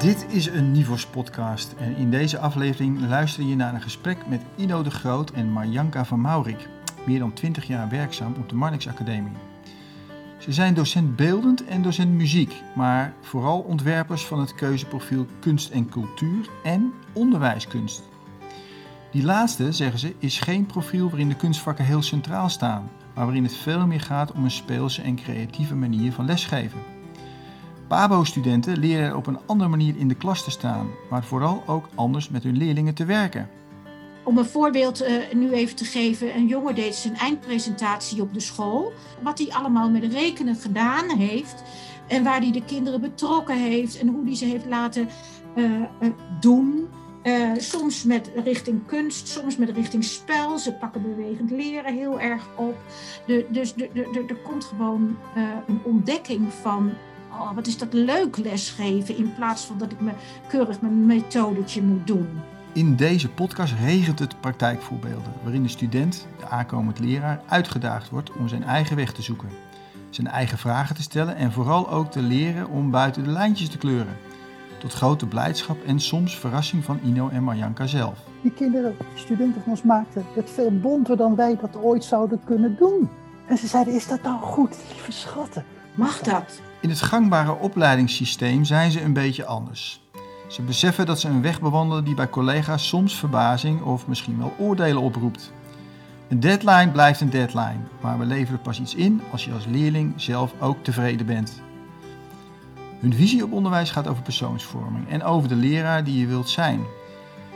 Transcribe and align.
Dit 0.00 0.26
is 0.28 0.46
een 0.46 0.72
Nivos 0.72 1.06
podcast 1.06 1.74
en 1.78 1.96
in 1.96 2.10
deze 2.10 2.38
aflevering 2.38 3.08
luister 3.08 3.44
je 3.44 3.56
naar 3.56 3.74
een 3.74 3.82
gesprek 3.82 4.26
met 4.28 4.42
Ino 4.56 4.82
de 4.82 4.90
Groot 4.90 5.30
en 5.30 5.52
Marjanka 5.52 6.04
van 6.04 6.20
Maurik, 6.20 6.68
meer 7.06 7.18
dan 7.18 7.32
20 7.32 7.64
jaar 7.64 7.88
werkzaam 7.88 8.34
op 8.38 8.48
de 8.48 8.54
Marnix 8.54 8.88
Academie. 8.88 9.32
Ze 10.38 10.52
zijn 10.52 10.74
docent 10.74 11.16
beeldend 11.16 11.64
en 11.64 11.82
docent 11.82 12.10
muziek, 12.12 12.62
maar 12.74 13.14
vooral 13.20 13.60
ontwerpers 13.60 14.26
van 14.26 14.40
het 14.40 14.54
keuzeprofiel 14.54 15.26
kunst 15.40 15.70
en 15.70 15.88
cultuur 15.88 16.48
en 16.62 16.92
onderwijskunst. 17.12 18.02
Die 19.10 19.24
laatste, 19.24 19.72
zeggen 19.72 19.98
ze, 19.98 20.14
is 20.18 20.38
geen 20.38 20.66
profiel 20.66 21.08
waarin 21.08 21.28
de 21.28 21.36
kunstvakken 21.36 21.84
heel 21.84 22.02
centraal 22.02 22.48
staan, 22.48 22.90
maar 23.14 23.24
waarin 23.24 23.44
het 23.44 23.56
veel 23.56 23.86
meer 23.86 24.00
gaat 24.00 24.32
om 24.32 24.44
een 24.44 24.50
speelse 24.50 25.02
en 25.02 25.16
creatieve 25.16 25.74
manier 25.74 26.12
van 26.12 26.24
lesgeven. 26.24 26.95
PABO-studenten 27.86 28.78
leren 28.78 29.16
op 29.16 29.26
een 29.26 29.38
andere 29.46 29.70
manier 29.70 29.96
in 29.96 30.08
de 30.08 30.14
klas 30.14 30.44
te 30.44 30.50
staan, 30.50 30.90
maar 31.10 31.24
vooral 31.24 31.62
ook 31.66 31.88
anders 31.94 32.28
met 32.28 32.42
hun 32.42 32.56
leerlingen 32.56 32.94
te 32.94 33.04
werken. 33.04 33.48
Om 34.24 34.38
een 34.38 34.44
voorbeeld 34.44 35.02
uh, 35.02 35.08
nu 35.32 35.52
even 35.52 35.76
te 35.76 35.84
geven, 35.84 36.36
een 36.36 36.46
jongen 36.46 36.74
deed 36.74 36.94
zijn 36.94 37.16
eindpresentatie 37.16 38.22
op 38.22 38.34
de 38.34 38.40
school. 38.40 38.92
Wat 39.22 39.38
hij 39.38 39.52
allemaal 39.52 39.90
met 39.90 40.12
rekenen 40.12 40.56
gedaan 40.56 41.18
heeft 41.18 41.62
en 42.08 42.24
waar 42.24 42.40
hij 42.40 42.52
de 42.52 42.64
kinderen 42.64 43.00
betrokken 43.00 43.58
heeft 43.58 43.98
en 43.98 44.08
hoe 44.08 44.24
hij 44.24 44.34
ze 44.34 44.44
heeft 44.44 44.66
laten 44.66 45.08
uh, 45.54 45.64
uh, 46.00 46.08
doen. 46.40 46.88
soms 47.56 48.04
met 48.04 48.30
richting 48.44 48.86
kunst, 48.86 49.28
soms 49.28 49.56
met 49.56 49.70
richting 49.70 50.04
spel. 50.04 50.58
Ze 50.58 50.72
pakken 50.72 51.02
bewegend 51.02 51.50
leren 51.50 51.94
heel 51.94 52.20
erg 52.20 52.48
op. 52.56 52.76
De, 53.26 53.46
dus 53.48 53.74
er 54.28 54.36
komt 54.44 54.64
gewoon 54.64 55.16
een 55.66 55.80
ontdekking 55.84 56.52
van 56.52 56.92
oh, 57.40 57.54
wat 57.54 57.66
is 57.66 57.78
dat 57.78 57.92
leuk 57.92 58.36
lesgeven, 58.36 59.16
in 59.16 59.34
plaats 59.34 59.64
van 59.64 59.78
dat 59.78 59.92
ik 59.92 60.00
me 60.00 60.12
keurig 60.48 60.80
mijn 60.80 61.06
methodetje 61.06 61.82
moet 61.82 62.06
doen. 62.06 62.28
In 62.72 62.96
deze 62.96 63.28
podcast 63.28 63.74
regent 63.80 64.18
het 64.18 64.40
praktijkvoorbeelden, 64.40 65.32
waarin 65.42 65.62
de 65.62 65.68
student, 65.68 66.26
de 66.38 66.46
aankomend 66.46 66.98
leraar, 66.98 67.40
uitgedaagd 67.46 68.10
wordt 68.10 68.32
om 68.32 68.48
zijn 68.48 68.62
eigen 68.64 68.96
weg 68.96 69.12
te 69.12 69.22
zoeken, 69.22 69.48
zijn 70.10 70.26
eigen 70.26 70.58
vragen 70.58 70.94
te 70.94 71.02
stellen 71.02 71.36
en 71.36 71.52
vooral 71.52 71.90
ook 71.90 72.10
te 72.10 72.22
leren 72.22 72.68
om 72.68 72.90
buiten 72.90 73.24
de 73.24 73.30
lijntjes 73.30 73.68
te 73.68 73.78
kleuren. 73.78 74.16
Tot 74.78 74.92
grote 74.92 75.26
blijdschap 75.26 75.84
en 75.84 76.00
soms 76.00 76.38
verrassing 76.38 76.84
van 76.84 77.00
Ino 77.04 77.28
en 77.28 77.42
Marjanka 77.42 77.86
zelf. 77.86 78.18
Die 78.42 78.52
kinderen, 78.52 78.94
die 78.98 79.22
studenten 79.22 79.62
van 79.62 79.70
ons 79.70 79.82
maakten 79.82 80.24
het 80.34 80.50
veel 80.50 80.78
bonter 80.80 81.16
dan 81.16 81.36
wij 81.36 81.56
dat 81.60 81.76
ooit 81.76 82.04
zouden 82.04 82.40
kunnen 82.44 82.76
doen. 82.76 83.08
En 83.46 83.58
ze 83.58 83.66
zeiden, 83.66 83.94
is 83.94 84.08
dat 84.08 84.22
dan 84.22 84.40
goed, 84.40 84.76
lieve 84.92 85.12
schatten? 85.12 85.64
Mag 85.94 86.20
dat? 86.20 86.60
In 86.86 86.92
het 86.92 87.02
gangbare 87.02 87.52
opleidingssysteem 87.52 88.64
zijn 88.64 88.90
ze 88.90 89.02
een 89.02 89.12
beetje 89.12 89.44
anders. 89.44 90.00
Ze 90.48 90.62
beseffen 90.62 91.06
dat 91.06 91.20
ze 91.20 91.28
een 91.28 91.42
weg 91.42 91.60
bewandelen 91.60 92.04
die 92.04 92.14
bij 92.14 92.28
collega's 92.28 92.88
soms 92.88 93.18
verbazing 93.18 93.82
of 93.82 94.06
misschien 94.06 94.38
wel 94.38 94.52
oordelen 94.58 95.02
oproept. 95.02 95.52
Een 96.28 96.40
deadline 96.40 96.90
blijft 96.90 97.20
een 97.20 97.30
deadline, 97.30 97.78
maar 98.00 98.18
we 98.18 98.24
leveren 98.24 98.60
pas 98.60 98.80
iets 98.80 98.94
in 98.94 99.22
als 99.32 99.44
je 99.44 99.52
als 99.52 99.66
leerling 99.66 100.12
zelf 100.16 100.54
ook 100.60 100.84
tevreden 100.84 101.26
bent. 101.26 101.62
Hun 103.00 103.14
visie 103.14 103.44
op 103.44 103.52
onderwijs 103.52 103.90
gaat 103.90 104.08
over 104.08 104.22
persoonsvorming 104.22 105.08
en 105.08 105.22
over 105.22 105.48
de 105.48 105.56
leraar 105.56 106.04
die 106.04 106.18
je 106.18 106.26
wilt 106.26 106.48
zijn. 106.48 106.80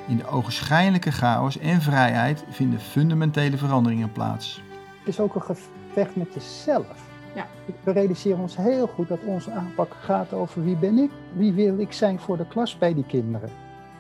In 0.08 0.16
de 0.16 0.26
ogenschijnlijke 0.26 1.12
chaos 1.12 1.58
en 1.58 1.82
vrijheid 1.82 2.44
vinden 2.48 2.80
fundamentele 2.80 3.56
veranderingen 3.56 4.12
plaats. 4.12 4.62
Het 4.98 5.08
is 5.08 5.20
ook 5.20 5.34
een 5.34 5.42
gevecht 5.42 6.16
met 6.16 6.34
jezelf. 6.34 7.09
Ja. 7.34 7.46
We 7.82 7.92
realiseren 7.92 8.38
ons 8.38 8.56
heel 8.56 8.86
goed 8.86 9.08
dat 9.08 9.18
onze 9.24 9.50
aanpak 9.50 9.96
gaat 10.00 10.32
over 10.32 10.64
wie 10.64 10.76
ben 10.76 10.98
ik, 10.98 11.10
wie 11.32 11.52
wil 11.52 11.78
ik 11.78 11.92
zijn 11.92 12.20
voor 12.20 12.36
de 12.36 12.46
klas 12.46 12.78
bij 12.78 12.94
die 12.94 13.04
kinderen. 13.06 13.50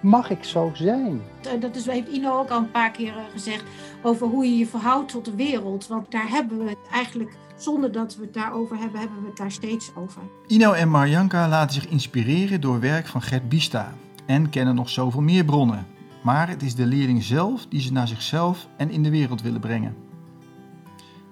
Mag 0.00 0.30
ik 0.30 0.44
zo 0.44 0.70
zijn? 0.74 1.22
Eh, 1.42 1.60
dat 1.60 1.76
is, 1.76 1.86
heeft 1.86 2.08
Ino 2.08 2.38
ook 2.38 2.50
al 2.50 2.58
een 2.58 2.70
paar 2.70 2.90
keer 2.90 3.16
eh, 3.16 3.22
gezegd 3.32 3.64
over 4.02 4.26
hoe 4.26 4.44
je 4.44 4.56
je 4.56 4.66
verhoudt 4.66 5.12
tot 5.12 5.24
de 5.24 5.34
wereld. 5.34 5.86
Want 5.86 6.10
daar 6.10 6.28
hebben 6.28 6.58
we 6.58 6.68
het 6.68 6.78
eigenlijk, 6.92 7.36
zonder 7.56 7.92
dat 7.92 8.16
we 8.16 8.22
het 8.22 8.34
daarover 8.34 8.78
hebben, 8.78 9.00
hebben 9.00 9.20
we 9.20 9.26
het 9.26 9.36
daar 9.36 9.50
steeds 9.50 9.90
over. 9.96 10.22
Ino 10.46 10.72
en 10.72 10.88
Marjanka 10.88 11.48
laten 11.48 11.74
zich 11.74 11.88
inspireren 11.88 12.60
door 12.60 12.80
werk 12.80 13.06
van 13.06 13.22
Gert 13.22 13.48
Bista 13.48 13.94
en 14.26 14.50
kennen 14.50 14.74
nog 14.74 14.88
zoveel 14.88 15.20
meer 15.20 15.44
bronnen. 15.44 15.86
Maar 16.22 16.48
het 16.48 16.62
is 16.62 16.74
de 16.74 16.86
leerling 16.86 17.22
zelf 17.22 17.66
die 17.66 17.80
ze 17.80 17.92
naar 17.92 18.08
zichzelf 18.08 18.68
en 18.76 18.90
in 18.90 19.02
de 19.02 19.10
wereld 19.10 19.42
willen 19.42 19.60
brengen. 19.60 20.09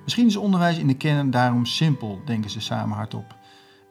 Misschien 0.09 0.29
is 0.29 0.37
onderwijs 0.37 0.79
in 0.79 0.87
de 0.87 0.97
kern 0.97 1.31
daarom 1.31 1.65
simpel, 1.65 2.21
denken 2.25 2.51
ze 2.51 2.61
samen 2.61 2.97
hardop. 2.97 3.35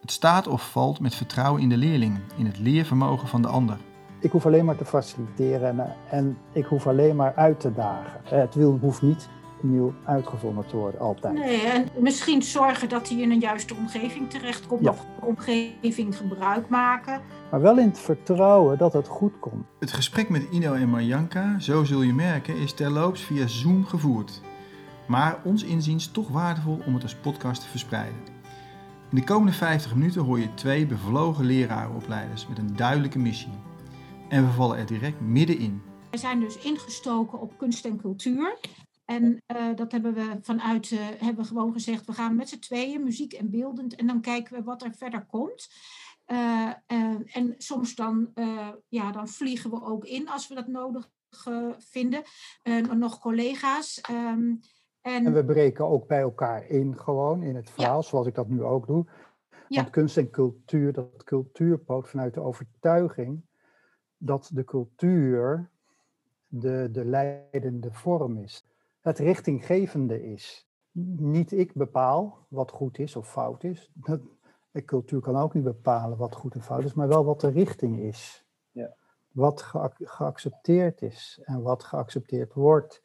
Het 0.01 0.11
staat 0.11 0.47
of 0.47 0.72
valt 0.72 1.00
met 1.00 1.16
vertrouwen 1.16 1.61
in 1.61 1.69
de 1.69 1.78
leerling, 1.78 2.19
in 2.38 2.45
het 2.45 2.59
leervermogen 2.59 3.28
van 3.28 3.41
de 3.41 3.47
ander. 3.47 3.78
Ik 4.19 4.31
hoef 4.31 4.45
alleen 4.45 4.66
maar 4.66 4.75
te 4.75 4.85
faciliteren 4.85 5.79
en, 5.79 5.95
en 6.09 6.38
ik 6.51 6.66
hoef 6.66 6.88
alleen 6.88 7.16
maar 7.16 7.33
uit 7.35 7.59
te 7.59 7.73
dagen. 7.73 8.22
Het 8.23 8.55
wiel 8.55 8.78
hoeft 8.81 9.01
niet 9.01 9.29
nieuw 9.61 9.94
uitgevonden 10.05 10.67
te 10.67 10.75
worden, 10.75 11.00
altijd. 11.00 11.33
Nee, 11.33 11.61
en 11.61 11.88
misschien 12.00 12.41
zorgen 12.41 12.89
dat 12.89 13.09
hij 13.09 13.17
in 13.17 13.31
een 13.31 13.39
juiste 13.39 13.75
omgeving 13.75 14.29
terechtkomt, 14.29 14.84
ja. 14.84 14.89
of 14.89 15.05
omgeving 15.22 16.17
gebruik 16.17 16.69
maken. 16.69 17.22
Maar 17.51 17.61
wel 17.61 17.78
in 17.78 17.88
het 17.88 17.99
vertrouwen 17.99 18.78
dat 18.78 18.94
het 18.94 19.07
goed 19.07 19.39
komt. 19.39 19.66
Het 19.79 19.91
gesprek 19.91 20.29
met 20.29 20.47
Ino 20.51 20.73
en 20.73 20.89
Marjanka, 20.89 21.59
zo 21.59 21.84
zul 21.84 22.01
je 22.01 22.13
merken, 22.13 22.57
is 22.57 22.73
terloops 22.73 23.22
via 23.22 23.47
Zoom 23.47 23.85
gevoerd 23.85 24.41
maar 25.07 25.41
ons 25.44 25.63
inziens 25.63 26.12
toch 26.12 26.28
waardevol 26.28 26.81
om 26.85 26.94
het 26.94 27.03
als 27.03 27.16
podcast 27.16 27.62
te 27.62 27.68
verspreiden. 27.68 28.19
In 29.09 29.16
de 29.16 29.23
komende 29.23 29.53
50 29.53 29.95
minuten 29.95 30.22
hoor 30.22 30.40
je 30.40 30.53
twee 30.53 30.85
bevlogen 30.85 31.45
lerarenopleiders 31.45 32.47
met 32.47 32.57
een 32.57 32.75
duidelijke 32.75 33.19
missie. 33.19 33.51
En 34.29 34.46
we 34.46 34.51
vallen 34.51 34.78
er 34.78 34.85
direct 34.85 35.19
middenin. 35.22 35.81
We 36.12 36.17
zijn 36.17 36.40
dus 36.40 36.57
ingestoken 36.57 37.40
op 37.40 37.57
kunst 37.57 37.85
en 37.85 37.97
cultuur. 37.97 38.57
En 39.06 39.44
uh, 39.56 39.75
dat 39.75 39.91
hebben 39.91 40.13
we 40.13 40.38
vanuit, 40.41 40.91
uh, 40.91 41.00
hebben 41.00 41.44
we 41.44 41.44
gewoon 41.44 41.73
gezegd, 41.73 42.06
we 42.06 42.13
gaan 42.13 42.35
met 42.35 42.50
z'n 42.50 42.59
tweeën, 42.59 43.03
muziek 43.03 43.34
en 43.34 43.50
beeldend, 43.50 43.96
en 43.96 44.07
dan 44.07 44.22
kijken 44.22 44.57
we 44.57 44.63
wat 44.63 44.84
er 44.84 44.94
verder 44.96 45.25
komt. 45.25 45.67
Uh, 46.28 46.72
en 47.25 47.56
soms 47.57 47.96
dan, 47.96 48.31
ja, 48.88 49.12
dan 49.12 49.28
vliegen 49.28 49.69
we 49.69 49.84
ook 49.84 50.06
in 50.06 50.29
als 50.29 50.47
we 50.47 50.56
dat 50.56 50.67
nodig 50.67 51.09
vinden. 51.78 52.23
nog 52.97 53.19
collega's. 53.19 54.01
Um, 54.12 54.59
en, 55.07 55.25
en, 55.25 55.34
we 55.34 55.45
breken 55.45 55.85
ook 55.85 56.07
bij 56.07 56.22
elkaar 56.22 56.68
in, 56.68 56.97
gewoon 56.97 57.44
in 57.44 57.56
het 57.56 57.69
verhaal, 57.69 58.03
zoals 58.03 58.28
ik 58.28 58.35
dat 58.35 58.47
nu 58.47 58.63
ook 58.63 58.88
doe. 58.88 59.06
Want 59.68 59.90
kunst 59.90 60.18
en 60.18 60.29
cultuur, 60.29 60.94
dat 60.94 61.23
cultuurpoot 61.23 62.09
vanuit 62.09 62.34
de 62.34 62.41
overtuiging 62.41 63.46
dat 64.17 64.50
de 64.53 64.63
cultuur 64.63 65.69
de, 66.47 66.90
de 66.91 67.06
leidende 67.06 67.91
vorm 67.91 68.38
is. 68.38 68.66
Het 69.01 69.19
richtinggevende 69.19 70.31
is. 70.31 70.69
Niet 71.17 71.51
ik 71.51 71.73
bepaal 71.73 72.46
wat 72.47 72.72
goed 72.72 73.00
is 73.00 73.16
of 73.16 73.31
fout 73.31 73.63
is. 73.63 73.91
de 74.72 74.85
cultuur 74.85 75.22
kan 75.22 75.35
ook 75.35 75.53
niet 75.53 75.63
bepalen 75.63 76.17
wat 76.17 76.35
goed 76.35 76.53
en 76.53 76.62
fout 76.62 76.84
is, 76.84 76.94
maar 76.94 77.07
wel 77.07 77.25
wat 77.25 77.41
de 77.41 77.50
richting 77.50 78.00
is. 78.00 78.46
Ja. 78.72 78.96
Wat 79.31 79.62
geaccepteerd 79.97 81.01
is 81.01 81.41
en 81.44 81.62
wat 81.62 81.84
geaccepteerd 81.84 82.53
wordt. 82.53 83.01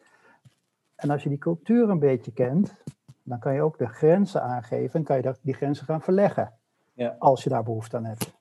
En 1.03 1.11
als 1.11 1.23
je 1.23 1.29
die 1.29 1.39
cultuur 1.39 1.89
een 1.89 1.99
beetje 1.99 2.33
kent, 2.33 2.75
dan 3.23 3.39
kan 3.39 3.55
je 3.55 3.63
ook 3.63 3.79
de 3.79 3.87
grenzen 3.87 4.43
aangeven 4.43 4.95
en 4.95 5.05
kan 5.05 5.17
je 5.17 5.35
die 5.43 5.55
grenzen 5.55 5.87
gaan 5.87 6.03
verleggen. 6.03 6.53
Ja. 6.95 7.17
Als 7.19 7.43
je 7.43 7.51
daar 7.51 7.63
behoefte 7.63 7.97
aan 7.97 8.05
hebt. 8.05 8.33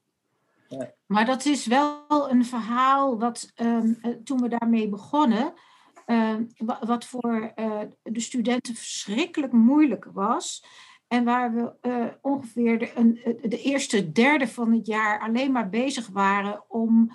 Ja. 0.68 0.92
Maar 1.06 1.26
dat 1.26 1.46
is 1.46 1.66
wel 1.66 2.30
een 2.30 2.46
verhaal 2.46 3.20
wat 3.20 3.52
um, 3.56 4.00
toen 4.24 4.42
we 4.42 4.48
daarmee 4.48 4.90
begonnen, 4.90 5.54
uh, 6.08 6.36
wat 6.80 7.06
voor 7.06 7.52
uh, 7.56 7.80
de 8.04 8.20
studenten 8.20 8.76
verschrikkelijk 8.76 9.54
moeilijk 9.54 10.06
was. 10.14 10.66
En 11.08 11.24
waar 11.24 11.54
we 11.54 11.74
uh, 11.82 12.06
ongeveer 12.22 12.80
de, 12.80 12.92
een, 12.96 13.20
de 13.42 13.62
eerste 13.62 14.12
derde 14.12 14.48
van 14.48 14.74
het 14.74 14.86
jaar 14.86 15.20
alleen 15.20 15.52
maar 15.52 15.70
bezig 15.70 16.08
waren 16.08 16.64
om 16.68 17.12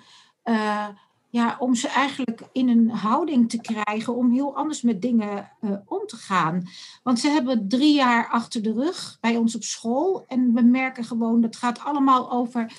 ja, 1.37 1.55
om 1.59 1.75
ze 1.75 1.87
eigenlijk 1.87 2.41
in 2.51 2.69
een 2.69 2.89
houding 2.89 3.49
te 3.49 3.61
krijgen 3.61 4.15
om 4.15 4.31
heel 4.31 4.55
anders 4.55 4.81
met 4.81 5.01
dingen 5.01 5.51
uh, 5.61 5.71
om 5.85 6.05
te 6.05 6.15
gaan. 6.15 6.67
Want 7.03 7.19
ze 7.19 7.29
hebben 7.29 7.67
drie 7.67 7.93
jaar 7.93 8.27
achter 8.27 8.61
de 8.61 8.73
rug 8.73 9.17
bij 9.21 9.37
ons 9.37 9.55
op 9.55 9.63
school. 9.63 10.25
En 10.27 10.53
we 10.53 10.61
merken 10.61 11.03
gewoon, 11.03 11.41
dat 11.41 11.55
gaat 11.55 11.79
allemaal 11.79 12.31
over 12.31 12.71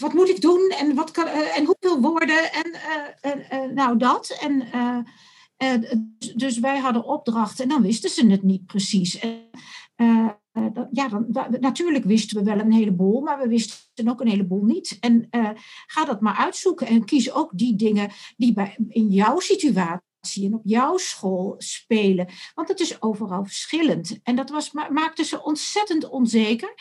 wat 0.00 0.12
moet 0.12 0.28
ik 0.28 0.40
doen 0.40 0.74
en, 0.78 0.94
wat 0.94 1.10
kan, 1.10 1.26
uh, 1.26 1.56
en 1.56 1.64
hoeveel 1.64 2.00
woorden 2.00 2.52
en 2.52 2.76
uh, 3.52 3.74
nou 3.74 3.96
dat. 3.96 4.38
En, 4.40 4.68
dus 6.36 6.58
wij 6.58 6.78
hadden 6.78 7.04
opdrachten 7.04 7.64
en 7.64 7.70
dan 7.70 7.82
wisten 7.82 8.10
ze 8.10 8.26
het 8.26 8.42
niet 8.42 8.66
precies. 8.66 9.18
En, 9.18 10.40
ja, 10.92 11.08
dan, 11.08 11.26
natuurlijk 11.60 12.04
wisten 12.04 12.36
we 12.36 12.44
wel 12.44 12.58
een 12.58 12.72
heleboel, 12.72 13.20
maar 13.20 13.38
we 13.38 13.48
wisten 13.48 14.08
ook 14.08 14.20
een 14.20 14.28
heleboel 14.28 14.64
niet. 14.64 14.96
En 15.00 15.26
uh, 15.30 15.50
ga 15.86 16.04
dat 16.04 16.20
maar 16.20 16.36
uitzoeken 16.36 16.86
en 16.86 17.04
kies 17.04 17.32
ook 17.32 17.50
die 17.54 17.76
dingen 17.76 18.10
die 18.36 18.52
bij, 18.52 18.76
in 18.88 19.08
jouw 19.08 19.38
situatie 19.38 20.00
en 20.46 20.54
op 20.54 20.60
jouw 20.64 20.96
school 20.96 21.54
spelen. 21.58 22.28
Want 22.54 22.68
het 22.68 22.80
is 22.80 23.02
overal 23.02 23.44
verschillend. 23.44 24.18
En 24.22 24.36
dat 24.36 24.50
was, 24.50 24.72
maakte 24.72 25.24
ze 25.24 25.42
ontzettend 25.42 26.08
onzeker. 26.08 26.74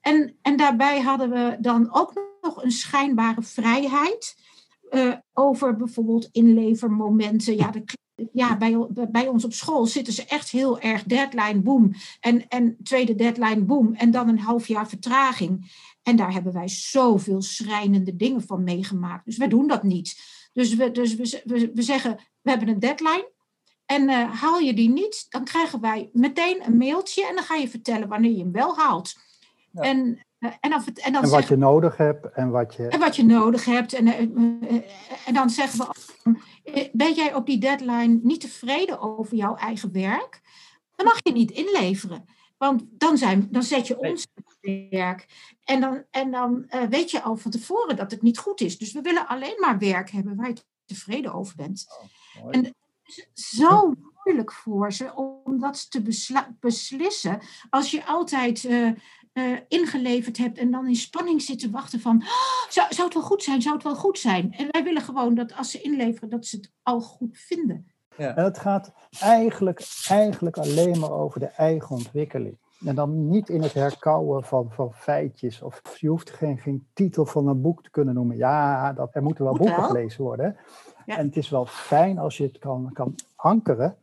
En, 0.00 0.36
en 0.42 0.56
daarbij 0.56 1.00
hadden 1.00 1.30
we 1.30 1.56
dan 1.60 1.94
ook 1.94 2.38
nog 2.40 2.62
een 2.62 2.70
schijnbare 2.70 3.42
vrijheid. 3.42 4.44
Uh, 4.90 5.14
over 5.32 5.76
bijvoorbeeld 5.76 6.28
inlevermomenten. 6.32 7.56
Ja, 7.56 7.70
de, 7.70 7.84
ja 8.32 8.56
bij, 8.56 8.86
bij 9.10 9.28
ons 9.28 9.44
op 9.44 9.52
school 9.52 9.86
zitten 9.86 10.12
ze 10.12 10.24
echt 10.24 10.50
heel 10.50 10.80
erg 10.80 11.02
deadline 11.02 11.60
boom. 11.60 11.92
En, 12.20 12.48
en 12.48 12.76
tweede 12.82 13.14
deadline 13.14 13.64
boom. 13.64 13.94
En 13.94 14.10
dan 14.10 14.28
een 14.28 14.38
half 14.38 14.68
jaar 14.68 14.88
vertraging. 14.88 15.72
En 16.02 16.16
daar 16.16 16.32
hebben 16.32 16.52
wij 16.52 16.68
zoveel 16.68 17.42
schrijnende 17.42 18.16
dingen 18.16 18.42
van 18.42 18.64
meegemaakt. 18.64 19.24
Dus 19.24 19.36
wij 19.36 19.48
doen 19.48 19.66
dat 19.66 19.82
niet. 19.82 20.20
Dus 20.52 20.74
we, 20.74 20.90
dus 20.90 21.14
we, 21.14 21.42
we, 21.44 21.70
we 21.74 21.82
zeggen, 21.82 22.18
we 22.42 22.50
hebben 22.50 22.68
een 22.68 22.78
deadline. 22.78 23.30
En 23.86 24.02
uh, 24.08 24.40
haal 24.40 24.58
je 24.58 24.74
die 24.74 24.88
niet, 24.88 25.26
dan 25.28 25.44
krijgen 25.44 25.80
wij 25.80 26.10
meteen 26.12 26.66
een 26.66 26.76
mailtje 26.76 27.26
en 27.26 27.34
dan 27.34 27.44
ga 27.44 27.54
je 27.54 27.68
vertellen 27.68 28.08
wanneer 28.08 28.30
je 28.30 28.38
hem 28.38 28.52
wel 28.52 28.76
haalt. 28.76 29.14
Ja. 29.72 29.82
En, 29.82 30.25
en, 30.38 30.70
dan, 30.70 30.84
en, 30.94 31.12
dan 31.12 31.22
en 31.22 31.30
wat 31.30 31.48
je 31.48 31.56
nodig 31.56 31.96
hebt 31.96 32.32
en 32.32 32.50
wat 32.50 32.74
je. 32.74 32.88
En 32.88 33.00
wat 33.00 33.16
je 33.16 33.24
nodig 33.24 33.64
hebt. 33.64 33.92
En, 33.92 34.06
uh, 34.06 34.82
en 35.26 35.34
dan 35.34 35.50
zeggen 35.50 35.78
we: 35.78 36.90
Ben 36.92 37.14
jij 37.14 37.34
op 37.34 37.46
die 37.46 37.58
deadline 37.58 38.20
niet 38.22 38.40
tevreden 38.40 39.00
over 39.00 39.36
jouw 39.36 39.56
eigen 39.56 39.92
werk? 39.92 40.40
Dan 40.94 41.06
mag 41.06 41.18
je 41.22 41.32
niet 41.32 41.50
inleveren. 41.50 42.24
Want 42.58 42.84
dan, 42.88 43.18
zijn, 43.18 43.48
dan 43.50 43.62
zet 43.62 43.86
je 43.86 43.98
ons 43.98 44.26
werk. 44.90 45.26
En 45.64 45.80
dan, 45.80 46.04
en 46.10 46.30
dan 46.30 46.66
weet 46.88 47.10
je 47.10 47.22
al 47.22 47.36
van 47.36 47.50
tevoren 47.50 47.96
dat 47.96 48.10
het 48.10 48.22
niet 48.22 48.38
goed 48.38 48.60
is. 48.60 48.78
Dus 48.78 48.92
we 48.92 49.00
willen 49.00 49.26
alleen 49.26 49.56
maar 49.60 49.78
werk 49.78 50.10
hebben 50.10 50.36
waar 50.36 50.48
je 50.48 50.64
tevreden 50.84 51.32
over 51.32 51.56
bent. 51.56 51.86
Oh, 52.42 52.48
en 52.50 52.74
zo 53.34 53.92
moeilijk 54.24 54.52
voor 54.52 54.92
ze 54.92 55.14
om 55.14 55.60
dat 55.60 55.90
te 55.90 56.02
beslissen. 56.60 57.40
Als 57.70 57.90
je 57.90 58.06
altijd 58.06 58.64
uh, 58.64 58.90
uh, 59.38 59.58
ingeleverd 59.68 60.36
hebt 60.36 60.58
en 60.58 60.70
dan 60.70 60.86
in 60.86 60.96
spanning 60.96 61.42
zit 61.42 61.58
te 61.58 61.70
wachten 61.70 62.00
van... 62.00 62.16
Oh, 62.22 62.70
zou, 62.70 62.94
zou 62.94 63.04
het 63.04 63.14
wel 63.14 63.22
goed 63.22 63.42
zijn? 63.42 63.62
Zou 63.62 63.74
het 63.74 63.84
wel 63.84 63.96
goed 63.96 64.18
zijn? 64.18 64.52
En 64.52 64.68
wij 64.70 64.84
willen 64.84 65.02
gewoon 65.02 65.34
dat 65.34 65.54
als 65.54 65.70
ze 65.70 65.80
inleveren, 65.80 66.28
dat 66.30 66.46
ze 66.46 66.56
het 66.56 66.72
al 66.82 67.00
goed 67.00 67.38
vinden. 67.38 67.86
Ja. 68.16 68.36
En 68.36 68.44
het 68.44 68.58
gaat 68.58 68.92
eigenlijk, 69.20 69.86
eigenlijk 70.08 70.56
alleen 70.56 70.98
maar 70.98 71.10
over 71.10 71.40
de 71.40 71.46
eigen 71.46 71.96
ontwikkeling. 71.96 72.58
En 72.84 72.94
dan 72.94 73.28
niet 73.28 73.48
in 73.48 73.62
het 73.62 73.72
herkauwen 73.72 74.44
van, 74.44 74.70
van 74.70 74.92
feitjes. 74.92 75.62
Of 75.62 75.82
je 75.98 76.08
hoeft 76.08 76.30
geen, 76.30 76.58
geen 76.58 76.86
titel 76.92 77.26
van 77.26 77.46
een 77.46 77.60
boek 77.60 77.82
te 77.82 77.90
kunnen 77.90 78.14
noemen. 78.14 78.36
Ja, 78.36 78.92
dat, 78.92 79.14
er 79.14 79.22
moeten 79.22 79.44
wel 79.44 79.52
Moet 79.52 79.62
boeken 79.62 79.80
wel. 79.80 79.88
gelezen 79.88 80.22
worden. 80.22 80.56
En 81.06 81.26
het 81.26 81.36
is 81.36 81.48
wel 81.48 81.66
fijn 81.66 82.18
als 82.18 82.36
je 82.36 82.44
het 82.44 82.58
kan, 82.58 82.90
kan 82.92 83.14
ankeren. 83.34 83.96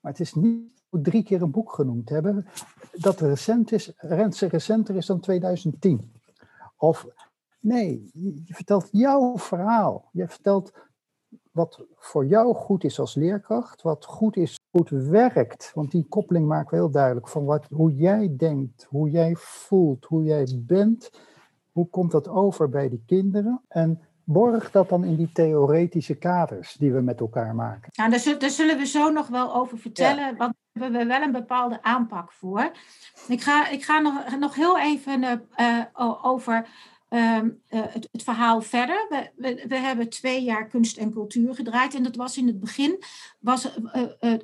Maar 0.00 0.12
het 0.12 0.20
is 0.20 0.34
niet 0.34 0.77
drie 0.90 1.22
keer 1.22 1.42
een 1.42 1.50
boek 1.50 1.72
genoemd 1.72 2.08
hebben. 2.08 2.46
Dat 2.92 3.20
recent 3.20 3.72
is, 3.72 3.92
recenter 3.96 4.96
is 4.96 5.06
dan 5.06 5.20
2010. 5.20 6.12
Of 6.76 7.06
nee, 7.60 8.10
je 8.44 8.54
vertelt 8.54 8.88
jouw 8.92 9.38
verhaal. 9.38 10.08
Je 10.12 10.28
vertelt 10.28 10.72
wat 11.52 11.84
voor 11.96 12.26
jou 12.26 12.54
goed 12.54 12.84
is 12.84 13.00
als 13.00 13.14
leerkracht, 13.14 13.82
wat 13.82 14.04
goed 14.04 14.36
is, 14.36 14.58
goed 14.70 14.90
werkt. 14.90 15.70
Want 15.74 15.90
die 15.90 16.06
koppeling 16.08 16.46
maken 16.46 16.70
we 16.70 16.76
heel 16.76 16.90
duidelijk 16.90 17.28
van 17.28 17.44
wat, 17.44 17.66
hoe 17.70 17.94
jij 17.94 18.34
denkt, 18.36 18.86
hoe 18.88 19.10
jij 19.10 19.34
voelt, 19.36 20.04
hoe 20.04 20.24
jij 20.24 20.62
bent. 20.66 21.10
Hoe 21.72 21.88
komt 21.88 22.10
dat 22.10 22.28
over 22.28 22.68
bij 22.68 22.88
die 22.88 23.02
kinderen? 23.06 23.60
En 23.68 24.00
borg 24.24 24.70
dat 24.70 24.88
dan 24.88 25.04
in 25.04 25.16
die 25.16 25.32
theoretische 25.32 26.14
kaders 26.14 26.74
die 26.74 26.92
we 26.92 27.00
met 27.00 27.20
elkaar 27.20 27.54
maken? 27.54 27.90
Nou, 27.94 28.38
daar, 28.38 28.50
zullen 28.50 28.78
we 28.78 28.86
zo 28.86 29.10
nog 29.10 29.28
wel 29.28 29.54
over 29.54 29.78
vertellen, 29.78 30.36
want 30.36 30.54
hebben 30.80 31.00
we 31.00 31.06
wel 31.06 31.22
een 31.22 31.32
bepaalde 31.32 31.82
aanpak 31.82 32.32
voor. 32.32 32.72
Ik 33.28 33.42
ga, 33.42 33.68
ik 33.68 33.84
ga 33.84 33.98
nog, 33.98 34.38
nog 34.38 34.54
heel 34.54 34.78
even 34.78 35.46
uh, 35.56 35.84
over 36.22 36.68
uh, 37.10 37.40
het, 37.66 38.08
het, 38.12 38.22
verhaal 38.22 38.60
verder. 38.60 39.06
We, 39.08 39.30
we, 39.36 39.64
we, 39.68 39.76
hebben 39.76 40.08
twee 40.08 40.42
jaar 40.42 40.68
kunst 40.68 40.96
en 40.96 41.12
cultuur 41.12 41.54
gedraaid 41.54 41.94
en 41.94 42.02
dat 42.02 42.16
was 42.16 42.36
in 42.36 42.46
het 42.46 42.60
begin, 42.60 43.02
was, 43.38 43.78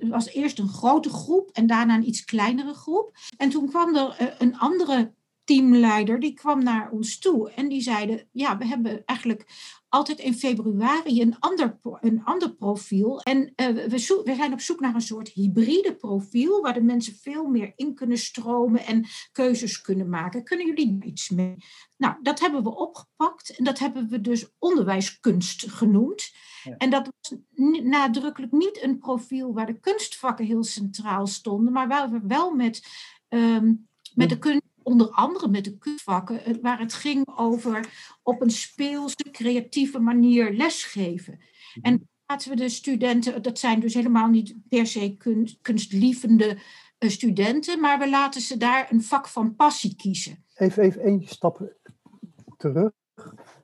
was 0.00 0.28
eerst 0.28 0.58
een 0.58 0.68
grote 0.68 1.10
groep 1.10 1.50
en 1.52 1.66
daarna 1.66 1.94
een 1.94 2.08
iets 2.08 2.24
kleinere 2.24 2.74
groep. 2.74 3.16
En 3.36 3.50
toen 3.50 3.68
kwam 3.68 3.96
er 3.96 4.34
een 4.38 4.58
andere 4.58 5.12
teamleider, 5.44 6.20
die 6.20 6.34
kwam 6.34 6.62
naar 6.62 6.90
ons 6.90 7.18
toe 7.18 7.50
en 7.50 7.68
die 7.68 7.80
zeiden, 7.80 8.28
ja, 8.32 8.58
we 8.58 8.66
hebben 8.66 9.02
eigenlijk 9.04 9.46
altijd 9.94 10.18
in 10.18 10.34
februari 10.34 11.20
een 11.20 11.38
ander, 11.38 11.78
een 12.00 12.24
ander 12.24 12.54
profiel. 12.54 13.20
En 13.20 13.38
uh, 13.38 13.66
we, 13.66 13.88
we, 14.24 14.34
zijn 14.34 14.52
op 14.52 14.60
zoek 14.60 14.80
naar 14.80 14.94
een 14.94 15.00
soort 15.00 15.28
hybride 15.28 15.94
profiel, 15.94 16.60
waar 16.60 16.74
de 16.74 16.82
mensen 16.82 17.14
veel 17.14 17.46
meer 17.46 17.72
in 17.76 17.94
kunnen 17.94 18.18
stromen 18.18 18.86
en 18.86 19.06
keuzes 19.32 19.80
kunnen 19.80 20.08
maken. 20.08 20.44
Kunnen 20.44 20.66
jullie 20.66 21.04
iets 21.04 21.30
mee? 21.30 21.56
Nou, 21.96 22.14
dat 22.22 22.40
hebben 22.40 22.62
we 22.62 22.76
opgepakt 22.76 23.56
en 23.56 23.64
dat 23.64 23.78
hebben 23.78 24.08
we 24.08 24.20
dus 24.20 24.46
onderwijskunst 24.58 25.70
genoemd. 25.70 26.32
En 26.76 26.90
dat 26.90 27.10
was 27.20 27.38
nadrukkelijk 27.82 28.52
niet 28.52 28.82
een 28.82 28.98
profiel 28.98 29.52
waar 29.52 29.66
de 29.66 29.80
kunstvakken 29.80 30.44
heel 30.44 30.64
centraal 30.64 31.26
stonden, 31.26 31.72
maar 31.72 31.88
waar 31.88 32.10
we 32.10 32.20
wel 32.26 32.54
met, 32.54 32.86
um, 33.28 33.88
met 34.14 34.28
de 34.28 34.38
kunst 34.38 34.73
onder 34.84 35.10
andere 35.10 35.48
met 35.48 35.64
de 35.64 35.78
kunstvakken, 35.78 36.44
eh, 36.44 36.54
waar 36.62 36.78
het 36.78 36.94
ging 36.94 37.28
over 37.36 37.88
op 38.22 38.40
een 38.40 38.50
speelse, 38.50 39.30
creatieve 39.32 39.98
manier 39.98 40.52
lesgeven. 40.52 41.40
En 41.82 41.92
mhm. 41.92 42.02
laten 42.26 42.50
we 42.50 42.56
de 42.56 42.68
studenten, 42.68 43.42
dat 43.42 43.58
zijn 43.58 43.80
dus 43.80 43.94
helemaal 43.94 44.28
niet 44.28 44.54
per 44.68 44.86
se 44.86 45.16
kunst, 45.16 45.58
kunstlievende 45.62 46.58
eh, 46.98 47.08
studenten, 47.08 47.80
maar 47.80 47.98
we 47.98 48.10
laten 48.10 48.40
ze 48.40 48.56
daar 48.56 48.86
een 48.90 49.02
vak 49.02 49.28
van 49.28 49.54
passie 49.54 49.96
kiezen. 49.96 50.44
Even, 50.54 50.82
even 50.82 51.00
één 51.00 51.22
stap 51.26 51.74
terug. 52.56 52.90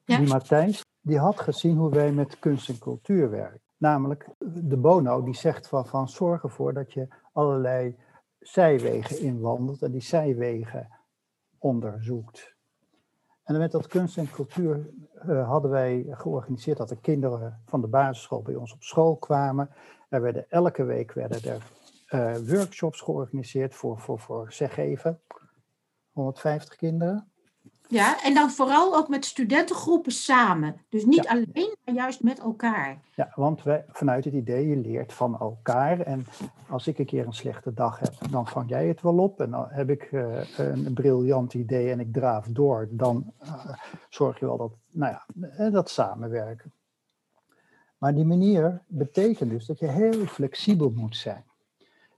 Ja? 0.05 0.19
Die 0.19 0.29
Martijns, 0.29 0.85
die 1.01 1.19
had 1.19 1.41
gezien 1.41 1.77
hoe 1.77 1.91
wij 1.91 2.13
met 2.13 2.39
kunst 2.39 2.69
en 2.69 2.79
cultuur 2.79 3.31
werken. 3.31 3.61
Namelijk, 3.77 4.29
de 4.45 4.77
Bono 4.77 5.23
die 5.23 5.37
zegt 5.37 5.69
van, 5.69 5.87
van 5.87 6.09
zorg 6.09 6.43
ervoor 6.43 6.75
dat 6.75 6.93
je 6.93 7.09
allerlei 7.33 7.97
zijwegen 8.41 9.21
inwandelt. 9.21 9.83
En 9.83 9.93
die 9.93 10.03
zijwegen 10.03 10.89
onderzoekt. 11.61 12.55
En 13.43 13.59
met 13.59 13.73
dat 13.73 13.87
kunst 13.87 14.17
en 14.17 14.31
cultuur 14.31 14.91
uh, 15.27 15.49
hadden 15.49 15.71
wij 15.71 16.07
georganiseerd 16.11 16.79
dat 16.79 16.89
de 16.89 17.01
kinderen 17.01 17.63
van 17.65 17.81
de 17.81 17.87
basisschool 17.87 18.43
bij 18.43 18.55
ons 18.55 18.73
op 18.73 18.83
school 18.83 19.17
kwamen. 19.17 19.71
Er 20.09 20.21
werden 20.21 20.51
elke 20.51 20.85
week 20.85 21.13
werden 21.13 21.43
er 21.43 21.63
uh, 22.11 22.37
workshops 22.49 23.01
georganiseerd 23.01 23.75
voor, 23.75 23.99
voor, 23.99 24.19
voor 24.19 24.53
zeg 24.53 24.77
even 24.77 25.21
150 26.11 26.77
kinderen. 26.77 27.31
Ja, 27.91 28.23
en 28.23 28.35
dan 28.35 28.51
vooral 28.51 28.97
ook 28.97 29.09
met 29.09 29.25
studentengroepen 29.25 30.13
samen. 30.13 30.77
Dus 30.89 31.05
niet 31.05 31.27
alleen, 31.27 31.77
maar 31.85 31.95
juist 31.95 32.23
met 32.23 32.39
elkaar. 32.39 33.01
Ja, 33.15 33.33
want 33.35 33.63
wij, 33.63 33.85
vanuit 33.89 34.25
het 34.25 34.35
idee, 34.35 34.69
je 34.69 34.77
leert 34.77 35.13
van 35.13 35.39
elkaar. 35.39 36.01
En 36.01 36.27
als 36.69 36.87
ik 36.87 36.99
een 36.99 37.07
keer 37.07 37.27
een 37.27 37.33
slechte 37.33 37.75
dag 37.75 37.99
heb, 37.99 38.15
dan 38.31 38.47
vang 38.47 38.69
jij 38.69 38.89
het 38.89 39.01
wel 39.01 39.19
op. 39.19 39.41
En 39.41 39.51
dan 39.51 39.67
heb 39.69 39.91
ik 39.91 40.09
uh, 40.13 40.41
een 40.57 40.95
briljant 40.95 41.55
idee 41.55 41.91
en 41.91 42.01
ik 42.01 42.13
draaf 42.13 42.47
door. 42.47 42.89
Dan 42.91 43.33
uh, 43.43 43.75
zorg 44.09 44.39
je 44.39 44.47
wel 44.47 44.57
dat, 44.57 44.73
nou 44.91 45.13
ja, 45.13 45.49
eh, 45.57 45.73
dat 45.73 45.91
samenwerken. 45.91 46.73
Maar 47.99 48.15
die 48.15 48.27
manier 48.27 48.83
betekent 48.87 49.51
dus 49.51 49.67
dat 49.67 49.79
je 49.79 49.89
heel 49.89 50.27
flexibel 50.27 50.93
moet 50.95 51.17
zijn. 51.17 51.45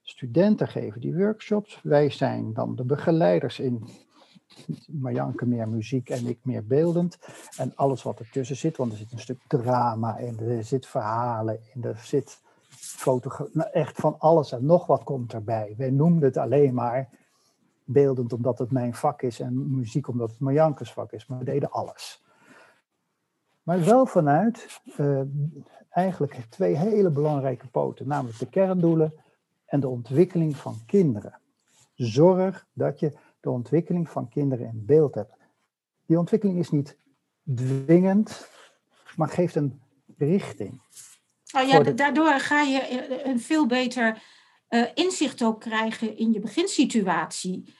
Studenten 0.02 0.68
geven 0.68 1.00
die 1.00 1.16
workshops. 1.16 1.80
Wij 1.82 2.10
zijn 2.10 2.52
dan 2.52 2.76
de 2.76 2.84
begeleiders 2.84 3.58
in 3.58 3.88
Marjanke 4.86 5.46
meer 5.46 5.68
muziek 5.68 6.10
en 6.10 6.26
ik 6.26 6.38
meer 6.42 6.66
beeldend. 6.66 7.18
En 7.56 7.72
alles 7.74 8.02
wat 8.02 8.18
ertussen 8.18 8.56
zit, 8.56 8.76
want 8.76 8.92
er 8.92 8.98
zit 8.98 9.12
een 9.12 9.18
stuk 9.18 9.40
drama 9.46 10.16
in, 10.16 10.38
er 10.38 10.64
zit 10.64 10.86
verhalen 10.86 11.58
in, 11.74 11.84
er 11.84 12.00
zit 12.02 12.40
fotografie, 12.68 13.56
nou 13.56 13.70
echt 13.70 13.96
van 13.96 14.18
alles 14.18 14.52
en 14.52 14.64
nog 14.64 14.86
wat 14.86 15.02
komt 15.02 15.32
erbij. 15.32 15.74
Wij 15.76 15.90
noemden 15.90 16.24
het 16.24 16.36
alleen 16.36 16.74
maar 16.74 17.08
beeldend 17.84 18.32
omdat 18.32 18.58
het 18.58 18.70
mijn 18.70 18.94
vak 18.94 19.22
is 19.22 19.40
en 19.40 19.76
muziek 19.76 20.08
omdat 20.08 20.30
het 20.30 20.38
Marjankes 20.38 20.92
vak 20.92 21.12
is, 21.12 21.26
maar 21.26 21.38
we 21.38 21.44
deden 21.44 21.70
alles. 21.70 22.24
Maar 23.62 23.84
wel 23.84 24.06
vanuit 24.06 24.80
uh, 24.96 25.20
eigenlijk 25.90 26.46
twee 26.48 26.76
hele 26.76 27.10
belangrijke 27.10 27.66
poten, 27.66 28.08
namelijk 28.08 28.38
de 28.38 28.48
kerndoelen 28.48 29.12
en 29.64 29.80
de 29.80 29.88
ontwikkeling 29.88 30.56
van 30.56 30.76
kinderen. 30.86 31.38
Zorg 31.94 32.66
dat 32.72 33.00
je 33.00 33.12
de 33.42 33.50
ontwikkeling 33.50 34.10
van 34.10 34.28
kinderen 34.28 34.66
in 34.66 34.84
beeld 34.86 35.14
hebt. 35.14 35.36
Die 36.06 36.18
ontwikkeling 36.18 36.58
is 36.58 36.70
niet 36.70 36.96
dwingend, 37.54 38.48
maar 39.16 39.28
geeft 39.28 39.54
een 39.54 39.80
richting. 40.16 40.80
Oh 41.56 41.68
ja, 41.68 41.80
daardoor 41.80 42.40
ga 42.40 42.62
je 42.62 42.78
eh, 42.78 43.26
een 43.26 43.40
veel 43.40 43.66
beter 43.66 44.22
uh, 44.68 44.86
inzicht 44.94 45.42
ook 45.42 45.60
krijgen 45.60 46.16
in 46.16 46.32
je 46.32 46.40
beginsituatie. 46.40 47.74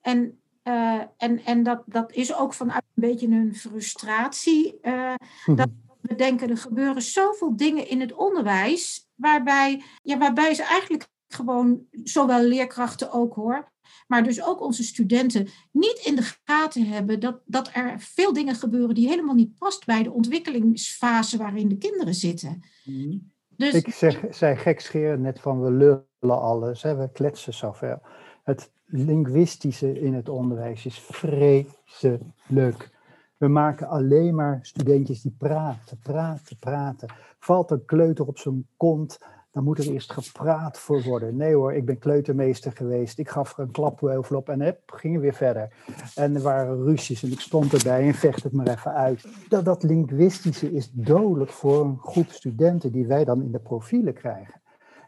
En, 0.00 0.40
uh, 0.64 1.02
en, 1.16 1.44
en 1.44 1.62
dat, 1.62 1.82
dat 1.86 2.12
is 2.12 2.34
ook 2.34 2.54
vanuit 2.54 2.82
een 2.94 3.08
beetje 3.08 3.26
een 3.26 3.54
frustratie. 3.54 4.78
Uh, 4.82 5.14
dat 5.46 5.68
we 6.00 6.14
denken, 6.14 6.50
er 6.50 6.56
gebeuren 6.56 7.02
zoveel 7.02 7.56
dingen 7.56 7.88
in 7.88 8.00
het 8.00 8.12
onderwijs, 8.12 9.08
waarbij, 9.14 9.82
ja, 10.02 10.18
waarbij 10.18 10.54
ze 10.54 10.62
eigenlijk 10.62 11.08
gewoon, 11.28 11.86
zowel 12.04 12.42
leerkrachten 12.42 13.12
ook 13.12 13.34
hoor, 13.34 13.72
maar 14.06 14.24
dus 14.24 14.42
ook 14.42 14.60
onze 14.60 14.82
studenten 14.82 15.48
niet 15.72 16.02
in 16.04 16.16
de 16.16 16.34
gaten 16.44 16.86
hebben 16.86 17.20
dat, 17.20 17.40
dat 17.44 17.70
er 17.72 17.94
veel 17.98 18.32
dingen 18.32 18.54
gebeuren 18.54 18.94
die 18.94 19.08
helemaal 19.08 19.34
niet 19.34 19.58
past 19.58 19.86
bij 19.86 20.02
de 20.02 20.12
ontwikkelingsfase 20.12 21.36
waarin 21.36 21.68
de 21.68 21.78
kinderen 21.78 22.14
zitten. 22.14 22.62
Mhm. 22.84 23.16
Dus, 23.56 23.74
ik 23.74 23.88
zeg, 23.94 24.20
zei 24.30 24.56
gekscherend 24.56 25.22
net 25.22 25.40
van 25.40 25.62
we 25.62 25.70
lullen 25.70 26.40
alles, 26.40 26.82
hè, 26.82 26.96
we 26.96 27.12
kletsen 27.12 27.54
zoveel. 27.54 28.00
Het 28.42 28.70
linguïstische 28.84 30.00
in 30.00 30.14
het 30.14 30.28
onderwijs 30.28 30.86
is 30.86 30.98
vreselijk. 30.98 32.90
We 33.36 33.48
maken 33.48 33.88
alleen 33.88 34.34
maar 34.34 34.58
studentjes 34.62 35.22
die 35.22 35.34
praten, 35.38 35.98
praten, 35.98 36.58
praten. 36.58 37.08
Valt 37.38 37.70
een 37.70 37.84
kleuter 37.84 38.26
op 38.26 38.38
zijn 38.38 38.66
kont, 38.76 39.18
dan 39.58 39.66
moet 39.66 39.78
er 39.78 39.92
eerst 39.92 40.12
gepraat 40.12 40.78
voor 40.78 41.02
worden. 41.02 41.36
Nee 41.36 41.54
hoor, 41.54 41.74
ik 41.74 41.84
ben 41.84 41.98
kleutermeester 41.98 42.72
geweest. 42.72 43.18
Ik 43.18 43.28
gaf 43.28 43.52
er 43.52 43.62
een 43.62 43.70
klapweuvel 43.70 44.36
op 44.36 44.48
en 44.48 44.60
heb, 44.60 44.80
ging 44.86 45.20
weer 45.20 45.34
verder. 45.34 45.72
En 46.14 46.34
er 46.34 46.42
waren 46.42 46.84
ruzies 46.84 47.22
en 47.22 47.32
ik 47.32 47.40
stond 47.40 47.72
erbij 47.72 48.06
en 48.06 48.14
vecht 48.14 48.42
het 48.42 48.52
maar 48.52 48.68
even 48.68 48.92
uit. 48.92 49.26
Dat, 49.48 49.64
dat 49.64 49.82
linguïstische 49.82 50.72
is 50.72 50.90
dodelijk 50.92 51.50
voor 51.50 51.84
een 51.84 51.98
groep 51.98 52.30
studenten 52.30 52.92
die 52.92 53.06
wij 53.06 53.24
dan 53.24 53.42
in 53.42 53.52
de 53.52 53.58
profielen 53.58 54.14
krijgen. 54.14 54.60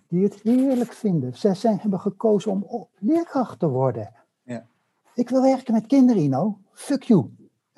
Die 0.09 0.25
het 0.25 0.41
heerlijk 0.43 0.93
vinden. 0.93 1.35
Zij 1.35 1.55
zijn, 1.55 1.79
hebben 1.81 2.01
gekozen 2.01 2.51
om 2.51 2.89
leerkracht 2.99 3.59
te 3.59 3.69
worden. 3.69 4.13
Ja. 4.43 4.67
Ik 5.15 5.29
wil 5.29 5.43
werken 5.43 5.75
met 5.75 5.87
kinderen, 5.87 6.23
Ino. 6.23 6.59
Fuck 6.73 7.03
you. 7.03 7.31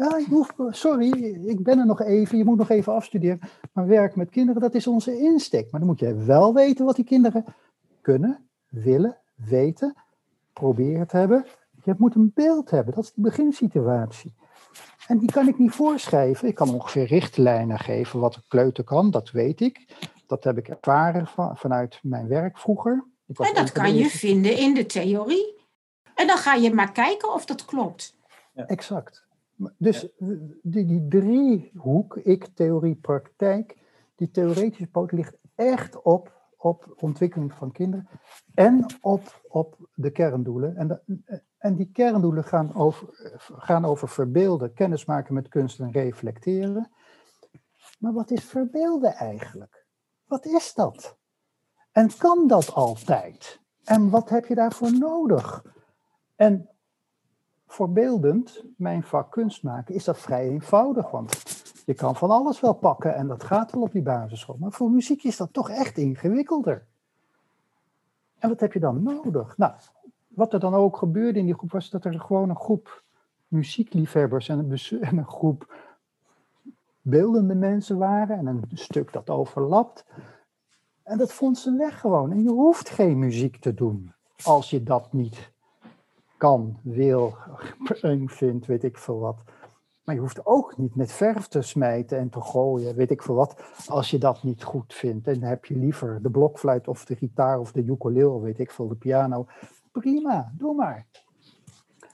Ja, 0.03 0.71
sorry, 0.71 1.11
ik 1.47 1.63
ben 1.63 1.79
er 1.79 1.87
nog 1.87 2.03
even, 2.03 2.39
je 2.39 2.45
moet 2.45 2.59
nog 2.59 2.71
even 2.71 2.93
afstuderen. 2.93 3.41
Maar 3.73 3.87
werk 3.87 4.17
met 4.17 4.31
kinderen, 4.31 4.61
dat 4.61 4.75
is 4.75 4.87
onze 4.87 5.19
insteek. 5.19 5.71
Maar 5.71 5.81
dan 5.81 5.89
moet 5.89 5.99
je 5.99 6.15
wel 6.15 6.55
weten 6.55 6.85
wat 6.85 6.97
die 6.97 7.05
kinderen 7.05 7.45
kunnen, 8.01 8.49
willen, 8.69 9.19
weten, 9.35 9.97
proberen 10.53 11.07
te 11.07 11.17
hebben. 11.17 11.47
Je 11.85 11.95
moet 11.99 12.15
een 12.15 12.33
beeld 12.35 12.71
hebben, 12.71 12.95
dat 12.95 13.05
is 13.05 13.13
de 13.13 13.21
beginsituatie. 13.21 14.35
En 15.07 15.19
die 15.19 15.33
kan 15.33 15.49
ik 15.49 15.59
niet 15.59 15.71
voorschrijven. 15.71 16.49
Ik 16.49 16.55
kan 16.55 16.75
ongeveer 16.75 17.07
richtlijnen 17.07 17.79
geven 17.79 18.21
wat 18.21 18.35
een 18.35 18.45
kleuter 18.49 18.85
kan, 18.85 19.11
dat 19.11 19.31
weet 19.31 19.61
ik. 19.61 19.87
Dat 20.27 20.45
heb 20.45 20.59
ik 20.59 20.69
ervaren 20.69 21.27
van, 21.27 21.57
vanuit 21.57 21.99
mijn 22.03 22.29
werk 22.29 22.59
vroeger. 22.59 23.05
En 23.27 23.55
dat 23.55 23.73
kan 23.73 23.95
je 23.95 24.11
vinden 24.11 24.59
in 24.59 24.75
de 24.75 24.87
theorie. 24.87 25.61
En 26.15 26.27
dan 26.27 26.37
ga 26.37 26.55
je 26.55 26.75
maar 26.75 26.93
kijken 26.93 27.33
of 27.33 27.45
dat 27.45 27.65
klopt. 27.65 28.17
Ja. 28.55 28.67
Exact. 28.67 29.31
Dus 29.79 30.09
die, 30.63 30.87
die 30.87 31.09
driehoek, 31.09 32.17
ik, 32.17 32.47
theorie, 32.47 32.95
praktijk, 32.95 33.77
die 34.15 34.31
theoretische 34.31 34.91
poot 34.91 35.13
ligt 35.13 35.37
echt 35.55 36.03
op, 36.03 36.41
op 36.57 36.95
ontwikkeling 36.99 37.53
van 37.53 37.73
kinderen 37.73 38.09
en 38.55 38.87
op, 39.01 39.41
op 39.49 39.89
de 39.95 40.11
kerndoelen. 40.11 40.77
En, 40.77 41.03
en 41.59 41.77
die 41.77 41.91
kerndoelen 41.93 42.45
gaan 42.45 42.75
over, 42.75 43.09
gaan 43.57 43.85
over 43.85 44.09
verbeelden, 44.09 44.73
kennismaken 44.73 45.35
met 45.35 45.49
kunst 45.49 45.81
en 45.81 45.91
reflecteren. 45.91 46.91
Maar 47.99 48.13
wat 48.13 48.31
is 48.31 48.45
verbeelden 48.45 49.15
eigenlijk? 49.15 49.87
Wat 50.27 50.47
is 50.47 50.75
dat? 50.75 51.17
En 51.93 52.17
kan 52.19 52.47
dat 52.47 52.75
altijd? 52.75 53.61
En 53.85 54.11
wat 54.11 54.29
heb 54.29 54.47
je 54.47 54.55
daarvoor 54.55 54.99
nodig? 54.99 55.65
En 56.37 56.71
voorbeeldend, 57.73 58.65
mijn 58.77 59.03
vak 59.03 59.31
kunst 59.31 59.63
maken, 59.63 59.95
is 59.95 60.05
dat 60.05 60.19
vrij 60.19 60.49
eenvoudig. 60.49 61.11
Want 61.11 61.43
je 61.87 61.95
kan 61.95 62.17
van 62.17 62.31
alles 62.31 62.61
wel 62.61 62.73
pakken 62.73 63.15
en 63.15 63.27
dat 63.27 63.45
gaat 63.45 63.73
wel 63.73 63.83
op 63.83 63.93
die 63.93 64.03
basisschool. 64.03 64.57
Maar 64.59 64.73
voor 64.73 64.91
muziek 64.91 65.25
is 65.25 65.37
dat 65.37 65.53
toch 65.53 65.71
echt 65.71 65.99
ingewikkelder. 65.99 66.87
En 68.39 68.49
wat 68.49 68.61
heb 68.61 68.73
je 68.73 68.81
dan 68.81 69.03
nodig? 69.03 69.57
Nou, 69.57 69.73
wat 70.29 70.53
er 70.53 70.61
dan 70.61 70.75
ook 70.75 70.97
gebeurde 70.97 71.39
in 71.39 71.45
die 71.45 71.55
groep 71.55 71.73
was 71.73 71.91
dat 71.91 72.05
er 72.05 72.21
gewoon 72.21 72.49
een 72.49 72.57
groep 72.57 73.03
muziekliefhebbers 73.49 74.49
en 74.49 74.59
een, 74.59 75.01
en 75.09 75.17
een 75.17 75.27
groep 75.27 75.75
beeldende 77.01 77.55
mensen 77.55 77.99
waren 77.99 78.39
en 78.39 78.47
een 78.47 78.65
stuk 78.73 79.13
dat 79.13 79.31
overlapt. 79.31 80.05
En 81.03 81.19
dat 81.19 81.33
vond 81.33 81.59
ze 81.59 81.77
weg 81.77 82.01
gewoon. 82.01 82.31
En 82.31 82.43
je 82.43 82.51
hoeft 82.51 82.89
geen 82.91 83.19
muziek 83.19 83.57
te 83.57 83.75
doen 83.75 84.13
als 84.45 84.71
je 84.71 84.83
dat 84.83 85.13
niet 85.13 85.52
kan, 86.43 86.79
wil, 86.83 87.37
vindt, 88.27 88.67
weet 88.67 88.85
ik 88.85 88.99
veel 88.99 89.19
wat. 89.19 89.43
Maar 90.05 90.15
je 90.15 90.21
hoeft 90.21 90.47
ook 90.47 90.77
niet 90.77 90.95
met 90.95 91.13
verf 91.13 91.47
te 91.47 91.63
smijten 91.63 92.19
en 92.19 92.29
te 92.29 92.41
gooien, 92.41 92.95
weet 92.95 93.11
ik 93.11 93.23
veel 93.23 93.35
wat, 93.35 93.63
als 93.87 94.11
je 94.11 94.19
dat 94.19 94.43
niet 94.43 94.63
goed 94.63 94.95
vindt. 94.95 95.27
En 95.27 95.41
dan 95.41 95.49
heb 95.49 95.65
je 95.65 95.77
liever 95.77 96.23
de 96.23 96.31
blokfluit 96.31 96.89
of 96.89 97.05
de 97.05 97.17
gitaar 97.17 97.59
of 97.59 97.73
de 97.73 97.85
ukulele, 97.85 98.41
weet 98.41 98.59
ik 98.59 98.71
veel, 98.71 98.89
de 98.89 98.95
piano. 98.95 99.47
Prima, 99.93 100.53
doe 100.57 100.75
maar. 100.75 101.07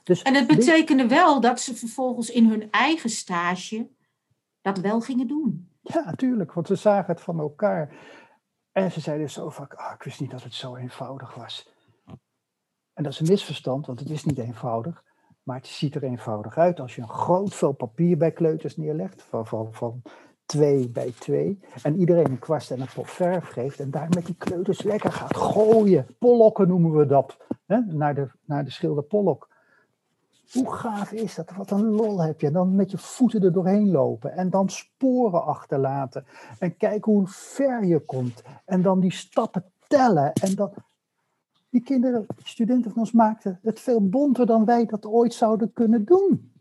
Dus 0.03 0.21
en 0.21 0.35
het 0.35 0.47
betekende 0.47 1.07
wel 1.07 1.41
dat 1.41 1.59
ze 1.59 1.75
vervolgens 1.75 2.29
in 2.29 2.49
hun 2.49 2.71
eigen 2.71 3.09
stage 3.09 3.87
dat 4.61 4.77
wel 4.77 5.01
gingen 5.01 5.27
doen. 5.27 5.69
Ja, 5.81 6.03
natuurlijk, 6.05 6.53
want 6.53 6.67
ze 6.67 6.75
zagen 6.75 7.13
het 7.13 7.23
van 7.23 7.39
elkaar. 7.39 7.95
En 8.71 8.91
ze 8.91 8.99
zeiden 8.99 9.29
zo 9.29 9.49
vaak, 9.49 9.73
ah, 9.73 9.93
ik 9.93 10.03
wist 10.03 10.19
niet 10.19 10.31
dat 10.31 10.43
het 10.43 10.53
zo 10.53 10.75
eenvoudig 10.75 11.35
was. 11.35 11.77
En 12.99 13.05
dat 13.05 13.13
is 13.13 13.19
een 13.19 13.27
misverstand, 13.27 13.85
want 13.85 13.99
het 13.99 14.09
is 14.09 14.25
niet 14.25 14.37
eenvoudig. 14.37 15.03
Maar 15.43 15.55
het 15.55 15.67
ziet 15.67 15.95
er 15.95 16.03
eenvoudig 16.03 16.57
uit 16.57 16.79
als 16.79 16.95
je 16.95 17.01
een 17.01 17.09
groot 17.09 17.55
vel 17.55 17.71
papier 17.71 18.17
bij 18.17 18.31
kleuters 18.31 18.77
neerlegt, 18.77 19.23
van, 19.23 19.47
van, 19.47 19.67
van 19.71 20.01
twee 20.45 20.89
bij 20.89 21.13
twee. 21.19 21.59
En 21.83 21.99
iedereen 21.99 22.25
een 22.25 22.39
kwast 22.39 22.71
en 22.71 22.81
een 22.81 22.89
pot 22.93 23.09
verf 23.09 23.47
geeft. 23.47 23.79
En 23.79 23.91
daar 23.91 24.09
met 24.09 24.25
die 24.25 24.35
kleuters 24.35 24.81
lekker 24.81 25.11
gaat 25.11 25.35
gooien. 25.35 26.07
Pollokken 26.17 26.67
noemen 26.67 26.91
we 26.91 27.05
dat. 27.05 27.37
Hè? 27.65 27.79
Naar, 27.79 28.15
de, 28.15 28.31
naar 28.45 28.63
de 28.63 28.71
schilder 28.71 29.03
Pollock. 29.03 29.47
Hoe 30.51 30.73
gaaf 30.73 31.11
is 31.11 31.35
dat? 31.35 31.51
Wat 31.55 31.71
een 31.71 31.89
lol 31.89 32.21
heb 32.21 32.41
je. 32.41 32.47
En 32.47 32.53
dan 32.53 32.75
met 32.75 32.91
je 32.91 32.97
voeten 32.97 33.43
er 33.43 33.53
doorheen 33.53 33.91
lopen. 33.91 34.31
En 34.31 34.49
dan 34.49 34.69
sporen 34.69 35.45
achterlaten. 35.45 36.25
En 36.59 36.77
kijken 36.77 37.11
hoe 37.11 37.27
ver 37.27 37.85
je 37.85 37.99
komt. 37.99 38.43
En 38.65 38.81
dan 38.81 38.99
die 38.99 39.13
stappen 39.13 39.63
tellen. 39.87 40.33
En 40.33 40.55
dan, 40.55 40.73
die 41.69 41.81
kinderen, 41.81 42.25
studenten 42.43 42.91
van 42.91 42.99
ons 42.99 43.11
maakten 43.11 43.59
het 43.61 43.79
veel 43.79 44.09
bonter 44.09 44.45
dan 44.45 44.65
wij 44.65 44.85
dat 44.85 45.05
ooit 45.05 45.33
zouden 45.33 45.73
kunnen 45.73 46.05
doen. 46.05 46.51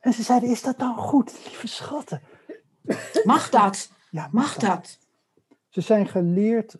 En 0.00 0.12
ze 0.12 0.22
zeiden, 0.22 0.48
is 0.48 0.62
dat 0.62 0.78
dan 0.78 0.96
goed, 0.96 1.44
lieve 1.44 1.66
schatten? 1.66 2.20
Mag 3.24 3.50
dat? 3.50 3.92
Ja, 4.10 4.28
mag, 4.32 4.56
dat? 4.56 4.98
Ze 5.68 5.80
zijn 5.80 6.08
geleerd, 6.08 6.78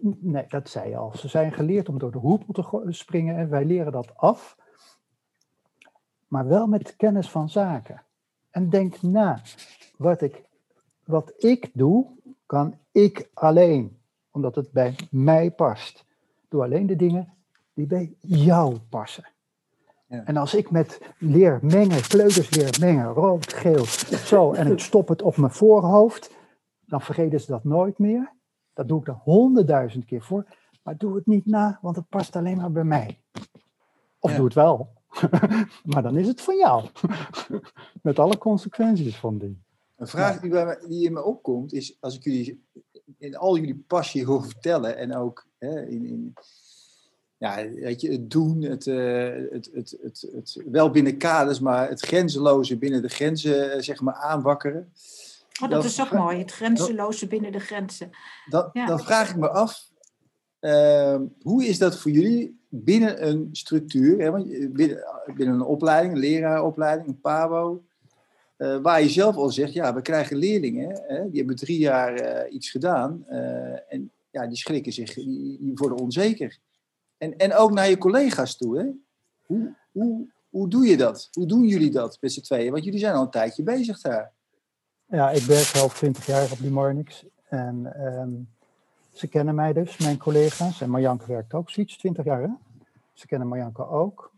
nee, 0.00 0.44
dat 0.48 0.68
zei 0.68 0.88
je 0.88 0.96
al, 0.96 1.16
ze 1.16 1.28
zijn 1.28 1.52
geleerd 1.52 1.88
om 1.88 1.98
door 1.98 2.12
de 2.12 2.18
hoepel 2.18 2.52
te 2.52 2.92
springen 2.92 3.36
en 3.36 3.48
wij 3.48 3.64
leren 3.64 3.92
dat 3.92 4.16
af. 4.16 4.56
Maar 6.28 6.46
wel 6.46 6.66
met 6.66 6.96
kennis 6.96 7.30
van 7.30 7.48
zaken. 7.48 8.02
En 8.50 8.70
denk 8.70 9.02
na, 9.02 9.40
wat 9.96 10.22
ik, 10.22 10.44
wat 11.04 11.32
ik 11.36 11.70
doe, 11.72 12.06
kan 12.46 12.78
ik 12.92 13.30
alleen, 13.34 14.00
omdat 14.30 14.54
het 14.54 14.72
bij 14.72 14.96
mij 15.10 15.50
past. 15.50 16.05
Doe 16.48 16.62
alleen 16.62 16.86
de 16.86 16.96
dingen 16.96 17.34
die 17.74 17.86
bij 17.86 18.14
jou 18.20 18.78
passen. 18.78 19.28
Ja. 20.08 20.24
En 20.24 20.36
als 20.36 20.54
ik 20.54 20.70
met 20.70 21.00
leer 21.18 21.58
mengen, 21.62 22.02
kleuters 22.02 22.54
leer 22.54 22.76
mengen, 22.80 23.06
rood, 23.06 23.52
geel, 23.52 23.84
zo, 24.24 24.52
en 24.52 24.72
ik 24.72 24.78
stop 24.78 25.08
het 25.08 25.22
op 25.22 25.36
mijn 25.36 25.52
voorhoofd, 25.52 26.30
dan 26.80 27.00
vergeten 27.00 27.40
ze 27.40 27.50
dat 27.50 27.64
nooit 27.64 27.98
meer. 27.98 28.32
Dat 28.72 28.88
doe 28.88 29.00
ik 29.00 29.08
er 29.08 29.18
honderdduizend 29.22 30.04
keer 30.04 30.22
voor. 30.22 30.46
Maar 30.82 30.96
doe 30.96 31.14
het 31.14 31.26
niet 31.26 31.46
na, 31.46 31.78
want 31.82 31.96
het 31.96 32.08
past 32.08 32.36
alleen 32.36 32.56
maar 32.56 32.72
bij 32.72 32.84
mij. 32.84 33.20
Of 34.18 34.34
doe 34.34 34.44
het 34.44 34.54
wel. 34.54 34.92
maar 35.92 36.02
dan 36.02 36.16
is 36.16 36.26
het 36.26 36.40
van 36.40 36.56
jou. 36.56 36.88
Met 38.02 38.18
alle 38.18 38.38
consequenties 38.38 39.16
van 39.16 39.38
die. 39.38 39.64
Een 39.96 40.06
vraag 40.06 40.40
die, 40.40 40.50
bij 40.50 40.64
me, 40.64 40.84
die 40.88 41.06
in 41.06 41.12
me 41.12 41.24
opkomt 41.24 41.72
is, 41.72 41.96
als 42.00 42.16
ik 42.16 42.24
jullie 42.24 42.64
in 43.18 43.36
al 43.36 43.56
jullie 43.56 43.84
passie 43.86 44.24
hoor 44.24 44.44
vertellen 44.44 44.96
en 44.96 45.16
ook 45.16 45.46
hè, 45.58 45.86
in, 45.86 46.06
in, 46.06 46.34
ja, 47.36 47.68
weet 47.70 48.00
je, 48.00 48.10
het 48.10 48.30
doen, 48.30 48.62
het, 48.62 48.86
uh, 48.86 49.32
het, 49.50 49.70
het, 49.72 49.96
het, 50.02 50.28
het, 50.32 50.62
wel 50.70 50.90
binnen 50.90 51.16
kaders, 51.16 51.60
maar 51.60 51.88
het 51.88 52.00
grenzeloze 52.00 52.78
binnen 52.78 53.02
de 53.02 53.08
grenzen 53.08 53.76
uh, 53.76 53.82
zeg 53.82 54.00
maar 54.00 54.14
aanwakkeren. 54.14 54.92
Oh, 55.62 55.70
dat 55.70 55.84
is 55.84 56.00
ook 56.00 56.12
mooi, 56.12 56.38
het 56.38 56.52
grenzeloze 56.52 57.26
binnen 57.26 57.52
de 57.52 57.60
grenzen. 57.60 58.10
Dan, 58.48 58.70
dan 58.72 59.00
vraag 59.00 59.30
ik 59.30 59.36
me 59.36 59.48
af, 59.48 59.90
uh, 60.60 61.20
hoe 61.42 61.64
is 61.66 61.78
dat 61.78 61.98
voor 61.98 62.10
jullie 62.10 62.60
binnen 62.68 63.28
een 63.28 63.48
structuur, 63.52 64.20
hè, 64.20 64.32
binnen, 64.70 65.04
binnen 65.34 65.54
een 65.54 65.62
opleiding, 65.62 66.14
een 66.14 66.20
leraaropleiding, 66.20 67.08
een 67.08 67.20
PABO, 67.20 67.84
uh, 68.58 68.76
waar 68.82 69.02
je 69.02 69.08
zelf 69.08 69.36
al 69.36 69.50
zegt, 69.50 69.72
ja, 69.72 69.94
we 69.94 70.02
krijgen 70.02 70.36
leerlingen, 70.36 71.02
hè, 71.06 71.30
die 71.30 71.38
hebben 71.38 71.56
drie 71.56 71.78
jaar 71.78 72.22
uh, 72.22 72.54
iets 72.54 72.70
gedaan 72.70 73.24
uh, 73.30 73.92
en 73.92 74.10
ja, 74.30 74.46
die 74.46 74.56
schrikken 74.56 74.92
zich, 74.92 75.14
die, 75.14 75.58
die, 75.60 75.72
worden 75.74 75.98
onzeker. 75.98 76.58
En, 77.18 77.36
en 77.36 77.54
ook 77.54 77.72
naar 77.72 77.88
je 77.88 77.98
collega's 77.98 78.56
toe. 78.56 78.78
Hè? 78.78 78.86
Hoe, 79.46 79.74
hoe, 79.92 80.26
hoe 80.48 80.68
doe 80.68 80.86
je 80.86 80.96
dat? 80.96 81.28
Hoe 81.32 81.46
doen 81.46 81.66
jullie 81.66 81.90
dat 81.90 82.18
met 82.20 82.32
z'n 82.32 82.40
tweeën? 82.40 82.72
Want 82.72 82.84
jullie 82.84 83.00
zijn 83.00 83.14
al 83.14 83.22
een 83.22 83.30
tijdje 83.30 83.62
bezig 83.62 84.00
daar. 84.00 84.32
Ja, 85.06 85.30
ik 85.30 85.42
werk 85.42 85.76
al 85.76 85.88
twintig 85.88 86.26
jaar 86.26 86.52
op 86.52 86.58
die 86.58 86.70
Marnix 86.70 87.24
en 87.48 88.04
um, 88.06 88.48
ze 89.12 89.26
kennen 89.26 89.54
mij 89.54 89.72
dus, 89.72 89.96
mijn 89.98 90.18
collega's. 90.18 90.80
En 90.80 90.90
Marjanke 90.90 91.26
werkt 91.26 91.54
ook 91.54 91.70
zoiets, 91.70 91.98
twintig 91.98 92.24
jaar 92.24 92.42
hè? 92.42 92.48
Ze 93.12 93.26
kennen 93.26 93.48
Marjanke 93.48 93.88
ook. 93.88 94.34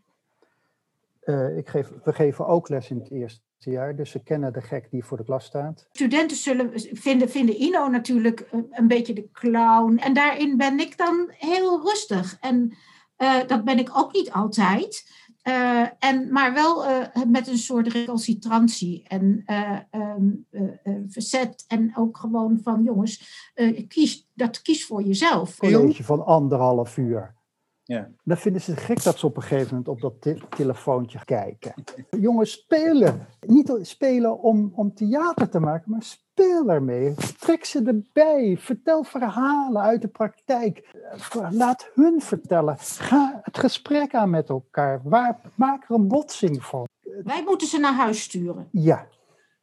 Ik 1.55 1.69
geef, 1.69 1.91
we 2.03 2.13
geven 2.13 2.47
ook 2.47 2.69
les 2.69 2.89
in 2.89 2.99
het 2.99 3.11
eerste 3.11 3.41
jaar, 3.59 3.95
dus 3.95 4.11
ze 4.11 4.23
kennen 4.23 4.53
de 4.53 4.61
gek 4.61 4.91
die 4.91 5.03
voor 5.03 5.17
de 5.17 5.23
klas 5.23 5.45
staat. 5.45 5.87
Studenten 5.91 6.37
zullen 6.37 6.71
vinden, 6.75 7.29
vinden 7.29 7.61
Ino 7.61 7.87
natuurlijk 7.87 8.47
een 8.71 8.87
beetje 8.87 9.13
de 9.13 9.29
clown. 9.31 9.97
En 9.97 10.13
daarin 10.13 10.57
ben 10.57 10.79
ik 10.79 10.97
dan 10.97 11.25
heel 11.29 11.81
rustig. 11.81 12.37
En 12.39 12.77
uh, 13.17 13.35
dat 13.47 13.63
ben 13.63 13.79
ik 13.79 13.89
ook 13.93 14.13
niet 14.13 14.31
altijd. 14.31 15.17
Uh, 15.43 15.87
en, 15.99 16.31
maar 16.31 16.53
wel 16.53 16.89
uh, 16.89 17.05
met 17.27 17.47
een 17.47 17.57
soort 17.57 17.87
recalcitrantie 17.87 19.03
en 19.07 19.43
um, 19.91 20.45
verzet. 21.07 21.65
En 21.67 21.91
ook 21.97 22.17
gewoon 22.17 22.59
van 22.63 22.83
jongens, 22.83 23.51
kies, 23.87 24.29
dat 24.33 24.61
kies 24.61 24.85
voor 24.85 25.03
jezelf. 25.03 25.61
Een 25.61 25.73
college 25.73 26.03
van 26.03 26.25
anderhalf 26.25 26.97
uur. 26.97 27.37
Ja. 27.89 28.09
Dan 28.23 28.37
vinden 28.37 28.61
ze 28.61 28.71
het 28.71 28.79
gek 28.79 29.03
dat 29.03 29.19
ze 29.19 29.25
op 29.25 29.35
een 29.35 29.41
gegeven 29.41 29.67
moment 29.69 29.87
op 29.87 30.01
dat 30.01 30.21
te 30.21 30.41
telefoontje 30.49 31.25
kijken. 31.25 31.73
Jongens, 32.09 32.51
spelen. 32.51 33.27
Niet 33.39 33.79
spelen 33.81 34.39
om, 34.39 34.71
om 34.75 34.93
theater 34.93 35.49
te 35.49 35.59
maken, 35.59 35.91
maar 35.91 36.03
speel 36.03 36.69
ermee. 36.69 37.13
Trek 37.39 37.65
ze 37.65 37.83
erbij. 37.83 38.57
Vertel 38.59 39.03
verhalen 39.03 39.81
uit 39.81 40.01
de 40.01 40.07
praktijk. 40.07 40.95
Laat 41.49 41.91
hun 41.93 42.21
vertellen. 42.21 42.77
Ga 42.79 43.39
het 43.43 43.57
gesprek 43.57 44.13
aan 44.13 44.29
met 44.29 44.49
elkaar. 44.49 45.01
Waar, 45.03 45.41
maak 45.55 45.89
er 45.89 45.95
een 45.95 46.07
botsing 46.07 46.63
van. 46.63 46.87
Wij 47.23 47.43
moeten 47.45 47.67
ze 47.67 47.79
naar 47.79 47.95
huis 47.95 48.21
sturen. 48.21 48.67
Ja. 48.71 49.07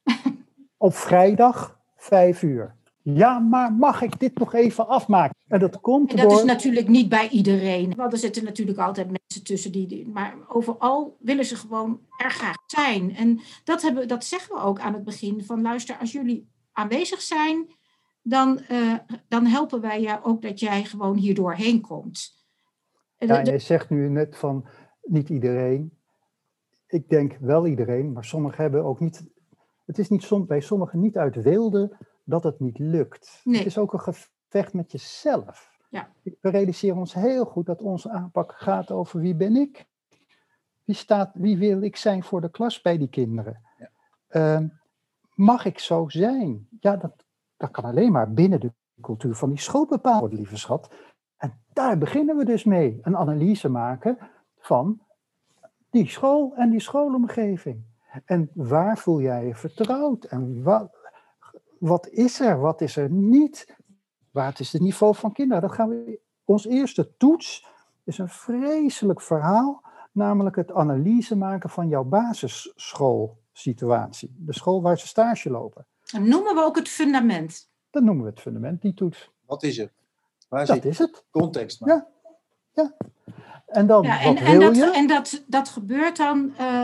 op 0.76 0.94
vrijdag, 0.94 1.78
vijf 1.96 2.42
uur. 2.42 2.75
Ja, 3.14 3.38
maar 3.38 3.72
mag 3.72 4.02
ik 4.02 4.18
dit 4.18 4.38
nog 4.38 4.54
even 4.54 4.88
afmaken? 4.88 5.36
En 5.48 5.58
dat 5.58 5.80
komt 5.80 6.10
en 6.10 6.16
dat 6.16 6.32
is 6.32 6.44
natuurlijk 6.44 6.88
niet 6.88 7.08
bij 7.08 7.28
iedereen. 7.28 7.94
Want 7.94 8.12
er 8.12 8.18
zitten 8.18 8.44
natuurlijk 8.44 8.78
altijd 8.78 9.06
mensen 9.06 9.44
tussen 9.44 9.72
die... 9.72 10.08
Maar 10.08 10.34
overal 10.48 11.16
willen 11.20 11.44
ze 11.44 11.56
gewoon 11.56 12.00
er 12.16 12.30
graag 12.30 12.56
zijn. 12.66 13.16
En 13.16 13.40
dat, 13.64 13.82
hebben, 13.82 14.08
dat 14.08 14.24
zeggen 14.24 14.54
we 14.54 14.62
ook 14.62 14.80
aan 14.80 14.92
het 14.92 15.04
begin. 15.04 15.44
Van 15.44 15.62
luister, 15.62 15.96
als 15.96 16.12
jullie 16.12 16.48
aanwezig 16.72 17.20
zijn... 17.20 17.66
dan, 18.22 18.60
uh, 18.70 18.94
dan 19.28 19.46
helpen 19.46 19.80
wij 19.80 20.00
jou 20.00 20.24
ook 20.24 20.42
dat 20.42 20.60
jij 20.60 20.84
gewoon 20.84 21.16
hier 21.16 21.34
doorheen 21.34 21.80
komt. 21.80 22.46
Ja, 23.18 23.38
en 23.38 23.52
je 23.52 23.58
zegt 23.58 23.90
nu 23.90 24.08
net 24.08 24.36
van 24.36 24.68
niet 25.02 25.28
iedereen. 25.28 25.98
Ik 26.86 27.08
denk 27.08 27.36
wel 27.40 27.66
iedereen, 27.66 28.12
maar 28.12 28.24
sommigen 28.24 28.62
hebben 28.62 28.84
ook 28.84 29.00
niet... 29.00 29.26
Het 29.84 29.98
is 29.98 30.08
niet 30.08 30.46
bij 30.46 30.60
sommigen 30.60 31.00
niet 31.00 31.16
uit 31.16 31.42
wilde 31.42 31.96
dat 32.26 32.44
het 32.44 32.60
niet 32.60 32.78
lukt. 32.78 33.40
Nee. 33.44 33.56
Het 33.56 33.66
is 33.66 33.78
ook 33.78 33.92
een 33.92 34.00
gevecht 34.00 34.72
met 34.72 34.92
jezelf. 34.92 35.70
Ja. 35.88 36.08
We 36.22 36.50
realiseren 36.50 36.96
ons 36.96 37.14
heel 37.14 37.44
goed 37.44 37.66
dat 37.66 37.82
onze 37.82 38.10
aanpak 38.10 38.52
gaat 38.52 38.90
over 38.90 39.20
wie 39.20 39.34
ben 39.34 39.56
ik? 39.56 39.86
Wie, 40.84 40.94
staat, 40.94 41.30
wie 41.34 41.56
wil 41.56 41.82
ik 41.82 41.96
zijn 41.96 42.22
voor 42.22 42.40
de 42.40 42.50
klas 42.50 42.80
bij 42.80 42.98
die 42.98 43.08
kinderen? 43.08 43.62
Ja. 43.78 43.90
Ehm, 44.28 44.68
mag 45.34 45.64
ik 45.64 45.78
zo 45.78 46.08
zijn? 46.08 46.68
Ja, 46.80 46.96
dat, 46.96 47.24
dat 47.56 47.70
kan 47.70 47.84
alleen 47.84 48.12
maar 48.12 48.32
binnen 48.32 48.60
de 48.60 48.72
cultuur 49.00 49.34
van 49.34 49.48
die 49.48 49.60
school 49.60 49.86
bepaald 49.86 50.20
worden, 50.20 50.38
lieve 50.38 50.56
schat. 50.56 50.90
En 51.36 51.60
daar 51.72 51.98
beginnen 51.98 52.36
we 52.36 52.44
dus 52.44 52.64
mee. 52.64 52.98
Een 53.02 53.16
analyse 53.16 53.68
maken 53.68 54.18
van 54.58 55.00
die 55.90 56.08
school 56.08 56.54
en 56.56 56.70
die 56.70 56.80
schoolomgeving. 56.80 57.84
En 58.24 58.50
waar 58.54 58.98
voel 58.98 59.20
jij 59.20 59.46
je 59.46 59.54
vertrouwd? 59.54 60.24
En 60.24 60.62
wat, 60.62 60.96
wat 61.78 62.08
is 62.08 62.40
er, 62.40 62.60
wat 62.60 62.80
is 62.80 62.96
er 62.96 63.10
niet? 63.10 63.76
Wat 64.30 64.60
is 64.60 64.72
het 64.72 64.82
niveau 64.82 65.14
van 65.14 65.32
kinderen? 65.32 65.62
Dat 65.62 65.72
gaan 65.72 65.88
we, 65.88 66.20
ons 66.44 66.66
eerste 66.66 67.16
toets 67.16 67.66
is 68.04 68.18
een 68.18 68.28
vreselijk 68.28 69.20
verhaal, 69.20 69.82
namelijk 70.12 70.56
het 70.56 70.72
analyse 70.72 71.36
maken 71.36 71.70
van 71.70 71.88
jouw 71.88 72.04
basisschoolsituatie. 72.04 74.34
De 74.38 74.54
school 74.54 74.82
waar 74.82 74.98
ze 74.98 75.06
stage 75.06 75.50
lopen. 75.50 75.86
Dat 76.02 76.20
noemen 76.20 76.54
we 76.54 76.64
ook 76.64 76.76
het 76.76 76.88
fundament. 76.88 77.70
Dat 77.90 78.02
noemen 78.02 78.24
we 78.24 78.30
het 78.30 78.40
fundament, 78.40 78.82
die 78.82 78.94
toets. 78.94 79.30
Wat 79.46 79.62
is 79.62 79.76
het? 79.76 79.92
Waar 80.48 80.66
dat 80.66 80.84
is 80.84 80.98
het. 80.98 81.24
Context. 81.30 81.80
Maar. 81.80 81.88
Ja, 81.88 82.06
ja. 82.72 82.94
En 83.66 83.86
dan, 83.86 84.02
ja, 84.02 84.20
en, 84.20 84.34
wat 84.34 84.42
en, 84.42 84.60
dat, 84.60 84.94
en 84.94 85.06
dat, 85.06 85.44
dat 85.46 85.68
gebeurt 85.68 86.16
dan 86.16 86.54
uh, 86.60 86.82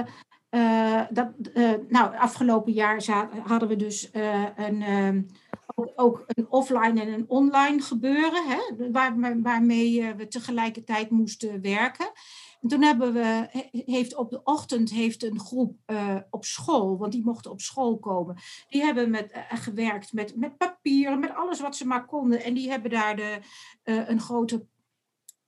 uh, 0.54 1.00
dat, 1.10 1.28
uh, 1.54 1.72
nou, 1.88 2.16
afgelopen 2.16 2.72
jaar 2.72 3.04
hadden 3.46 3.68
we 3.68 3.76
dus 3.76 4.10
uh, 4.12 4.46
een, 4.56 4.82
ehm, 4.82 5.22
ook, 5.74 5.92
ook, 5.96 6.24
een 6.26 6.46
offline 6.50 7.00
en 7.00 7.08
een 7.08 7.24
online 7.28 7.80
gebeuren, 7.80 8.44
hè, 8.48 8.90
waar, 8.90 9.40
waarmee 9.42 10.14
we 10.14 10.28
tegelijkertijd 10.28 11.10
moesten 11.10 11.60
werken. 11.60 12.10
En 12.60 12.68
toen 12.68 12.82
hebben 12.82 13.12
we, 13.12 13.48
heeft 13.70 14.16
op 14.16 14.30
de 14.30 14.40
ochtend 14.44 14.90
heeft 14.90 15.22
een 15.22 15.40
groep 15.40 15.76
op 16.30 16.44
school, 16.44 16.98
want 16.98 17.12
die 17.12 17.24
mochten 17.24 17.50
op 17.50 17.60
school 17.60 17.98
komen, 17.98 18.36
die 18.68 18.82
hebben 18.82 19.10
met, 19.10 19.32
gewerkt 19.48 20.12
met, 20.12 20.36
met 20.36 20.56
papieren, 20.56 21.20
met 21.20 21.34
alles 21.34 21.60
wat 21.60 21.76
ze 21.76 21.86
maar 21.86 22.06
konden. 22.06 22.42
En 22.42 22.54
die 22.54 22.70
hebben 22.70 22.90
daar 22.90 23.16
de, 23.16 23.38
een 23.82 24.20
grote 24.20 24.66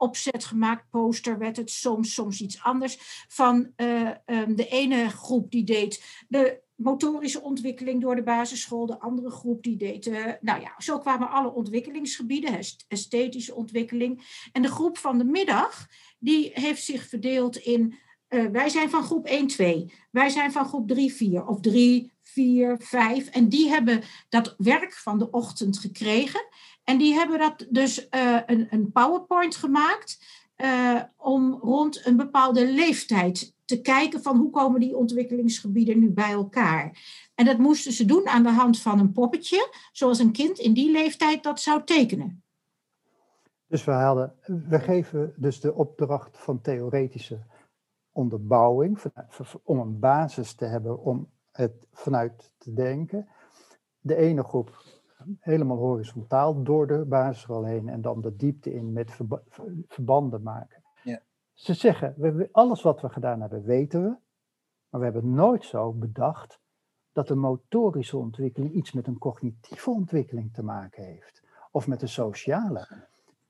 opzet 0.04 0.44
gemaakt, 0.44 0.90
poster 0.90 1.38
werd 1.38 1.56
het 1.56 1.70
soms, 1.70 2.14
soms 2.14 2.40
iets 2.40 2.62
anders. 2.62 3.24
Van 3.28 3.72
uh, 3.76 4.10
um, 4.26 4.56
de 4.56 4.68
ene 4.68 5.08
groep 5.08 5.50
die 5.50 5.64
deed 5.64 6.24
de 6.28 6.62
motorische 6.74 7.42
ontwikkeling 7.42 8.00
door 8.00 8.16
de 8.16 8.22
basisschool, 8.22 8.86
de 8.86 9.00
andere 9.00 9.30
groep 9.30 9.62
die 9.62 9.76
deed, 9.76 10.06
uh, 10.06 10.24
nou 10.40 10.60
ja, 10.60 10.74
zo 10.78 10.98
kwamen 10.98 11.30
alle 11.30 11.52
ontwikkelingsgebieden, 11.52 12.58
esthetische 12.88 13.54
ontwikkeling. 13.54 14.22
En 14.52 14.62
de 14.62 14.68
groep 14.68 14.98
van 14.98 15.18
de 15.18 15.24
middag, 15.24 15.86
die 16.18 16.50
heeft 16.54 16.84
zich 16.84 17.08
verdeeld 17.08 17.56
in, 17.56 17.94
uh, 18.28 18.46
wij 18.46 18.68
zijn 18.68 18.90
van 18.90 19.02
groep 19.02 19.26
1, 19.26 19.46
2, 19.46 19.92
wij 20.10 20.28
zijn 20.28 20.52
van 20.52 20.66
groep 20.66 20.88
3, 20.88 21.12
4 21.12 21.46
of 21.46 21.60
3, 21.60 22.12
4, 22.22 22.76
5. 22.80 23.28
En 23.28 23.48
die 23.48 23.68
hebben 23.68 24.02
dat 24.28 24.54
werk 24.58 24.92
van 24.92 25.18
de 25.18 25.30
ochtend 25.30 25.78
gekregen. 25.78 26.48
En 26.84 26.98
die 26.98 27.14
hebben 27.14 27.38
dat 27.38 27.66
dus 27.68 28.08
uh, 28.10 28.40
een, 28.46 28.66
een 28.70 28.92
PowerPoint 28.92 29.56
gemaakt 29.56 30.24
uh, 30.56 31.02
om 31.16 31.58
rond 31.62 32.06
een 32.06 32.16
bepaalde 32.16 32.66
leeftijd 32.72 33.54
te 33.64 33.80
kijken 33.80 34.22
van 34.22 34.36
hoe 34.36 34.50
komen 34.50 34.80
die 34.80 34.96
ontwikkelingsgebieden 34.96 35.98
nu 35.98 36.10
bij 36.10 36.30
elkaar. 36.30 36.98
En 37.34 37.44
dat 37.44 37.58
moesten 37.58 37.92
ze 37.92 38.04
doen 38.04 38.28
aan 38.28 38.42
de 38.42 38.50
hand 38.50 38.80
van 38.80 38.98
een 38.98 39.12
poppetje, 39.12 39.72
zoals 39.92 40.18
een 40.18 40.32
kind 40.32 40.58
in 40.58 40.72
die 40.72 40.90
leeftijd 40.90 41.42
dat 41.42 41.60
zou 41.60 41.84
tekenen. 41.84 42.42
Dus 43.66 43.84
we, 43.84 43.92
hadden, 43.92 44.34
we 44.68 44.80
geven 44.80 45.34
dus 45.36 45.60
de 45.60 45.74
opdracht 45.74 46.38
van 46.38 46.60
theoretische 46.60 47.38
onderbouwing, 48.12 48.98
om 49.62 49.78
een 49.78 49.98
basis 49.98 50.54
te 50.54 50.64
hebben 50.64 51.02
om 51.02 51.30
het 51.52 51.86
vanuit 51.92 52.52
te 52.58 52.72
denken. 52.72 53.28
De 54.00 54.16
ene 54.16 54.42
groep 54.42 54.82
helemaal 55.40 55.76
horizontaal 55.76 56.62
door 56.62 56.86
de 56.86 57.04
basisschool 57.04 57.64
heen 57.64 57.88
en 57.88 58.00
dan 58.00 58.20
de 58.20 58.36
diepte 58.36 58.74
in 58.74 58.92
met 58.92 59.18
verbanden 59.88 60.42
maken. 60.42 60.82
Ja. 61.02 61.20
Ze 61.52 61.74
zeggen, 61.74 62.14
we, 62.16 62.48
alles 62.52 62.82
wat 62.82 63.00
we 63.00 63.08
gedaan 63.08 63.40
hebben 63.40 63.64
weten 63.64 64.02
we, 64.02 64.16
maar 64.88 65.00
we 65.00 65.06
hebben 65.06 65.34
nooit 65.34 65.64
zo 65.64 65.92
bedacht 65.92 66.60
dat 67.12 67.28
de 67.28 67.34
motorische 67.34 68.16
ontwikkeling 68.16 68.72
iets 68.72 68.92
met 68.92 69.06
een 69.06 69.18
cognitieve 69.18 69.90
ontwikkeling 69.90 70.52
te 70.52 70.62
maken 70.62 71.04
heeft. 71.04 71.42
Of 71.70 71.86
met 71.86 72.02
een 72.02 72.08
sociale. 72.08 72.86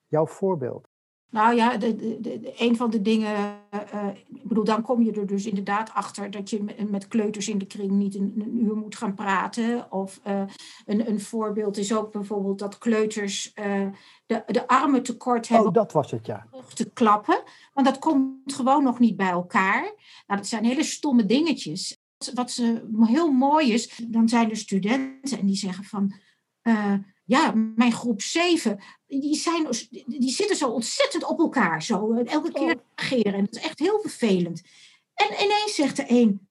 Jouw 0.07 0.27
voorbeeld. 0.27 0.89
Nou 1.35 1.55
ja, 1.55 1.77
de, 1.77 2.21
de, 2.21 2.53
een 2.57 2.77
van 2.77 2.91
de 2.91 3.03
dingen, 3.03 3.57
uh, 3.95 4.09
ik 4.35 4.49
bedoel, 4.49 4.65
dan 4.65 4.83
kom 4.83 5.03
je 5.03 5.13
er 5.13 5.27
dus 5.27 5.47
inderdaad 5.47 5.91
achter 5.95 6.31
dat 6.31 6.51
je 6.51 6.63
met, 6.63 6.91
met 6.91 7.09
kleuters 7.09 7.49
in 7.49 7.59
de 7.59 7.67
kring 7.67 7.91
niet 7.91 8.15
een, 8.15 8.35
een 8.39 8.65
uur 8.65 8.77
moet 8.77 8.97
gaan 8.97 9.15
praten. 9.15 9.93
Of 9.93 10.21
uh, 10.27 10.43
een, 10.87 11.09
een 11.09 11.21
voorbeeld 11.21 11.77
is 11.77 11.95
ook 11.95 12.13
bijvoorbeeld 12.13 12.59
dat 12.59 12.79
kleuters 12.79 13.53
uh, 13.55 13.89
de, 14.27 14.43
de 14.47 14.69
armen 14.69 15.03
tekort 15.03 15.49
hebben. 15.49 15.69
Oh, 15.69 15.75
dat 15.75 15.93
was 15.93 16.11
het, 16.11 16.27
ja. 16.27 16.47
Te 16.75 16.91
klappen, 16.93 17.43
want 17.73 17.87
dat 17.87 17.99
komt 17.99 18.55
gewoon 18.55 18.83
nog 18.83 18.99
niet 18.99 19.17
bij 19.17 19.31
elkaar. 19.31 19.83
Nou, 20.27 20.41
dat 20.41 20.47
zijn 20.47 20.65
hele 20.65 20.85
stomme 20.85 21.27
dingetjes. 21.27 21.99
Wat 22.35 22.51
ze, 22.51 22.89
heel 23.01 23.33
mooi 23.33 23.73
is, 23.73 24.01
dan 24.09 24.29
zijn 24.29 24.51
er 24.51 24.57
studenten 24.57 25.39
en 25.39 25.47
die 25.47 25.57
zeggen 25.57 25.85
van 25.85 26.15
ja, 27.25 27.53
mijn 27.77 27.93
groep 27.93 28.23
7, 28.23 28.79
die, 29.07 29.37
zijn, 29.37 29.67
die 30.07 30.31
zitten 30.31 30.57
zo 30.57 30.69
ontzettend 30.69 31.25
op 31.25 31.39
elkaar. 31.39 31.83
Zo, 31.83 32.15
elke 32.15 32.53
keer 32.53 32.75
oh. 32.75 32.81
reageren. 32.97 33.35
En 33.35 33.45
dat 33.45 33.55
is 33.55 33.63
echt 33.63 33.79
heel 33.79 34.01
vervelend. 34.01 34.63
En 35.15 35.27
ineens 35.45 35.75
zegt 35.75 35.97
de 35.97 36.05
een, 36.09 36.49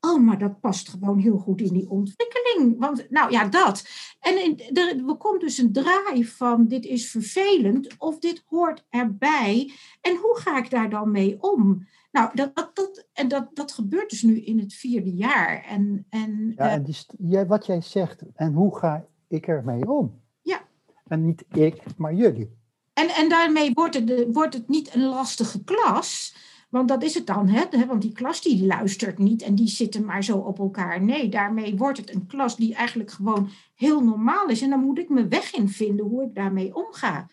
oh, 0.00 0.20
maar 0.20 0.38
dat 0.38 0.60
past 0.60 0.88
gewoon 0.88 1.18
heel 1.18 1.38
goed 1.38 1.60
in 1.60 1.72
die 1.72 1.90
ontwikkeling. 1.90 2.78
Want, 2.78 3.10
nou 3.10 3.30
ja, 3.30 3.44
dat. 3.44 3.84
En 4.20 4.44
in, 4.44 4.76
er, 4.76 5.16
komt 5.16 5.40
dus 5.40 5.58
een 5.58 5.72
draai 5.72 6.24
van, 6.24 6.68
dit 6.68 6.84
is 6.84 7.10
vervelend 7.10 7.94
of 7.98 8.18
dit 8.18 8.42
hoort 8.46 8.84
erbij. 8.88 9.72
En 10.00 10.16
hoe 10.16 10.38
ga 10.38 10.58
ik 10.58 10.70
daar 10.70 10.90
dan 10.90 11.10
mee 11.10 11.42
om? 11.42 11.88
Nou, 12.12 12.30
dat, 12.34 12.56
dat, 12.56 12.76
dat, 12.76 13.06
en 13.12 13.28
dat, 13.28 13.48
dat 13.52 13.72
gebeurt 13.72 14.10
dus 14.10 14.22
nu 14.22 14.40
in 14.40 14.58
het 14.58 14.74
vierde 14.74 15.14
jaar. 15.14 15.64
En, 15.64 16.06
en, 16.08 16.52
ja, 16.56 16.70
en 16.70 16.82
die, 16.82 17.44
wat 17.44 17.66
jij 17.66 17.80
zegt, 17.80 18.22
en 18.34 18.52
hoe 18.52 18.76
ga 18.76 19.06
ik 19.30 19.46
ermee 19.46 19.90
om? 19.90 20.20
Ja. 20.40 20.60
En 21.06 21.24
niet 21.24 21.44
ik, 21.48 21.82
maar 21.96 22.14
jullie. 22.14 22.58
En, 22.92 23.08
en 23.08 23.28
daarmee 23.28 23.70
wordt 23.74 23.94
het, 23.94 24.26
wordt 24.32 24.54
het 24.54 24.68
niet 24.68 24.94
een 24.94 25.04
lastige 25.04 25.64
klas. 25.64 26.36
Want 26.70 26.88
dat 26.88 27.02
is 27.02 27.14
het 27.14 27.26
dan, 27.26 27.48
hè? 27.48 27.86
want 27.86 28.02
die 28.02 28.12
klas 28.12 28.42
die 28.42 28.66
luistert 28.66 29.18
niet 29.18 29.42
en 29.42 29.54
die 29.54 29.68
zitten 29.68 30.04
maar 30.04 30.24
zo 30.24 30.38
op 30.38 30.58
elkaar. 30.58 31.02
Nee, 31.02 31.28
daarmee 31.28 31.76
wordt 31.76 31.98
het 31.98 32.14
een 32.14 32.26
klas 32.26 32.56
die 32.56 32.74
eigenlijk 32.74 33.10
gewoon 33.10 33.48
heel 33.74 34.04
normaal 34.04 34.48
is. 34.48 34.62
En 34.62 34.70
dan 34.70 34.80
moet 34.80 34.98
ik 34.98 35.08
me 35.08 35.28
weg 35.28 35.54
in 35.54 35.68
vinden 35.68 36.06
hoe 36.06 36.22
ik 36.22 36.34
daarmee 36.34 36.74
omga. 36.74 37.28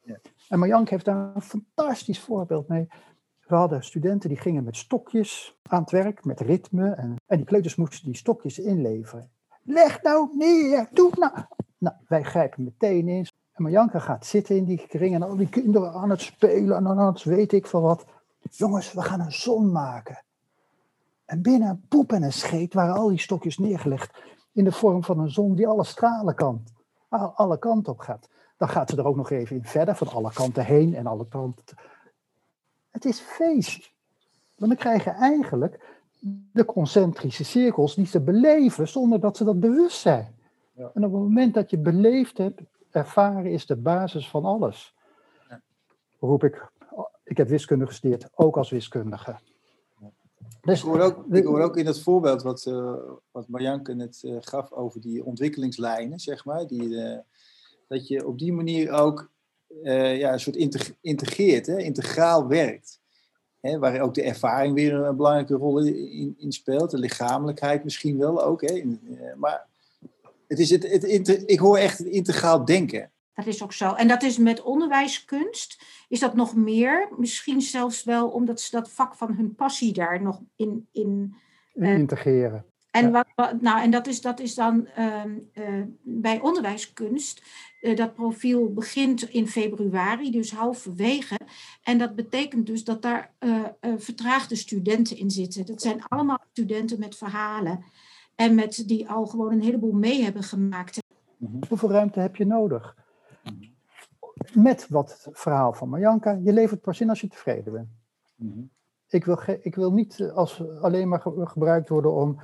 Ja. 0.00 0.20
En 0.48 0.58
Marjank 0.58 0.88
heeft 0.88 1.04
daar 1.04 1.32
een 1.34 1.42
fantastisch 1.42 2.20
voorbeeld 2.20 2.68
mee. 2.68 2.86
We 3.46 3.54
hadden 3.54 3.84
studenten 3.84 4.28
die 4.28 4.38
gingen 4.38 4.64
met 4.64 4.76
stokjes 4.76 5.58
aan 5.62 5.80
het 5.80 5.90
werk, 5.90 6.24
met 6.24 6.40
ritme. 6.40 6.90
En, 6.90 7.16
en 7.26 7.36
die 7.36 7.46
kleuters 7.46 7.76
moesten 7.76 8.04
die 8.04 8.16
stokjes 8.16 8.58
inleveren. 8.58 9.30
Leg 9.70 10.02
nou 10.02 10.28
neer, 10.32 10.88
doe 10.92 11.10
nou. 11.14 11.32
Nou, 11.78 11.96
wij 12.08 12.22
grijpen 12.22 12.64
meteen 12.64 13.08
in. 13.08 13.26
En 13.52 13.62
Marjanka 13.62 13.98
gaat 13.98 14.26
zitten 14.26 14.56
in 14.56 14.64
die 14.64 14.86
kring 14.88 15.14
en 15.14 15.22
al 15.22 15.36
die 15.36 15.48
kinderen 15.48 15.92
aan 15.92 16.10
het 16.10 16.20
spelen 16.20 16.76
en 16.76 16.88
aan 16.88 17.06
het 17.06 17.22
weet 17.22 17.52
ik 17.52 17.66
van 17.66 17.82
wat. 17.82 18.04
Jongens, 18.50 18.92
we 18.92 19.02
gaan 19.02 19.20
een 19.20 19.32
zon 19.32 19.72
maken. 19.72 20.22
En 21.24 21.42
binnen 21.42 21.68
een 21.68 21.84
poep 21.88 22.12
en 22.12 22.22
een 22.22 22.32
scheet 22.32 22.74
waren 22.74 22.94
al 22.94 23.08
die 23.08 23.18
stokjes 23.18 23.58
neergelegd 23.58 24.22
in 24.52 24.64
de 24.64 24.72
vorm 24.72 25.04
van 25.04 25.18
een 25.18 25.30
zon 25.30 25.54
die 25.54 25.68
alle 25.68 25.84
stralen 25.84 26.34
kan, 26.34 26.64
alle 27.34 27.58
kanten 27.58 27.92
op 27.92 27.98
gaat. 27.98 28.28
Dan 28.56 28.68
gaat 28.68 28.90
ze 28.90 28.96
er 28.96 29.06
ook 29.06 29.16
nog 29.16 29.30
even 29.30 29.56
in 29.56 29.64
verder, 29.64 29.96
van 29.96 30.08
alle 30.08 30.32
kanten 30.32 30.64
heen 30.64 30.94
en 30.94 31.06
alle 31.06 31.28
kanten. 31.28 31.76
Het 32.90 33.04
is 33.04 33.20
feest. 33.20 33.92
Want 34.56 34.70
dan 34.70 34.80
krijg 34.80 35.04
je 35.04 35.10
eigenlijk 35.10 35.99
de 36.52 36.64
concentrische 36.64 37.44
cirkels 37.44 37.94
die 37.94 38.06
ze 38.06 38.20
beleven 38.20 38.88
zonder 38.88 39.20
dat 39.20 39.36
ze 39.36 39.44
dat 39.44 39.60
bewust 39.60 40.00
zijn. 40.00 40.34
Ja. 40.72 40.90
En 40.94 41.04
op 41.04 41.12
het 41.12 41.22
moment 41.22 41.54
dat 41.54 41.70
je 41.70 41.78
beleefd 41.78 42.38
hebt, 42.38 42.60
ervaren 42.90 43.46
is 43.46 43.66
de 43.66 43.76
basis 43.76 44.28
van 44.28 44.44
alles. 44.44 44.94
Ja. 45.48 45.60
Roep 46.18 46.44
ik 46.44 46.70
ik 47.30 47.36
heb 47.36 47.48
wiskunde 47.48 47.86
gestudeerd, 47.86 48.28
ook 48.34 48.56
als 48.56 48.70
wiskundige. 48.70 49.38
Dus, 50.60 50.78
ik, 50.78 50.84
hoor 50.84 51.00
ook, 51.00 51.26
ik 51.34 51.44
hoor 51.44 51.60
ook 51.60 51.76
in 51.76 51.84
dat 51.84 52.00
voorbeeld 52.00 52.42
wat, 52.42 52.66
uh, 52.66 52.94
wat 53.30 53.48
Marjanke 53.48 53.94
net 53.94 54.22
uh, 54.24 54.36
gaf 54.40 54.72
over 54.72 55.00
die 55.00 55.24
ontwikkelingslijnen, 55.24 56.18
zeg 56.18 56.44
maar, 56.44 56.66
die, 56.66 56.88
uh, 56.88 57.18
dat 57.88 58.08
je 58.08 58.26
op 58.26 58.38
die 58.38 58.52
manier 58.52 58.90
ook 58.90 59.30
ja, 59.82 60.32
een 60.32 60.40
soort 60.40 60.56
integreert, 61.00 61.66
hè, 61.66 61.78
integraal 61.78 62.46
werkt. 62.46 62.99
Hè, 63.60 63.78
waar 63.78 64.00
ook 64.00 64.14
de 64.14 64.22
ervaring 64.22 64.74
weer 64.74 64.94
een 64.94 65.16
belangrijke 65.16 65.54
rol 65.54 65.78
in, 65.78 66.34
in 66.38 66.52
speelt, 66.52 66.90
de 66.90 66.98
lichamelijkheid 66.98 67.84
misschien 67.84 68.18
wel 68.18 68.44
ook. 68.44 68.60
Hè, 68.60 68.74
in, 68.74 69.00
maar 69.36 69.66
het 70.48 70.58
is 70.58 70.70
het, 70.70 70.82
het, 70.82 71.42
ik 71.46 71.58
hoor 71.58 71.76
echt 71.76 71.98
het 71.98 72.06
integraal 72.06 72.64
denken. 72.64 73.10
Dat 73.34 73.46
is 73.46 73.62
ook 73.62 73.72
zo. 73.72 73.94
En 73.94 74.08
dat 74.08 74.22
is 74.22 74.38
met 74.38 74.62
onderwijskunst, 74.62 75.82
is 76.08 76.20
dat 76.20 76.34
nog 76.34 76.54
meer. 76.54 77.08
Misschien 77.16 77.60
zelfs 77.60 78.04
wel 78.04 78.28
omdat 78.28 78.60
ze 78.60 78.70
dat 78.70 78.90
vak 78.90 79.14
van 79.14 79.34
hun 79.34 79.54
passie 79.54 79.92
daar 79.92 80.22
nog 80.22 80.40
in... 80.56 80.86
in 80.92 81.34
uh, 81.74 81.98
integreren. 81.98 82.64
En, 82.90 83.10
wat, 83.10 83.26
nou, 83.60 83.80
en 83.82 83.90
dat, 83.90 84.06
is, 84.06 84.20
dat 84.20 84.40
is 84.40 84.54
dan 84.54 84.88
uh, 84.98 85.24
uh, 85.54 85.84
bij 86.02 86.40
onderwijskunst. 86.40 87.42
Eh, 87.80 87.96
dat 87.96 88.14
profiel 88.14 88.72
begint 88.72 89.22
in 89.22 89.48
februari, 89.48 90.30
dus 90.30 90.52
halverwege. 90.52 91.38
En 91.82 91.98
dat 91.98 92.14
betekent 92.14 92.66
dus 92.66 92.84
dat 92.84 93.02
daar 93.02 93.32
vertraagde 93.96 94.54
studenten 94.54 95.16
in 95.16 95.30
zitten. 95.30 95.66
Dat 95.66 95.82
zijn 95.82 96.02
allemaal 96.08 96.40
studenten 96.50 96.98
met 96.98 97.16
verhalen. 97.16 97.84
En 98.34 98.54
met 98.54 98.82
die 98.86 99.08
al 99.08 99.26
gewoon 99.26 99.52
een 99.52 99.62
heleboel 99.62 99.92
mee 99.92 100.22
hebben 100.22 100.42
gemaakt. 100.42 100.98
Hoeveel 101.68 101.90
ruimte 101.90 102.20
heb 102.20 102.36
je 102.36 102.46
nodig? 102.46 102.94
met 104.54 104.88
wat 104.88 105.28
verhaal 105.32 105.72
van 105.72 105.88
Marjanka. 105.88 106.38
Je 106.42 106.52
levert 106.52 106.80
pas 106.80 107.00
in 107.00 107.08
als 107.08 107.20
je 107.20 107.28
tevreden 107.28 107.72
bent. 107.72 107.88
Mhm. 108.34 108.60
ik, 109.08 109.24
wil 109.24 109.40
ik 109.60 109.74
wil 109.74 109.92
niet 109.92 110.20
eh, 110.20 110.32
als 110.32 110.62
alleen 110.80 111.08
maar 111.08 111.22
gebruikt 111.36 111.88
worden 111.88 112.12
om 112.12 112.40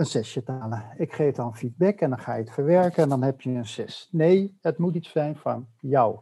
een 0.00 0.06
zesje 0.06 0.42
te 0.42 0.52
halen. 0.52 0.84
Ik 0.96 1.12
geef 1.12 1.34
dan 1.34 1.56
feedback 1.56 2.00
en 2.00 2.10
dan 2.10 2.18
ga 2.18 2.34
je 2.34 2.40
het 2.40 2.52
verwerken 2.52 3.02
en 3.02 3.08
dan 3.08 3.22
heb 3.22 3.40
je 3.40 3.50
een 3.50 3.66
zes. 3.66 4.08
Nee, 4.10 4.58
het 4.60 4.78
moet 4.78 4.94
iets 4.94 5.10
zijn 5.10 5.36
van 5.36 5.66
jou. 5.80 6.18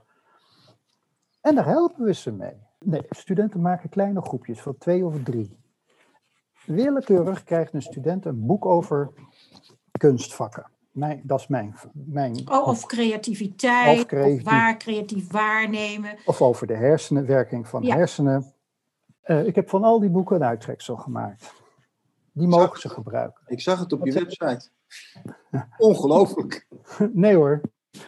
En 1.40 1.54
daar 1.54 1.66
helpen 1.66 2.04
we 2.04 2.14
ze 2.14 2.32
mee. 2.32 2.66
Nee, 2.84 3.02
studenten 3.10 3.60
maken 3.60 3.88
kleine 3.88 4.20
groepjes 4.20 4.60
van 4.60 4.78
twee 4.78 5.04
of 5.04 5.22
drie. 5.22 5.56
Willekeurig 6.66 7.44
krijgt 7.44 7.74
een 7.74 7.82
student 7.82 8.24
een 8.24 8.46
boek 8.46 8.66
over 8.66 9.12
kunstvakken. 9.98 10.70
Mijn, 10.90 11.20
dat 11.24 11.40
is 11.40 11.46
mijn. 11.46 11.74
mijn 11.92 12.50
oh, 12.50 12.66
of 12.66 12.86
creativiteit, 12.86 13.98
of, 13.98 14.06
creatief, 14.06 14.38
of, 14.38 14.50
waar 14.50 14.76
creatief 14.76 15.30
waarnemen. 15.30 16.16
Of 16.24 16.42
over 16.42 16.66
de 16.66 16.74
hersenen, 16.74 17.26
werking 17.26 17.68
van 17.68 17.84
hersenen. 17.84 18.52
Uh, 19.24 19.46
ik 19.46 19.54
heb 19.54 19.68
van 19.68 19.84
al 19.84 20.00
die 20.00 20.10
boeken 20.10 20.36
een 20.36 20.44
uittreksel 20.44 20.96
gemaakt. 20.96 21.52
Die 22.38 22.48
mogen 22.48 22.80
ze 22.80 22.88
gebruiken. 22.88 23.42
Ik 23.46 23.60
zag 23.60 23.78
het 23.78 23.92
op 23.92 24.06
je 24.06 24.12
website. 24.12 24.68
Ongelooflijk. 25.88 26.66
nee 27.12 27.34
hoor. 27.34 27.60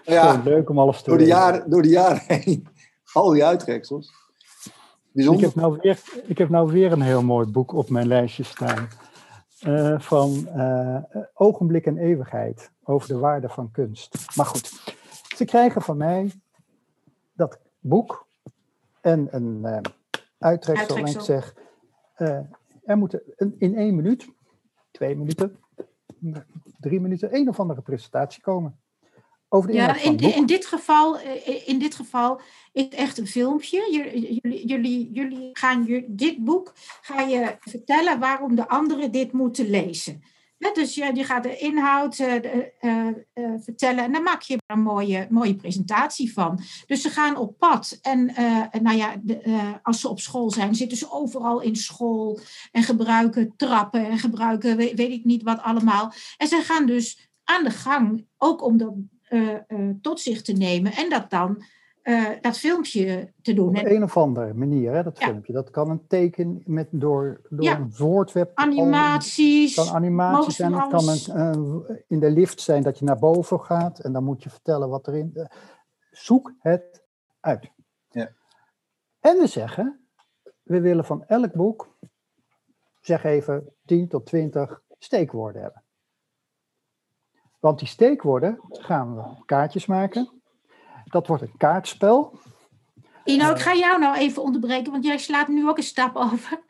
Ja, 0.05 0.41
leuk 0.45 0.71
om 0.71 0.79
alles 0.79 1.03
te 1.03 1.09
door 1.09 1.19
de, 1.19 1.25
jaren, 1.25 1.71
door 1.71 1.83
de 1.83 1.89
jaren 1.89 2.23
heen. 2.27 2.69
Al 3.13 3.31
die 3.31 3.45
uittreksels. 3.45 4.13
Bijzonder. 5.13 5.43
Ik 5.43 5.55
heb, 5.55 5.63
nou 5.63 5.79
weer, 5.81 6.01
ik 6.27 6.39
heb 6.39 6.49
nou 6.49 6.73
weer 6.73 6.93
een 6.93 7.01
heel 7.01 7.23
mooi 7.23 7.47
boek 7.47 7.73
op 7.73 7.91
mijn 7.91 8.07
lijstje 8.07 8.43
staan. 8.43 8.89
Uh, 9.67 10.01
van 10.01 10.49
uh, 10.57 10.99
Ogenblik 11.35 11.87
en 11.87 11.99
Eeuwigheid 11.99 12.71
over 12.85 13.09
de 13.09 13.19
waarde 13.19 13.49
van 13.49 13.71
kunst. 13.71 14.37
Maar 14.37 14.47
goed, 14.47 14.95
ze 15.37 15.45
krijgen 15.45 15.83
van 15.83 15.97
mij 15.97 16.33
dat 17.33 17.59
boek 17.79 18.27
en 19.01 19.29
een 19.31 19.61
uh, 19.63 19.79
uittreksel. 20.39 20.97
En 20.97 21.07
ik 21.07 21.21
zeg, 21.21 21.55
er 22.91 22.99
moet 22.99 23.21
in 23.59 23.75
één 23.77 23.95
minuut, 23.95 24.29
twee 24.91 25.17
minuten, 25.17 25.59
drie 26.81 27.01
minuten, 27.01 27.35
een 27.35 27.49
of 27.49 27.61
andere 27.61 27.83
presentatie 27.83 28.43
komen. 28.43 28.81
Over 29.49 29.69
de 29.69 29.75
ja, 29.75 30.03
in, 30.03 30.19
in, 30.19 30.47
dit 30.47 30.67
geval, 30.67 31.21
in 31.67 31.79
dit 31.79 31.95
geval 31.95 32.41
is 32.73 32.83
het 32.83 32.95
echt 32.95 33.19
een 33.19 33.27
filmpje. 33.27 33.89
Jullie, 33.91 34.67
jullie, 34.67 35.13
jullie 35.13 35.51
gaan 35.53 36.05
dit 36.09 36.45
boek 36.45 36.73
ga 37.01 37.21
je 37.21 37.57
vertellen 37.61 38.19
waarom 38.19 38.55
de 38.55 38.69
anderen 38.69 39.13
dit 39.13 39.33
moeten 39.33 39.71
lezen. 39.71 40.23
Dus 40.61 40.95
je, 40.95 41.11
je 41.15 41.25
gaat 41.25 41.43
de 41.43 41.57
inhoud 41.57 42.19
uh, 42.19 42.35
uh, 42.35 43.07
uh, 43.35 43.55
vertellen 43.61 44.05
en 44.05 44.13
dan 44.13 44.23
maak 44.23 44.43
je 44.43 44.59
een 44.67 44.83
mooie, 44.83 45.27
mooie 45.31 45.57
presentatie 45.57 46.33
van. 46.33 46.61
Dus 46.87 47.03
ze 47.03 47.11
gaan 47.11 47.37
op 47.37 47.59
pad. 47.59 47.99
En 48.03 48.25
nou 48.83 48.97
ja, 48.97 49.17
de, 49.23 49.63
als 49.83 50.01
ze 50.01 50.09
op 50.09 50.21
school 50.21 50.51
zijn, 50.51 50.75
zitten 50.75 50.99
ze 50.99 51.13
overal 51.13 51.61
in 51.61 51.77
school 51.77 52.41
en 52.73 52.83
gebruiken 52.83 53.53
trappen 53.57 54.07
en 54.07 54.19
gebruiken 54.19 54.77
weet, 54.77 54.95
weet 54.95 55.11
ik 55.11 55.25
niet 55.25 55.43
wat 55.43 55.61
allemaal. 55.61 56.13
En 56.37 56.49
ze 56.49 56.61
gaan 56.63 56.87
dus 56.87 57.31
aan 57.45 57.65
de 57.65 57.71
gang, 57.71 58.27
ook 58.39 58.63
om 58.63 58.77
dat 58.77 58.95
tot 60.01 60.21
zich 60.21 60.43
te 60.43 60.53
nemen 60.53 60.93
en 60.93 61.11
dat 61.11 61.31
dan 61.31 61.65
uh, 62.03 62.31
dat 62.41 62.59
filmpje 62.59 63.33
te 63.43 63.55
doen. 63.55 63.69
Op 63.69 63.85
een 63.85 64.03
of 64.03 64.17
andere 64.17 64.55
manier, 64.55 64.93
hè, 64.93 65.03
dat 65.03 65.19
filmpje. 65.19 65.53
Dat 65.53 65.71
kan 65.71 65.91
een 65.91 66.07
teken 66.07 66.63
met, 66.65 66.89
door, 66.91 67.41
door 67.49 67.71
een 67.71 67.93
woordweb. 67.97 68.51
Animaties. 68.55 69.75
kan 69.75 69.89
animaties 69.89 70.57
zijn. 70.57 70.73
Het 70.73 70.89
kan 70.89 71.09
een, 71.09 72.05
in 72.09 72.21
de 72.21 72.31
lift 72.31 72.61
zijn 72.61 72.83
dat 72.83 72.99
je 72.99 73.05
naar 73.05 73.19
boven 73.19 73.61
gaat 73.61 73.99
en 73.99 74.13
dan 74.13 74.25
moet 74.25 74.43
je 74.43 74.51
vertellen 74.51 74.89
wat 74.89 75.09
erin. 75.09 75.31
Uh, 75.35 75.45
zoek 76.11 76.55
het 76.59 77.05
uit. 77.41 77.71
Ja. 78.09 78.31
En 79.21 79.39
we 79.39 79.47
zeggen, 79.47 80.07
we 80.63 80.81
willen 80.81 81.05
van 81.05 81.25
elk 81.25 81.53
boek, 81.53 81.97
zeg 83.01 83.25
even 83.25 83.75
10 83.85 84.09
tot 84.09 84.27
20 84.27 84.83
steekwoorden 84.99 85.63
hebben. 85.63 85.83
Want 87.59 87.79
die 87.79 87.89
steekwoorden 87.89 88.59
gaan 88.69 89.17
we 89.17 89.45
kaartjes 89.45 89.87
maken 89.87 90.40
dat 91.11 91.27
wordt 91.27 91.43
een 91.43 91.57
kaartspel. 91.57 92.39
Ino, 93.25 93.51
ik 93.51 93.59
ga 93.59 93.75
jou 93.75 93.99
nou 93.99 94.17
even 94.17 94.43
onderbreken, 94.43 94.93
want 94.93 95.05
jij 95.05 95.19
slaat 95.19 95.49
nu 95.49 95.69
ook 95.69 95.77
een 95.77 95.83
stap 95.83 96.17
over. 96.17 96.61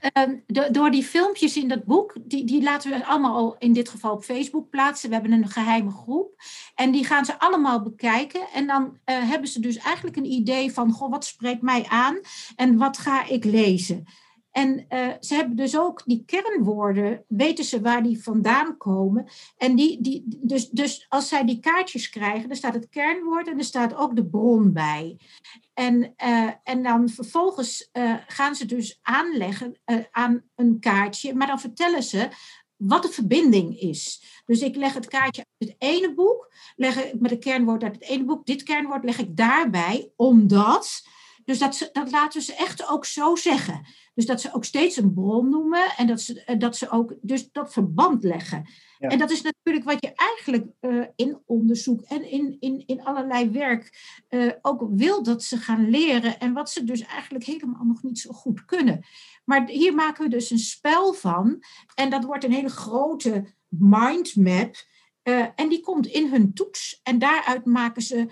Ehm, 0.00 0.36
door 0.72 0.90
die 0.90 1.04
filmpjes 1.04 1.56
in 1.56 1.68
dat 1.68 1.84
boek, 1.84 2.14
die, 2.22 2.44
die 2.44 2.62
laten 2.62 2.90
we 2.90 3.06
allemaal 3.06 3.36
al 3.36 3.56
in 3.58 3.72
dit 3.72 3.88
geval 3.88 4.12
op 4.12 4.24
Facebook 4.24 4.70
plaatsen. 4.70 5.08
We 5.08 5.14
hebben 5.14 5.32
een 5.32 5.48
geheime 5.48 5.90
groep. 5.90 6.42
En 6.74 6.90
die 6.90 7.04
gaan 7.04 7.24
ze 7.24 7.38
allemaal 7.38 7.82
bekijken. 7.82 8.40
En 8.54 8.66
dan 8.66 8.82
uh, 8.84 9.30
hebben 9.30 9.48
ze 9.48 9.60
dus 9.60 9.76
eigenlijk 9.76 10.16
een 10.16 10.32
idee 10.32 10.72
van, 10.72 10.92
goh, 10.92 11.10
wat 11.10 11.24
spreekt 11.24 11.62
mij 11.62 11.86
aan 11.88 12.18
en 12.56 12.76
wat 12.76 12.98
ga 12.98 13.26
ik 13.26 13.44
lezen? 13.44 14.06
En 14.50 14.86
uh, 14.88 15.08
ze 15.20 15.34
hebben 15.34 15.56
dus 15.56 15.78
ook 15.78 16.02
die 16.04 16.22
kernwoorden, 16.26 17.24
weten 17.28 17.64
ze 17.64 17.80
waar 17.80 18.02
die 18.02 18.22
vandaan 18.22 18.76
komen. 18.76 19.28
En 19.56 19.76
die, 19.76 20.02
die, 20.02 20.24
dus, 20.26 20.68
dus 20.68 21.06
als 21.08 21.28
zij 21.28 21.44
die 21.44 21.60
kaartjes 21.60 22.10
krijgen, 22.10 22.48
dan 22.48 22.56
staat 22.56 22.74
het 22.74 22.88
kernwoord 22.88 23.48
en 23.48 23.58
er 23.58 23.64
staat 23.64 23.94
ook 23.94 24.16
de 24.16 24.26
bron 24.26 24.72
bij. 24.72 25.18
En, 25.74 26.14
uh, 26.24 26.50
en 26.62 26.82
dan 26.82 27.08
vervolgens 27.08 27.88
uh, 27.92 28.14
gaan 28.26 28.54
ze 28.54 28.66
dus 28.66 28.98
aanleggen 29.02 29.80
aan 30.10 30.42
een 30.54 30.80
kaartje, 30.80 31.34
maar 31.34 31.46
dan 31.46 31.60
vertellen 31.60 32.02
ze 32.02 32.28
wat 32.76 33.02
de 33.02 33.08
verbinding 33.08 33.80
is. 33.80 34.22
Dus 34.46 34.60
ik 34.60 34.76
leg 34.76 34.94
het 34.94 35.06
kaartje 35.06 35.44
uit 35.58 35.70
het 35.70 35.74
ene 35.78 36.14
boek, 36.14 36.52
leg 36.76 37.04
ik 37.04 37.20
met 37.20 37.30
een 37.30 37.40
kernwoord 37.40 37.82
uit 37.82 37.94
het 37.94 38.04
ene 38.04 38.24
boek, 38.24 38.46
dit 38.46 38.62
kernwoord 38.62 39.04
leg 39.04 39.18
ik 39.18 39.36
daarbij, 39.36 40.12
omdat. 40.16 41.02
Dus 41.50 41.58
dat, 41.58 41.76
ze, 41.76 41.88
dat 41.92 42.10
laten 42.10 42.42
ze 42.42 42.54
echt 42.54 42.88
ook 42.88 43.04
zo 43.04 43.36
zeggen. 43.36 43.86
Dus 44.14 44.26
dat 44.26 44.40
ze 44.40 44.54
ook 44.54 44.64
steeds 44.64 44.96
een 44.96 45.14
bron 45.14 45.48
noemen 45.48 45.92
en 45.96 46.06
dat 46.06 46.20
ze, 46.20 46.44
eh, 46.44 46.58
dat 46.58 46.76
ze 46.76 46.90
ook 46.90 47.14
dus 47.20 47.52
dat 47.52 47.72
verband 47.72 48.24
leggen. 48.24 48.68
En 48.98 49.18
dat 49.18 49.30
is 49.30 49.42
natuurlijk 49.42 49.84
wat 49.84 49.96
je 50.00 50.12
eigenlijk 50.14 50.66
uh, 50.80 51.06
in 51.16 51.42
onderzoek 51.46 52.00
en 52.00 52.30
in, 52.30 52.56
in, 52.60 52.82
in 52.86 53.02
allerlei 53.04 53.50
werk 53.50 53.98
uh, 54.28 54.52
ook 54.62 54.86
wil 54.90 55.22
dat 55.22 55.42
ze 55.42 55.56
gaan 55.56 55.90
leren. 55.90 56.40
En 56.40 56.52
wat 56.52 56.70
ze 56.70 56.84
dus 56.84 57.00
eigenlijk 57.00 57.44
helemaal 57.44 57.84
nog 57.84 58.02
niet 58.02 58.18
zo 58.18 58.32
goed 58.32 58.64
kunnen. 58.64 59.04
Maar 59.44 59.68
hier 59.68 59.94
maken 59.94 60.24
we 60.24 60.30
dus 60.30 60.50
een 60.50 60.58
spel 60.58 61.12
van. 61.12 61.62
En 61.94 62.10
dat 62.10 62.24
wordt 62.24 62.44
een 62.44 62.52
hele 62.52 62.68
grote 62.68 63.44
mindmap. 63.68 64.74
Uh, 65.24 65.46
en 65.54 65.68
die 65.68 65.80
komt 65.80 66.06
in 66.06 66.30
hun 66.30 66.52
toets. 66.52 67.00
En 67.02 67.18
daaruit 67.18 67.64
maken 67.64 68.02
ze 68.02 68.28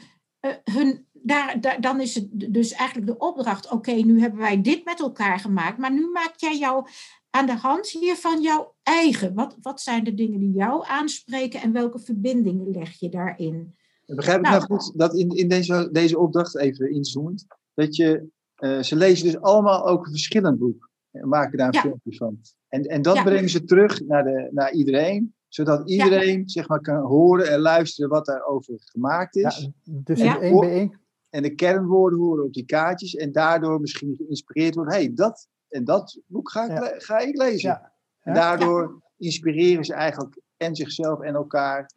hun. 0.64 1.07
Daar, 1.22 1.61
daar, 1.61 1.81
dan 1.81 2.00
is 2.00 2.14
het 2.14 2.28
dus 2.52 2.72
eigenlijk 2.72 3.11
de 3.11 3.18
opdracht: 3.18 3.70
oké, 3.70 3.92
nu 3.92 4.20
hebben 4.20 4.40
wij 4.40 4.62
dit 4.62 4.85
met 4.85 5.00
elkaar 5.00 5.38
gemaakt. 5.38 5.78
Maar 5.78 5.92
nu 5.92 6.11
maak 6.11 6.33
jij 6.37 6.59
jouw 6.59 6.87
aan 7.31 7.46
de 7.46 7.57
hand 7.57 7.88
hiervan 7.88 8.42
jouw 8.42 8.74
eigen. 8.83 9.35
Wat, 9.35 9.57
wat 9.61 9.81
zijn 9.81 10.04
de 10.04 10.14
dingen 10.14 10.40
die 10.40 10.52
jou 10.52 10.85
aanspreken 10.87 11.61
en 11.61 11.72
welke 11.72 11.98
verbindingen 11.98 12.70
leg 12.70 12.98
je 12.98 13.09
daarin? 13.09 13.76
Begrijp 14.07 14.38
ik 14.38 14.44
nou, 14.44 14.59
nou 14.59 14.81
goed 14.81 14.98
dat 14.98 15.14
in, 15.14 15.28
in 15.28 15.48
deze, 15.48 15.88
deze 15.92 16.18
opdracht, 16.18 16.57
even 16.57 16.90
inzoomend, 16.90 17.46
dat 17.74 17.96
je, 17.96 18.28
uh, 18.59 18.83
ze 18.83 18.96
lezen 18.96 19.26
dus 19.26 19.40
allemaal 19.40 19.87
ook 19.87 20.04
een 20.04 20.12
verschillend 20.12 20.59
boek 20.59 20.90
en 21.11 21.28
maken 21.28 21.59
daar 21.59 21.66
een 21.66 21.72
ja. 21.72 21.81
filmpje 21.81 22.14
van. 22.16 22.40
En, 22.68 22.83
en 22.83 23.02
dat 23.02 23.24
brengen 23.24 23.48
ze 23.48 23.64
terug 23.64 24.00
naar, 24.07 24.24
de, 24.24 24.48
naar 24.52 24.72
iedereen, 24.72 25.35
zodat 25.48 25.90
iedereen 25.90 26.48
zeg 26.48 26.68
maar, 26.68 26.81
kan 26.81 27.04
horen 27.04 27.50
en 27.50 27.61
luisteren 27.61 28.11
wat 28.11 28.26
daarover 28.26 28.74
gemaakt 28.78 29.37
is. 29.37 29.70
dus 29.85 30.20
in 30.20 30.40
één 30.40 30.61
bij 30.61 30.70
één. 30.70 31.00
En 31.30 31.42
de 31.42 31.54
kernwoorden 31.54 32.18
horen 32.18 32.44
op 32.44 32.52
die 32.52 32.64
kaartjes 32.64 33.14
en 33.14 33.32
daardoor 33.32 33.80
misschien 33.80 34.14
geïnspireerd 34.16 34.74
worden. 34.74 34.94
hey, 34.94 35.12
dat, 35.14 35.48
en 35.68 35.84
dat 35.84 36.20
boek 36.26 36.50
ga 36.50 36.64
ik, 36.64 37.02
ga 37.02 37.18
ik 37.18 37.36
lezen. 37.36 37.92
En 38.20 38.34
daardoor 38.34 39.02
inspireren 39.16 39.84
ze 39.84 39.94
eigenlijk 39.94 40.40
en 40.56 40.76
zichzelf 40.76 41.20
en 41.20 41.34
elkaar. 41.34 41.90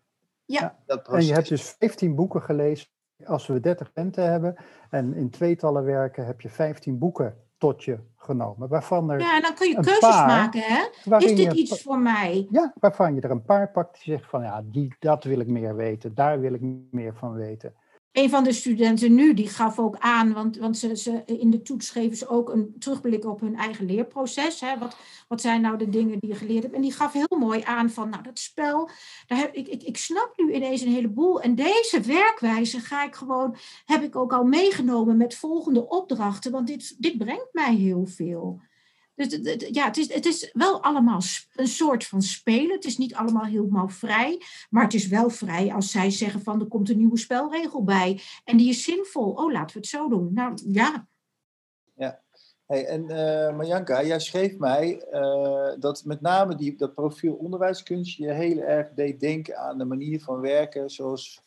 Ja. 0.45 0.77
Dat 0.85 1.07
en 1.07 1.25
je 1.25 1.33
hebt 1.33 1.49
dus 1.49 1.75
15 1.79 2.15
boeken 2.15 2.41
gelezen. 2.41 2.87
Als 3.25 3.47
we 3.47 3.59
30 3.59 3.93
penten 3.93 4.31
hebben 4.31 4.55
en 4.89 5.13
in 5.13 5.29
tweetallen 5.29 5.83
werken, 5.83 6.25
heb 6.25 6.41
je 6.41 6.49
15 6.49 6.97
boeken 6.97 7.37
tot 7.57 7.83
je 7.83 7.99
genomen. 8.15 8.67
Waarvan 8.69 9.11
er 9.11 9.19
ja, 9.19 9.35
en 9.35 9.41
dan 9.41 9.53
kun 9.53 9.67
je 9.67 9.73
keuzes 9.73 9.99
paar, 9.99 10.27
maken. 10.27 10.61
Hè? 10.61 11.17
Is 11.17 11.35
dit 11.35 11.53
iets 11.53 11.81
voor 11.81 11.99
mij? 11.99 12.47
Ja, 12.49 12.73
waarvan 12.79 13.15
je 13.15 13.21
er 13.21 13.31
een 13.31 13.45
paar 13.45 13.71
pakt 13.71 13.93
die 13.93 14.13
zegt 14.13 14.29
van 14.29 14.41
ja, 14.41 14.63
die, 14.65 14.95
dat 14.99 15.23
wil 15.23 15.39
ik 15.39 15.47
meer 15.47 15.75
weten. 15.75 16.15
Daar 16.15 16.39
wil 16.39 16.53
ik 16.53 16.61
meer 16.91 17.15
van 17.15 17.33
weten 17.33 17.73
een 18.11 18.29
van 18.29 18.43
de 18.43 18.51
studenten 18.51 19.15
nu, 19.15 19.33
die 19.33 19.47
gaf 19.47 19.79
ook 19.79 19.95
aan, 19.99 20.33
want, 20.33 20.57
want 20.57 20.77
ze, 20.77 20.97
ze, 20.97 21.23
in 21.25 21.49
de 21.49 21.61
toets 21.61 21.89
geven 21.89 22.17
ze 22.17 22.27
ook 22.27 22.49
een 22.49 22.75
terugblik 22.79 23.25
op 23.25 23.39
hun 23.39 23.55
eigen 23.55 23.85
leerproces. 23.85 24.59
Hè. 24.59 24.77
Wat, 24.77 24.95
wat 25.27 25.41
zijn 25.41 25.61
nou 25.61 25.77
de 25.77 25.89
dingen 25.89 26.19
die 26.19 26.29
je 26.29 26.35
geleerd 26.35 26.63
hebt? 26.63 26.75
En 26.75 26.81
die 26.81 26.93
gaf 26.93 27.13
heel 27.13 27.37
mooi 27.39 27.61
aan 27.63 27.89
van, 27.89 28.09
nou 28.09 28.23
dat 28.23 28.39
spel, 28.39 28.89
daar 29.27 29.37
heb, 29.37 29.53
ik, 29.53 29.67
ik, 29.67 29.83
ik 29.83 29.97
snap 29.97 30.33
nu 30.35 30.53
ineens 30.53 30.81
een 30.81 30.93
heleboel. 30.93 31.41
En 31.41 31.55
deze 31.55 32.01
werkwijze 32.05 32.79
ga 32.79 33.03
ik 33.03 33.15
gewoon, 33.15 33.55
heb 33.85 34.03
ik 34.03 34.15
ook 34.15 34.33
al 34.33 34.43
meegenomen 34.43 35.17
met 35.17 35.35
volgende 35.35 35.87
opdrachten, 35.87 36.51
want 36.51 36.67
dit, 36.67 36.95
dit 36.97 37.17
brengt 37.17 37.49
mij 37.51 37.75
heel 37.75 38.05
veel. 38.05 38.61
Dus 39.29 39.57
ja, 39.71 39.85
het 39.85 39.97
is, 39.97 40.13
het 40.13 40.25
is 40.25 40.49
wel 40.53 40.83
allemaal 40.83 41.21
een 41.55 41.67
soort 41.67 42.05
van 42.05 42.21
spelen. 42.21 42.75
Het 42.75 42.85
is 42.85 42.97
niet 42.97 43.15
allemaal 43.15 43.45
helemaal 43.45 43.89
vrij. 43.89 44.41
Maar 44.69 44.83
het 44.83 44.93
is 44.93 45.07
wel 45.07 45.29
vrij 45.29 45.73
als 45.73 45.91
zij 45.91 46.09
zeggen 46.09 46.41
van 46.41 46.59
er 46.59 46.67
komt 46.67 46.89
een 46.89 46.97
nieuwe 46.97 47.17
spelregel 47.17 47.83
bij. 47.83 48.21
En 48.43 48.57
die 48.57 48.69
is 48.69 48.83
zinvol. 48.83 49.31
Oh, 49.31 49.51
laten 49.51 49.73
we 49.73 49.79
het 49.79 49.89
zo 49.89 50.09
doen. 50.09 50.33
Nou 50.33 50.57
ja. 50.65 51.07
Ja. 51.95 52.21
Hey, 52.65 52.85
en 52.85 53.03
uh, 53.03 53.57
Marjanka, 53.57 54.03
jij 54.03 54.19
schreef 54.19 54.57
mij 54.57 55.05
uh, 55.11 55.69
dat 55.79 56.05
met 56.05 56.21
name 56.21 56.55
die, 56.55 56.77
dat 56.77 56.93
profiel 56.93 57.33
onderwijskunst 57.33 58.17
je 58.17 58.31
heel 58.31 58.57
erg 58.57 58.89
deed 58.93 59.19
denken 59.19 59.57
aan 59.57 59.77
de 59.77 59.85
manier 59.85 60.21
van 60.21 60.39
werken 60.39 60.89
zoals 60.89 61.41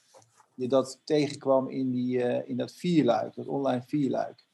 je 0.55 0.69
dat 0.69 1.01
tegenkwam 1.05 1.69
in, 1.69 1.91
die, 1.91 2.19
uh, 2.19 2.49
in 2.49 2.57
dat 2.57 2.73
vierluik, 2.73 3.35
dat 3.35 3.47
online 3.47 3.83
vierluik. 3.87 4.45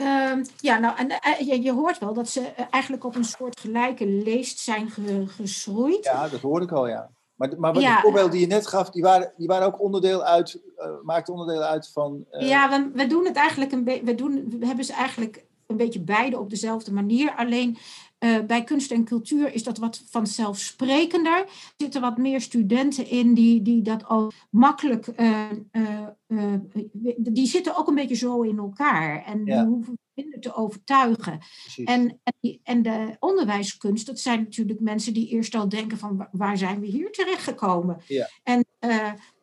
Uh, 0.00 0.32
ja, 0.56 0.78
nou, 0.78 0.96
en, 0.96 1.10
uh, 1.10 1.48
je, 1.48 1.62
je, 1.62 1.72
hoort 1.72 1.98
wel 1.98 2.14
dat 2.14 2.28
ze 2.28 2.40
uh, 2.40 2.64
eigenlijk 2.70 3.04
op 3.04 3.14
een 3.14 3.24
soort 3.24 3.60
gelijke 3.60 4.06
leest 4.06 4.58
zijn 4.58 4.90
ge, 4.90 5.24
geschroeid. 5.26 6.04
Ja, 6.04 6.28
dat 6.28 6.40
hoorde 6.40 6.64
ik 6.64 6.72
al, 6.72 6.88
ja. 6.88 7.10
Maar, 7.34 7.52
maar 7.58 7.78
ja. 7.78 7.94
de 7.94 8.00
voorbeelden 8.00 8.30
die 8.30 8.40
je 8.40 8.46
net 8.46 8.66
gaf, 8.66 8.90
die 8.90 9.02
waren, 9.02 9.32
die 9.36 9.46
waren 9.46 9.66
ook 9.66 9.80
onderdeel 9.80 10.24
uit, 10.24 10.60
uh, 10.78 10.86
maakten 11.02 11.34
onderdeel 11.34 11.62
uit 11.62 11.88
van... 11.92 12.24
Ja, 12.30 12.68
we, 12.68 12.90
we 12.94 13.06
doen 13.06 13.24
het 13.24 13.36
eigenlijk 13.36 13.72
een 13.72 13.84
beetje, 13.84 14.04
we, 14.04 14.14
doen, 14.14 14.56
we 14.58 14.66
hebben 14.66 14.84
ze 14.84 14.92
eigenlijk 14.92 15.44
een 15.66 15.76
beetje 15.76 16.00
beide 16.00 16.38
op 16.38 16.50
dezelfde 16.50 16.92
manier. 16.92 17.34
Alleen 17.36 17.78
uh, 18.18 18.38
bij 18.46 18.64
kunst 18.64 18.90
en 18.90 19.04
cultuur 19.04 19.54
is 19.54 19.62
dat 19.62 19.78
wat 19.78 20.02
vanzelfsprekender. 20.10 21.38
Er 21.38 21.48
zitten 21.76 22.00
wat 22.00 22.16
meer 22.16 22.40
studenten 22.40 23.06
in 23.06 23.34
die, 23.34 23.62
die 23.62 23.82
dat 23.82 24.08
ook 24.08 24.32
makkelijk. 24.50 25.06
Uh, 25.16 25.50
uh, 26.28 26.54
die 27.16 27.46
zitten 27.46 27.76
ook 27.76 27.88
een 27.88 27.94
beetje 27.94 28.14
zo 28.14 28.42
in 28.42 28.58
elkaar. 28.58 29.24
En 29.24 29.44
ja. 29.44 29.60
die 29.62 29.72
hoeven 29.72 29.98
minder 30.14 30.40
te 30.40 30.54
overtuigen. 30.54 31.38
En, 31.84 32.20
en, 32.22 32.34
die, 32.40 32.60
en, 32.62 32.82
de 32.82 33.16
onderwijskunst, 33.18 34.06
dat 34.06 34.18
zijn 34.18 34.40
natuurlijk 34.40 34.80
mensen 34.80 35.12
die 35.14 35.28
eerst 35.28 35.54
al 35.54 35.68
denken: 35.68 35.98
van 35.98 36.28
waar 36.32 36.58
zijn 36.58 36.80
we 36.80 36.86
hier 36.86 37.12
terechtgekomen? 37.12 38.00
Ja. 38.06 38.28
En 38.42 38.64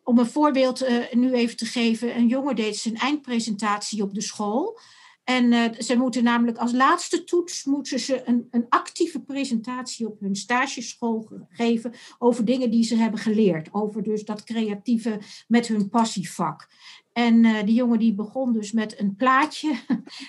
om 0.02 0.18
een 0.18 0.26
voorbeeld 0.26 0.86
nu 1.12 1.32
even 1.32 1.56
te 1.56 1.66
geven: 1.66 2.16
een 2.16 2.28
jongen 2.28 2.56
deed 2.56 2.76
zijn 2.76 2.96
eindpresentatie 2.96 4.02
op 4.02 4.14
de 4.14 4.22
school. 4.22 4.78
En 5.26 5.52
uh, 5.52 5.64
ze 5.78 5.96
moeten 5.96 6.24
namelijk 6.24 6.58
als 6.58 6.72
laatste 6.72 7.24
toets 7.24 7.64
moeten 7.64 8.00
ze 8.00 8.28
een, 8.28 8.48
een 8.50 8.66
actieve 8.68 9.20
presentatie 9.20 10.06
op 10.06 10.20
hun 10.20 10.36
stageschool 10.36 11.30
geven 11.48 11.92
over 12.18 12.44
dingen 12.44 12.70
die 12.70 12.84
ze 12.84 12.96
hebben 12.96 13.20
geleerd. 13.20 13.68
Over 13.72 14.02
dus 14.02 14.24
dat 14.24 14.44
creatieve 14.44 15.18
met 15.48 15.66
hun 15.66 15.88
passievak. 15.88 16.68
En 17.12 17.44
uh, 17.44 17.62
die 17.64 17.74
jongen 17.74 17.98
die 17.98 18.14
begon 18.14 18.52
dus 18.52 18.72
met 18.72 19.00
een 19.00 19.16
plaatje 19.16 19.74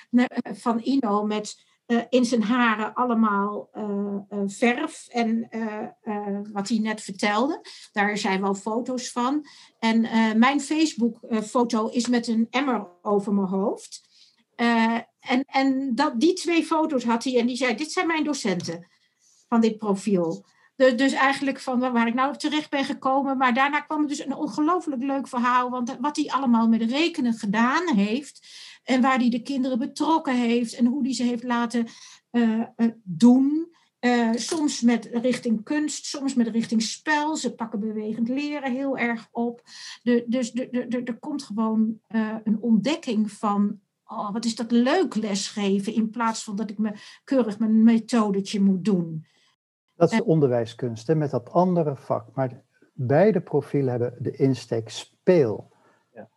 van 0.65 0.79
Ino 0.79 1.23
met 1.25 1.65
uh, 1.87 2.01
in 2.09 2.25
zijn 2.25 2.43
haren 2.43 2.93
allemaal 2.93 3.69
verf 4.45 5.07
en 5.07 5.49
wat 6.51 6.69
hij 6.69 6.79
net 6.79 7.01
vertelde. 7.01 7.61
Daar 7.91 8.17
zijn 8.17 8.41
wel 8.41 8.55
foto's 8.55 9.11
van. 9.11 9.45
En 9.79 10.01
mijn 10.39 10.61
Facebook 10.61 11.19
foto 11.43 11.87
is 11.87 12.07
met 12.07 12.27
een 12.27 12.47
emmer 12.49 12.87
over 13.01 13.33
mijn 13.33 13.47
hoofd. 13.47 14.05
Uh, 14.61 14.99
en 15.19 15.43
en 15.45 15.95
dat, 15.95 16.19
die 16.19 16.33
twee 16.33 16.65
foto's 16.65 17.03
had 17.03 17.23
hij 17.23 17.39
en 17.39 17.45
die 17.47 17.55
zei: 17.55 17.75
Dit 17.75 17.91
zijn 17.91 18.07
mijn 18.07 18.23
docenten 18.23 18.87
van 19.47 19.61
dit 19.61 19.77
profiel. 19.77 20.45
De, 20.75 20.95
dus 20.95 21.11
eigenlijk 21.11 21.59
van 21.59 21.79
waar 21.79 22.07
ik 22.07 22.13
nou 22.13 22.37
terecht 22.37 22.69
ben 22.69 22.85
gekomen. 22.85 23.37
Maar 23.37 23.53
daarna 23.53 23.81
kwam 23.81 24.01
er 24.01 24.07
dus 24.07 24.25
een 24.25 24.35
ongelooflijk 24.35 25.01
leuk 25.03 25.27
verhaal. 25.27 25.69
Want 25.69 25.97
wat 25.99 26.15
hij 26.15 26.25
allemaal 26.25 26.67
met 26.67 26.81
rekenen 26.81 27.33
gedaan 27.33 27.95
heeft. 27.95 28.47
En 28.83 29.01
waar 29.01 29.17
hij 29.17 29.29
de 29.29 29.41
kinderen 29.41 29.79
betrokken 29.79 30.35
heeft. 30.35 30.73
En 30.73 30.85
hoe 30.85 31.03
hij 31.03 31.13
ze 31.13 31.23
heeft 31.23 31.43
laten 31.43 31.87
uh, 32.31 32.63
doen. 33.03 33.75
Soms 34.35 34.81
met 34.81 35.09
richting 35.11 35.63
kunst, 35.63 36.05
soms 36.05 36.33
met 36.33 36.47
richting 36.47 36.81
spel. 36.81 37.35
Ze 37.35 37.55
pakken 37.55 37.79
bewegend 37.79 38.29
leren 38.29 38.71
heel 38.71 38.97
erg 38.97 39.27
op. 39.31 39.61
De, 40.03 40.23
dus 40.27 40.53
er 40.89 41.19
komt 41.19 41.43
gewoon 41.43 41.99
een 42.43 42.57
ontdekking 42.59 43.31
van 43.31 43.79
oh, 44.07 44.33
wat 44.33 44.45
is 44.45 44.55
dat 44.55 44.71
leuk 44.71 45.15
lesgeven, 45.15 45.93
in 45.93 46.09
plaats 46.09 46.43
van 46.43 46.55
dat 46.55 46.69
ik 46.69 46.77
me 46.77 46.91
keurig 47.23 47.59
mijn 47.59 47.83
methodetje 47.83 48.61
moet 48.61 48.85
doen. 48.85 49.25
Dat 49.95 50.11
is 50.11 50.21
onderwijskunst, 50.21 51.07
hè, 51.07 51.15
met 51.15 51.31
dat 51.31 51.51
andere 51.51 51.95
vak. 51.95 52.25
Maar 52.33 52.63
beide 52.93 53.41
profielen 53.41 53.89
hebben 53.89 54.15
de 54.19 54.31
insteek 54.31 54.89
speel. 54.89 55.71
Ja. 56.13 56.29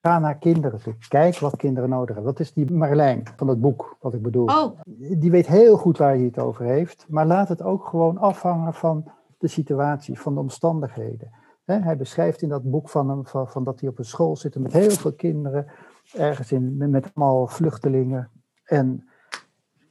Ga 0.00 0.18
naar 0.18 0.38
kinderen 0.38 0.82
toe. 0.82 0.94
Kijk 1.08 1.38
wat 1.38 1.56
kinderen 1.56 1.88
nodig 1.88 2.14
hebben. 2.14 2.32
Dat 2.32 2.40
is 2.40 2.52
die 2.52 2.72
Marlijn 2.72 3.22
van 3.36 3.48
het 3.48 3.60
boek, 3.60 3.96
wat 4.00 4.14
ik 4.14 4.22
bedoel. 4.22 4.44
Oh. 4.44 4.80
Die 5.18 5.30
weet 5.30 5.46
heel 5.46 5.76
goed 5.76 5.98
waar 5.98 6.14
hij 6.14 6.24
het 6.24 6.38
over 6.38 6.64
heeft. 6.64 7.06
Maar 7.08 7.26
laat 7.26 7.48
het 7.48 7.62
ook 7.62 7.86
gewoon 7.86 8.18
afhangen 8.18 8.74
van 8.74 9.10
de 9.38 9.48
situatie, 9.48 10.20
van 10.20 10.34
de 10.34 10.40
omstandigheden. 10.40 11.30
hij 11.64 11.96
beschrijft 11.96 12.42
in 12.42 12.48
dat 12.48 12.70
boek 12.70 12.88
van, 12.88 13.08
hem, 13.08 13.26
van, 13.26 13.48
van 13.48 13.64
dat 13.64 13.80
hij 13.80 13.88
op 13.88 13.98
een 13.98 14.04
school 14.04 14.36
zit 14.36 14.58
met 14.58 14.72
heel 14.72 14.90
veel 14.90 15.12
kinderen 15.12 15.66
ergens 16.12 16.52
in, 16.52 16.90
met 16.90 17.10
allemaal 17.14 17.46
vluchtelingen. 17.46 18.30
En 18.64 19.08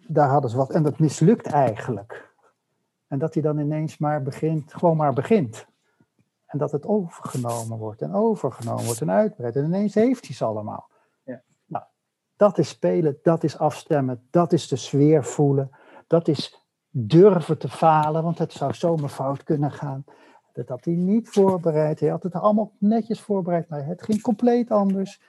daar 0.08 0.30
hadden 0.30 0.50
ze 0.50 0.58
wat. 0.58 0.71
En 0.71 0.84
dat 0.84 1.00
mislukt 1.00 1.45
eigenlijk. 1.45 2.30
En 3.08 3.19
dat 3.19 3.34
hij 3.34 3.43
dan 3.43 3.58
ineens 3.58 3.97
maar 3.97 4.21
begint, 4.21 4.74
gewoon 4.74 4.97
maar 4.97 5.13
begint. 5.13 5.65
En 6.45 6.58
dat 6.58 6.71
het 6.71 6.86
overgenomen 6.86 7.78
wordt 7.78 8.02
en 8.02 8.13
overgenomen 8.13 8.86
wordt 8.86 9.02
en 9.02 9.12
uitbreidt. 9.12 9.56
En 9.56 9.65
ineens 9.65 9.93
heeft 9.93 10.26
hij 10.26 10.36
ze 10.36 10.45
allemaal. 10.45 10.89
Ja. 11.24 11.41
Nou, 11.65 11.84
dat 12.36 12.58
is 12.58 12.69
spelen, 12.69 13.17
dat 13.21 13.43
is 13.43 13.58
afstemmen, 13.58 14.28
dat 14.30 14.54
is 14.54 14.67
de 14.67 14.76
sfeer 14.76 15.24
voelen. 15.24 15.69
Dat 16.08 16.28
is 16.28 16.65
durven 16.89 17.58
te 17.58 17.69
falen, 17.69 18.24
want 18.24 18.38
het 18.38 18.54
zou 18.54 18.74
zomaar 18.74 19.10
fout 19.10 19.43
kunnen 19.43 19.71
gaan. 19.71 20.04
Dat 20.54 20.67
had 20.67 20.86
hij 20.86 20.93
niet 20.93 21.30
voorbereid. 21.30 22.00
Hij 22.00 22.10
had 22.10 22.24
het 22.24 22.34
allemaal 22.34 22.71
netjes 22.78 23.21
voorbereid, 23.21 23.69
maar 23.69 23.86
het 23.86 24.04
ging 24.04 24.21
compleet 24.21 24.71
anders. 24.71 25.21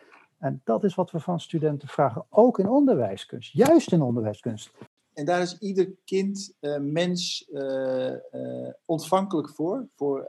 En 0.42 0.60
dat 0.64 0.84
is 0.84 0.94
wat 0.94 1.10
we 1.10 1.20
van 1.20 1.40
studenten 1.40 1.88
vragen, 1.88 2.24
ook 2.30 2.58
in 2.58 2.68
onderwijskunst, 2.68 3.52
juist 3.52 3.92
in 3.92 4.02
onderwijskunst. 4.02 4.72
En 5.14 5.24
daar 5.24 5.40
is 5.40 5.58
ieder 5.58 5.92
kind, 6.04 6.56
uh, 6.60 6.78
mens 6.78 7.48
uh, 7.52 8.10
uh, 8.10 8.68
ontvankelijk 8.84 9.48
voor, 9.48 9.88
voor, 9.96 10.28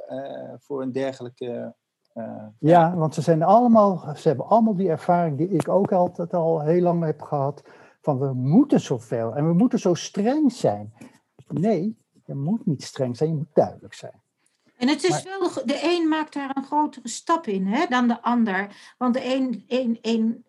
voor 0.60 0.82
een 0.82 0.91
dergelijke. 0.91 1.76
ja, 2.60 2.95
want 2.95 3.13
ze, 3.13 3.21
zijn 3.21 3.43
allemaal, 3.43 4.15
ze 4.15 4.28
hebben 4.28 4.45
allemaal 4.47 4.76
die 4.76 4.89
ervaring 4.89 5.38
die 5.38 5.49
ik 5.49 5.69
ook 5.69 5.91
altijd 5.91 6.34
al 6.34 6.62
heel 6.62 6.82
lang 6.82 7.04
heb 7.04 7.21
gehad. 7.21 7.63
Van 8.02 8.19
we 8.19 8.34
moeten 8.34 8.80
zoveel 8.80 9.36
en 9.36 9.47
we 9.47 9.54
moeten 9.54 9.80
zo 9.80 9.93
streng 9.93 10.52
zijn. 10.52 10.93
Nee, 11.47 11.97
je 12.26 12.36
moet 12.36 12.65
niet 12.65 12.84
streng 12.84 13.17
zijn, 13.17 13.30
je 13.30 13.36
moet 13.36 13.54
duidelijk 13.54 13.93
zijn. 13.93 14.22
En 14.77 14.88
het 14.88 15.03
is 15.03 15.23
wel, 15.23 15.51
de 15.65 15.79
een 15.83 16.07
maakt 16.07 16.33
daar 16.33 16.57
een 16.57 16.65
grotere 16.65 17.07
stap 17.07 17.47
in 17.47 17.67
hè, 17.67 17.86
dan 17.89 18.07
de 18.07 18.21
ander. 18.21 18.93
Want 18.97 19.13
de 19.13 19.25
een, 19.25 19.63
een, 19.67 19.97
een 20.01 20.45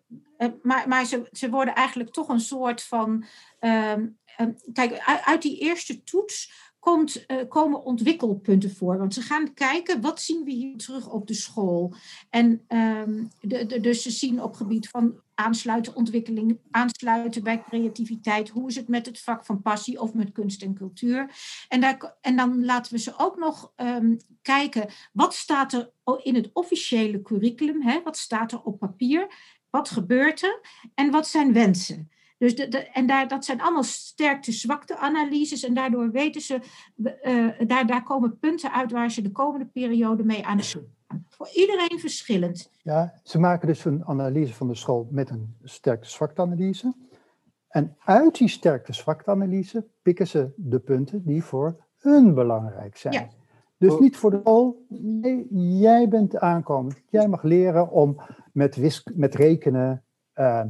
maar, 0.61 0.87
maar 0.87 1.05
ze, 1.05 1.27
ze 1.31 1.49
worden 1.49 1.75
eigenlijk 1.75 2.11
toch 2.11 2.27
een 2.27 2.39
soort 2.39 2.83
van 2.83 3.25
ehm, 3.59 4.05
Ehm, 4.37 4.51
kijk, 4.73 5.21
uit 5.25 5.41
die 5.41 5.59
eerste 5.59 6.03
toets 6.03 6.63
komt, 6.79 7.23
uh, 7.27 7.37
komen 7.47 7.83
ontwikkelpunten 7.83 8.75
voor. 8.75 8.97
Want 8.97 9.13
ze 9.13 9.21
gaan 9.21 9.53
kijken, 9.53 10.01
wat 10.01 10.21
zien 10.21 10.43
we 10.43 10.51
hier 10.51 10.77
terug 10.77 11.09
op 11.09 11.27
de 11.27 11.33
school? 11.33 11.93
En 12.29 12.65
um, 12.67 13.29
de, 13.41 13.65
de, 13.65 13.79
dus 13.79 14.01
ze 14.01 14.11
zien 14.11 14.41
op 14.41 14.55
gebied 14.55 14.89
van 14.89 15.21
aansluiten, 15.35 15.95
ontwikkeling, 15.95 16.59
aansluiten 16.71 17.43
bij 17.43 17.63
creativiteit. 17.69 18.49
Hoe 18.49 18.69
is 18.69 18.75
het 18.75 18.87
met 18.87 19.05
het 19.05 19.21
vak 19.21 19.45
van 19.45 19.61
passie 19.61 20.01
of 20.01 20.13
met 20.13 20.31
kunst 20.31 20.61
en 20.61 20.75
cultuur? 20.75 21.29
En, 21.67 21.81
daar, 21.81 22.15
en 22.21 22.35
dan 22.35 22.65
laten 22.65 22.93
we 22.93 22.99
ze 22.99 23.13
ook 23.17 23.37
nog 23.37 23.73
um, 23.75 24.17
kijken, 24.41 24.89
wat 25.13 25.33
staat 25.33 25.73
er 25.73 25.91
in 26.23 26.35
het 26.35 26.49
officiële 26.53 27.21
curriculum? 27.21 27.81
Hè? 27.81 28.01
Wat 28.03 28.17
staat 28.17 28.51
er 28.51 28.61
op 28.61 28.79
papier? 28.79 29.27
Wat 29.69 29.89
gebeurt 29.89 30.43
er? 30.43 30.59
En 30.93 31.11
wat 31.11 31.27
zijn 31.27 31.53
wensen? 31.53 32.09
Dus 32.37 32.53
en 32.93 33.05
daar, 33.05 33.27
dat 33.27 33.45
zijn 33.45 33.61
allemaal 33.61 33.83
sterkte-zwakte-analyses. 33.83 35.63
En 35.63 35.73
daardoor 35.73 36.11
weten 36.11 36.41
ze, 36.41 36.59
uh, 37.23 37.67
daar, 37.67 37.87
daar 37.87 38.03
komen 38.03 38.39
punten 38.39 38.71
uit 38.71 38.91
waar 38.91 39.11
ze 39.11 39.21
de 39.21 39.31
komende 39.31 39.65
periode 39.65 40.23
mee 40.23 40.45
aan 40.45 40.57
de 40.57 40.63
slag. 40.63 40.83
Voor 41.29 41.49
iedereen 41.53 41.99
verschillend. 41.99 42.71
Ja, 42.81 43.13
ze 43.23 43.39
maken 43.39 43.67
dus 43.67 43.85
een 43.85 44.05
analyse 44.05 44.53
van 44.53 44.67
de 44.67 44.75
school 44.75 45.07
met 45.11 45.29
een 45.29 45.55
sterkte-zwakte-analyse. 45.63 46.93
En 47.67 47.95
uit 47.99 48.37
die 48.37 48.47
sterkte-zwakte-analyse 48.47 49.87
pikken 50.01 50.27
ze 50.27 50.53
de 50.55 50.79
punten 50.79 51.25
die 51.25 51.43
voor 51.43 51.85
hun 51.97 52.33
belangrijk 52.33 52.97
zijn. 52.97 53.13
Ja. 53.13 53.27
Dus 53.77 53.99
niet 53.99 54.17
voor 54.17 54.31
de 54.31 54.39
school. 54.43 54.85
Nee, 54.89 55.47
jij 55.79 56.07
bent 56.07 56.37
aankomend. 56.37 57.01
Jij 57.09 57.27
mag 57.27 57.43
leren 57.43 57.89
om 57.89 58.21
met, 58.53 58.75
wisk, 58.75 59.11
met 59.15 59.35
rekenen 59.35 60.03
uh, 60.35 60.61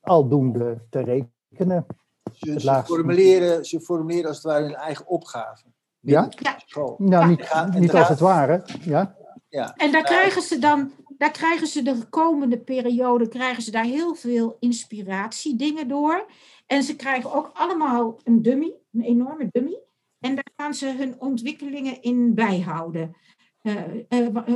aldoende 0.00 0.86
te 0.90 1.00
rekenen. 1.00 1.86
Ze, 2.32 2.60
ze, 2.60 2.82
formuleren, 2.84 3.64
ze 3.64 3.80
formuleren 3.80 4.26
als 4.28 4.36
het 4.36 4.46
ware 4.46 4.64
hun 4.64 4.74
eigen 4.74 5.06
opgave. 5.06 5.64
Ja? 6.00 6.28
ja. 6.36 6.56
Nou, 6.98 7.28
niet, 7.28 7.52
niet 7.78 7.94
als 7.94 8.08
het 8.08 8.20
ware. 8.20 8.62
Ja. 8.80 9.16
Ja. 9.48 9.74
En 9.76 9.92
daar 9.92 10.04
krijgen 10.04 10.42
ze 10.42 10.58
dan, 10.58 10.92
daar 11.18 11.30
krijgen 11.30 11.66
ze 11.66 11.82
de 11.82 12.04
komende 12.10 12.58
periode, 12.58 13.28
krijgen 13.28 13.62
ze 13.62 13.70
daar 13.70 13.84
heel 13.84 14.14
veel 14.14 14.56
inspiratiedingen 14.60 15.88
door. 15.88 16.26
En 16.66 16.82
ze 16.82 16.96
krijgen 16.96 17.32
ook 17.32 17.50
allemaal 17.54 18.20
een 18.24 18.42
dummy, 18.42 18.74
een 18.92 19.02
enorme 19.02 19.48
dummy. 19.50 19.78
En 20.20 20.34
daar 20.34 20.50
gaan 20.56 20.74
ze 20.74 20.94
hun 20.98 21.20
ontwikkelingen 21.20 22.02
in 22.02 22.34
bijhouden. 22.34 23.16
Uh, 23.62 23.74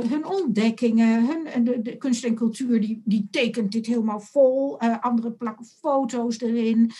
hun 0.09 0.25
ontdekkingen, 0.25 1.25
hun, 1.25 1.63
de, 1.63 1.81
de, 1.81 1.97
kunst 1.97 2.23
en 2.23 2.35
cultuur, 2.35 2.81
die, 2.81 3.01
die 3.05 3.27
tekent 3.31 3.71
dit 3.71 3.85
helemaal 3.85 4.19
vol. 4.19 4.83
Uh, 4.83 4.99
anderen 4.99 5.37
plakken 5.37 5.65
foto's 5.65 6.41
erin. 6.41 6.91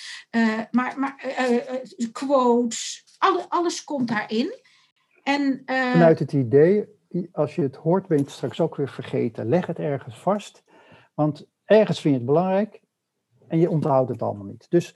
maar 0.71 0.99
maar 0.99 1.35
quotes, 2.11 3.03
alle, 3.17 3.45
alles 3.49 3.83
komt 3.83 4.07
daarin. 4.07 4.53
En, 5.23 5.61
Vanuit 5.65 6.19
het 6.19 6.33
idee, 6.33 6.85
als 7.31 7.55
je 7.55 7.61
het 7.61 7.75
hoort, 7.75 8.07
ben 8.07 8.17
je 8.17 8.23
het 8.23 8.31
straks 8.31 8.59
ook 8.59 8.75
weer 8.75 8.89
vergeten. 8.89 9.49
Leg 9.49 9.65
het 9.65 9.79
ergens 9.79 10.19
vast, 10.19 10.63
want 11.13 11.47
ergens 11.65 12.01
vind 12.01 12.13
je 12.13 12.19
het 12.19 12.29
belangrijk 12.29 12.81
en 13.47 13.59
je 13.59 13.69
onthoudt 13.69 14.09
het 14.09 14.21
allemaal 14.21 14.45
niet. 14.45 14.65
Dus 14.69 14.95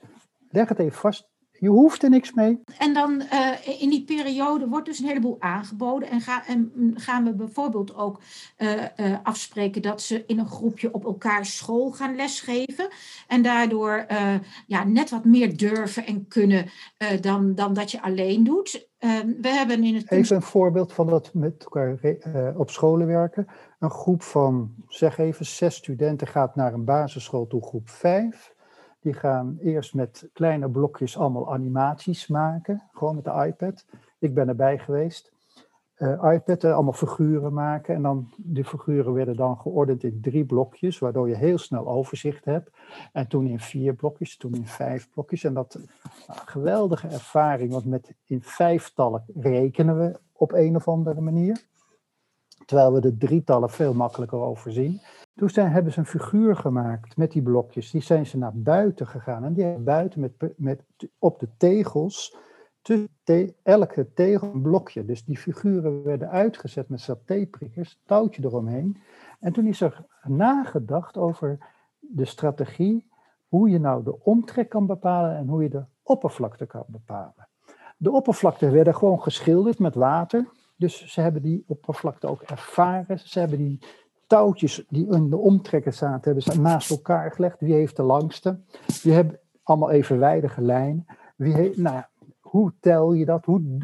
leg 0.50 0.68
het 0.68 0.78
even 0.78 0.98
vast 0.98 1.30
je 1.58 1.68
hoeft 1.68 2.02
er 2.02 2.10
niks 2.10 2.32
mee. 2.32 2.58
En 2.78 2.94
dan 2.94 3.22
uh, 3.32 3.80
in 3.80 3.90
die 3.90 4.04
periode 4.04 4.68
wordt 4.68 4.86
dus 4.86 4.98
een 4.98 5.06
heleboel 5.06 5.36
aangeboden. 5.38 6.10
En, 6.10 6.20
ga, 6.20 6.46
en 6.46 6.72
gaan 6.94 7.24
we 7.24 7.32
bijvoorbeeld 7.32 7.94
ook 7.96 8.20
uh, 8.58 8.72
uh, 8.72 9.16
afspreken 9.22 9.82
dat 9.82 10.02
ze 10.02 10.24
in 10.26 10.38
een 10.38 10.48
groepje 10.48 10.92
op 10.92 11.04
elkaar 11.04 11.46
school 11.46 11.90
gaan 11.90 12.16
lesgeven. 12.16 12.88
En 13.26 13.42
daardoor 13.42 14.06
ja, 14.66 14.84
net 14.84 15.10
wat 15.10 15.24
meer 15.24 15.56
durven 15.56 16.06
en 16.06 16.28
kunnen 16.28 16.70
dan, 17.20 17.54
dan 17.54 17.74
dat 17.74 17.90
je 17.90 18.02
alleen 18.02 18.44
doet. 18.44 18.88
Ehm, 18.98 19.32
we 19.40 19.48
hebben 19.48 19.84
in 19.84 19.94
het 19.94 20.10
Even 20.10 20.36
een 20.36 20.42
voorbeeld 20.42 20.92
van 20.92 21.06
dat 21.06 21.34
met 21.34 21.64
elkaar 21.64 21.98
op 22.56 22.70
scholen 22.70 23.06
werken. 23.06 23.46
Een 23.78 23.90
groep 23.90 24.22
van, 24.22 24.74
zeg 24.88 25.18
even, 25.18 25.46
zes 25.46 25.74
studenten 25.74 26.26
gaat 26.26 26.56
naar 26.56 26.72
een 26.72 26.84
basisschool 26.84 27.46
toe, 27.46 27.62
groep 27.62 27.88
vijf. 27.88 28.54
Die 29.06 29.14
gaan 29.14 29.58
eerst 29.60 29.94
met 29.94 30.28
kleine 30.32 30.70
blokjes 30.70 31.18
allemaal 31.18 31.52
animaties 31.52 32.26
maken, 32.26 32.82
gewoon 32.92 33.14
met 33.14 33.24
de 33.24 33.44
iPad. 33.46 33.84
Ik 34.18 34.34
ben 34.34 34.48
erbij 34.48 34.78
geweest. 34.78 35.32
Uh, 35.98 36.32
iPad, 36.32 36.64
uh, 36.64 36.74
allemaal 36.74 36.92
figuren 36.92 37.52
maken. 37.52 37.94
En 37.94 38.02
dan, 38.02 38.32
die 38.36 38.64
figuren 38.64 39.12
werden 39.12 39.36
dan 39.36 39.58
geordend 39.58 40.02
in 40.02 40.20
drie 40.20 40.44
blokjes, 40.44 40.98
waardoor 40.98 41.28
je 41.28 41.36
heel 41.36 41.58
snel 41.58 41.88
overzicht 41.88 42.44
hebt. 42.44 42.70
En 43.12 43.28
toen 43.28 43.46
in 43.46 43.60
vier 43.60 43.94
blokjes, 43.94 44.36
toen 44.36 44.54
in 44.54 44.66
vijf 44.66 45.10
blokjes. 45.10 45.44
En 45.44 45.54
dat 45.54 45.78
nou, 46.26 46.40
geweldige 46.44 47.08
ervaring, 47.08 47.72
want 47.72 47.84
met 47.84 48.14
in 48.24 48.42
vijftallen 48.42 49.24
rekenen 49.34 49.98
we 49.98 50.18
op 50.32 50.52
een 50.52 50.76
of 50.76 50.88
andere 50.88 51.20
manier. 51.20 51.64
Terwijl 52.64 52.92
we 52.92 53.00
de 53.00 53.16
drietallen 53.16 53.70
veel 53.70 53.94
makkelijker 53.94 54.38
overzien. 54.38 55.00
Toen 55.36 55.50
zijn, 55.50 55.70
hebben 55.70 55.92
ze 55.92 55.98
een 55.98 56.06
figuur 56.06 56.56
gemaakt 56.56 57.16
met 57.16 57.32
die 57.32 57.42
blokjes. 57.42 57.90
Die 57.90 58.02
zijn 58.02 58.26
ze 58.26 58.38
naar 58.38 58.52
buiten 58.54 59.06
gegaan. 59.06 59.44
En 59.44 59.52
die 59.52 59.64
hebben 59.64 59.84
buiten 59.84 60.20
met, 60.20 60.32
met, 60.56 60.82
op 61.18 61.40
de 61.40 61.48
tegels, 61.56 62.36
te, 63.22 63.54
elke 63.62 64.12
tegel 64.12 64.52
een 64.52 64.62
blokje. 64.62 65.04
Dus 65.04 65.24
die 65.24 65.36
figuren 65.36 66.02
werden 66.02 66.30
uitgezet 66.30 66.88
met 66.88 67.00
satéprikkers, 67.00 68.00
touwtje 68.06 68.44
eromheen. 68.44 68.98
En 69.40 69.52
toen 69.52 69.66
is 69.66 69.80
er 69.80 70.04
nagedacht 70.22 71.16
over 71.16 71.58
de 71.98 72.24
strategie, 72.24 73.10
hoe 73.48 73.70
je 73.70 73.78
nou 73.78 74.04
de 74.04 74.24
omtrek 74.24 74.68
kan 74.68 74.86
bepalen 74.86 75.36
en 75.36 75.48
hoe 75.48 75.62
je 75.62 75.68
de 75.68 75.84
oppervlakte 76.02 76.66
kan 76.66 76.84
bepalen. 76.86 77.48
De 77.96 78.10
oppervlakte 78.10 78.70
werden 78.70 78.94
gewoon 78.94 79.22
geschilderd 79.22 79.78
met 79.78 79.94
water. 79.94 80.48
Dus 80.76 81.06
ze 81.06 81.20
hebben 81.20 81.42
die 81.42 81.64
oppervlakte 81.66 82.26
ook 82.26 82.42
ervaren. 82.42 83.18
Ze 83.18 83.38
hebben 83.38 83.58
die 83.58 83.78
touwtjes 84.26 84.84
die 84.88 85.12
in 85.12 85.30
de 85.30 85.36
omtrekken 85.36 85.94
zaten, 85.94 86.20
hebben 86.22 86.42
ze 86.42 86.60
naast 86.60 86.90
elkaar 86.90 87.32
gelegd. 87.32 87.60
Wie 87.60 87.74
heeft 87.74 87.96
de 87.96 88.02
langste? 88.02 88.60
Die 89.02 89.12
hebben 89.12 89.40
allemaal 89.62 89.90
evenwijdige 89.90 90.62
lijnen. 90.62 91.06
Wie 91.36 91.80
nou, 91.80 92.02
hoe 92.40 92.72
tel 92.80 93.12
je 93.12 93.24
dat? 93.24 93.44
Hoe, 93.44 93.78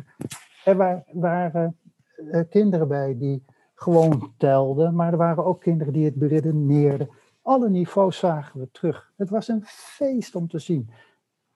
er 0.65 1.05
waren 1.13 1.77
uh, 2.17 2.41
kinderen 2.51 2.89
bij 2.89 3.19
die 3.19 3.45
gewoon 3.75 4.33
telden, 4.37 4.95
maar 4.95 5.13
er 5.13 5.19
waren 5.19 5.45
ook 5.45 5.61
kinderen 5.61 5.93
die 5.93 6.05
het 6.05 6.15
beredeneerden. 6.15 7.11
Alle 7.43 7.71
niveaus 7.71 8.19
zagen 8.19 8.61
we 8.61 8.69
terug. 8.71 9.13
Het 9.17 9.31
was 9.31 9.49
een 9.49 9.63
feest 9.65 10.35
om 10.35 10.49
te 10.49 10.59
zien. 10.59 10.91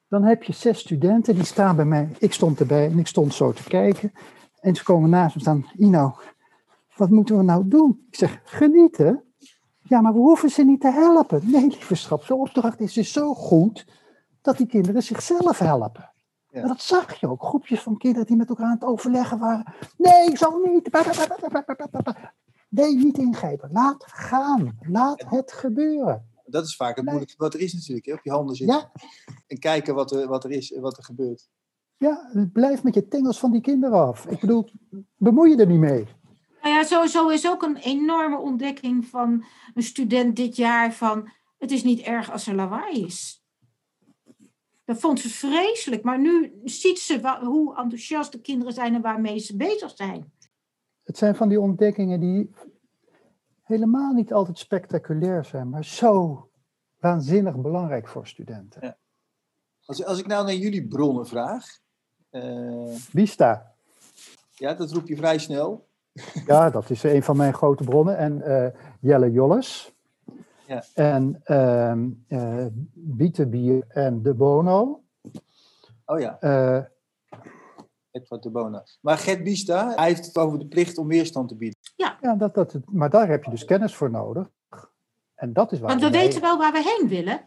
Dan 0.08 0.22
heb 0.22 0.42
je 0.42 0.52
zes 0.52 0.78
studenten, 0.78 1.34
die 1.34 1.44
staan 1.44 1.76
bij 1.76 1.84
mij. 1.84 2.08
Ik 2.18 2.32
stond 2.32 2.60
erbij 2.60 2.86
en 2.86 2.98
ik 2.98 3.06
stond 3.06 3.34
zo 3.34 3.52
te 3.52 3.64
kijken. 3.64 4.12
En 4.60 4.74
ze 4.74 4.84
komen 4.84 5.10
naast 5.10 5.34
me 5.34 5.40
staan. 5.40 5.66
Ino, 5.76 6.14
wat 6.96 7.10
moeten 7.10 7.36
we 7.36 7.42
nou 7.42 7.68
doen? 7.68 8.04
Ik 8.08 8.16
zeg, 8.16 8.40
genieten. 8.44 9.24
Ja, 9.82 10.00
maar 10.00 10.12
we 10.12 10.18
hoeven 10.18 10.50
ze 10.50 10.64
niet 10.64 10.80
te 10.80 10.90
helpen. 10.90 11.50
Nee, 11.50 11.66
lieve 11.66 11.94
schat, 11.94 12.24
zo'n 12.24 12.40
opdracht 12.40 12.80
is 12.80 12.92
dus 12.92 13.12
zo 13.12 13.34
goed 13.34 13.86
dat 14.42 14.56
die 14.56 14.66
kinderen 14.66 15.02
zichzelf 15.02 15.58
helpen. 15.58 16.12
Ja. 16.48 16.62
En 16.62 16.68
dat 16.68 16.80
zag 16.80 17.20
je 17.20 17.28
ook. 17.28 17.42
Groepjes 17.42 17.82
van 17.82 17.96
kinderen 17.96 18.26
die 18.26 18.36
met 18.36 18.48
elkaar 18.48 18.66
aan 18.66 18.72
het 18.72 18.84
overleggen 18.84 19.38
waren. 19.38 19.74
Nee, 19.96 20.28
ik 20.28 20.36
zal 20.36 20.58
niet. 20.58 20.90
Nee, 22.68 22.96
niet 22.96 23.18
ingrijpen. 23.18 23.70
Laat 23.72 24.04
gaan. 24.06 24.78
Laat 24.80 25.24
het 25.28 25.52
gebeuren. 25.52 26.30
Dat 26.44 26.64
is 26.64 26.76
vaak 26.76 26.96
het 26.96 27.04
moeilijkste 27.04 27.42
wat 27.42 27.54
er 27.54 27.60
is 27.60 27.74
natuurlijk. 27.74 28.06
Hè? 28.06 28.12
Op 28.12 28.20
je 28.22 28.30
handen 28.30 28.56
zitten. 28.56 28.76
Ja. 28.76 28.92
En 29.46 29.58
kijken 29.58 29.94
wat 29.94 30.10
er, 30.10 30.28
wat 30.28 30.44
er 30.44 30.50
is 30.50 30.72
en 30.72 30.80
wat 30.80 30.96
er 30.96 31.04
gebeurt. 31.04 31.48
Ja, 31.96 32.30
blijf 32.52 32.82
met 32.82 32.94
je 32.94 33.08
tingels 33.08 33.38
van 33.38 33.50
die 33.50 33.60
kinderen 33.60 34.06
af. 34.06 34.26
Ik 34.26 34.40
bedoel, 34.40 34.70
bemoei 35.16 35.50
je 35.50 35.56
er 35.56 35.66
niet 35.66 35.78
mee. 35.78 36.06
Nou 36.66 36.78
ja, 36.78 36.84
sowieso 36.84 37.28
is 37.28 37.48
ook 37.48 37.62
een 37.62 37.76
enorme 37.76 38.38
ontdekking 38.38 39.06
van 39.06 39.44
een 39.74 39.82
student 39.82 40.36
dit 40.36 40.56
jaar 40.56 40.92
van 40.92 41.30
het 41.58 41.70
is 41.70 41.84
niet 41.84 42.00
erg 42.00 42.30
als 42.30 42.46
er 42.46 42.54
lawaai 42.54 43.04
is. 43.04 43.44
Dat 44.84 45.00
vond 45.00 45.20
ze 45.20 45.28
vreselijk. 45.28 46.02
Maar 46.02 46.20
nu 46.20 46.60
ziet 46.64 46.98
ze 46.98 47.38
hoe 47.42 47.76
enthousiast 47.76 48.32
de 48.32 48.40
kinderen 48.40 48.72
zijn 48.72 48.94
en 48.94 49.00
waarmee 49.00 49.38
ze 49.38 49.56
bezig 49.56 49.96
zijn. 49.96 50.32
Het 51.04 51.18
zijn 51.18 51.34
van 51.34 51.48
die 51.48 51.60
ontdekkingen 51.60 52.20
die 52.20 52.50
helemaal 53.62 54.12
niet 54.12 54.32
altijd 54.32 54.58
spectaculair 54.58 55.44
zijn, 55.44 55.68
maar 55.68 55.84
zo 55.84 56.48
waanzinnig 56.96 57.56
belangrijk 57.56 58.08
voor 58.08 58.26
studenten. 58.26 58.80
Ja. 58.82 58.96
Als, 59.84 60.04
als 60.04 60.18
ik 60.18 60.26
nou 60.26 60.44
naar 60.44 60.54
jullie 60.54 60.86
bronnen 60.86 61.26
vraag. 61.26 61.78
Uh, 62.30 62.94
Vista. 62.94 63.74
Ja, 64.50 64.74
dat 64.74 64.92
roep 64.92 65.08
je 65.08 65.16
vrij 65.16 65.38
snel. 65.38 65.86
Ja, 66.46 66.70
dat 66.70 66.90
is 66.90 67.02
een 67.02 67.22
van 67.22 67.36
mijn 67.36 67.54
grote 67.54 67.84
bronnen. 67.84 68.16
En 68.16 68.42
uh, 68.46 68.66
Jelle 69.00 69.32
Jolles. 69.32 69.94
Ja. 70.66 70.84
En 70.94 71.42
uh, 72.28 72.66
Bietenbier 72.94 73.84
en 73.88 74.22
De 74.22 74.34
Bono. 74.34 75.02
Oh 76.04 76.20
ja. 76.20 76.36
Uh, 76.40 76.82
Edward 78.10 78.42
De 78.42 78.50
Bono. 78.50 78.82
Maar 79.00 79.18
Gert 79.18 79.44
Bista, 79.44 79.92
hij 79.94 80.06
heeft 80.06 80.26
het 80.26 80.36
over 80.36 80.58
de 80.58 80.66
plicht 80.66 80.98
om 80.98 81.08
weerstand 81.08 81.48
te 81.48 81.56
bieden. 81.56 81.78
Ja. 81.96 82.16
ja 82.20 82.34
dat, 82.34 82.54
dat, 82.54 82.78
maar 82.84 83.10
daar 83.10 83.28
heb 83.28 83.44
je 83.44 83.50
dus 83.50 83.64
kennis 83.64 83.94
voor 83.94 84.10
nodig. 84.10 84.50
En 85.34 85.52
dat 85.52 85.72
is 85.72 85.78
waar 85.78 85.88
Want 85.88 86.00
we, 86.00 86.10
we 86.10 86.16
weten 86.18 86.40
wel 86.40 86.58
waar 86.58 86.72
we 86.72 86.82
heen 86.82 87.08
willen. 87.08 87.40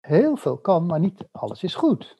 Heel 0.00 0.36
veel 0.36 0.58
kan, 0.58 0.86
maar 0.86 1.00
niet 1.00 1.24
alles 1.32 1.62
is 1.62 1.74
goed. 1.74 2.16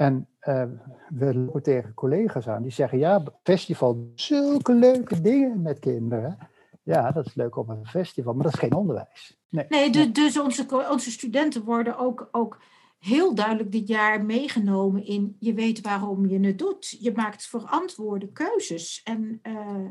En 0.00 0.28
uh, 0.42 0.62
we 1.08 1.34
lopen 1.34 1.62
tegen 1.62 1.94
collega's 1.94 2.48
aan 2.48 2.62
die 2.62 2.72
zeggen: 2.72 2.98
Ja, 2.98 3.22
festival, 3.42 4.10
zulke 4.14 4.74
leuke 4.74 5.20
dingen 5.20 5.62
met 5.62 5.78
kinderen. 5.78 6.38
Ja, 6.82 7.10
dat 7.10 7.26
is 7.26 7.34
leuk 7.34 7.56
op 7.56 7.68
een 7.68 7.86
festival, 7.86 8.34
maar 8.34 8.44
dat 8.44 8.52
is 8.52 8.58
geen 8.58 8.74
onderwijs. 8.74 9.38
Nee, 9.48 9.66
nee 9.68 9.90
dus, 9.90 10.12
dus 10.12 10.38
onze, 10.38 10.86
onze 10.90 11.10
studenten 11.10 11.64
worden 11.64 11.98
ook, 11.98 12.28
ook 12.30 12.62
heel 12.98 13.34
duidelijk 13.34 13.72
dit 13.72 13.88
jaar 13.88 14.24
meegenomen 14.24 15.04
in 15.04 15.36
je 15.38 15.54
weet 15.54 15.80
waarom 15.80 16.26
je 16.26 16.40
het 16.40 16.58
doet. 16.58 16.96
Je 17.00 17.12
maakt 17.12 17.46
verantwoorde 17.46 18.32
keuzes. 18.32 19.00
En, 19.04 19.40
uh, 19.42 19.90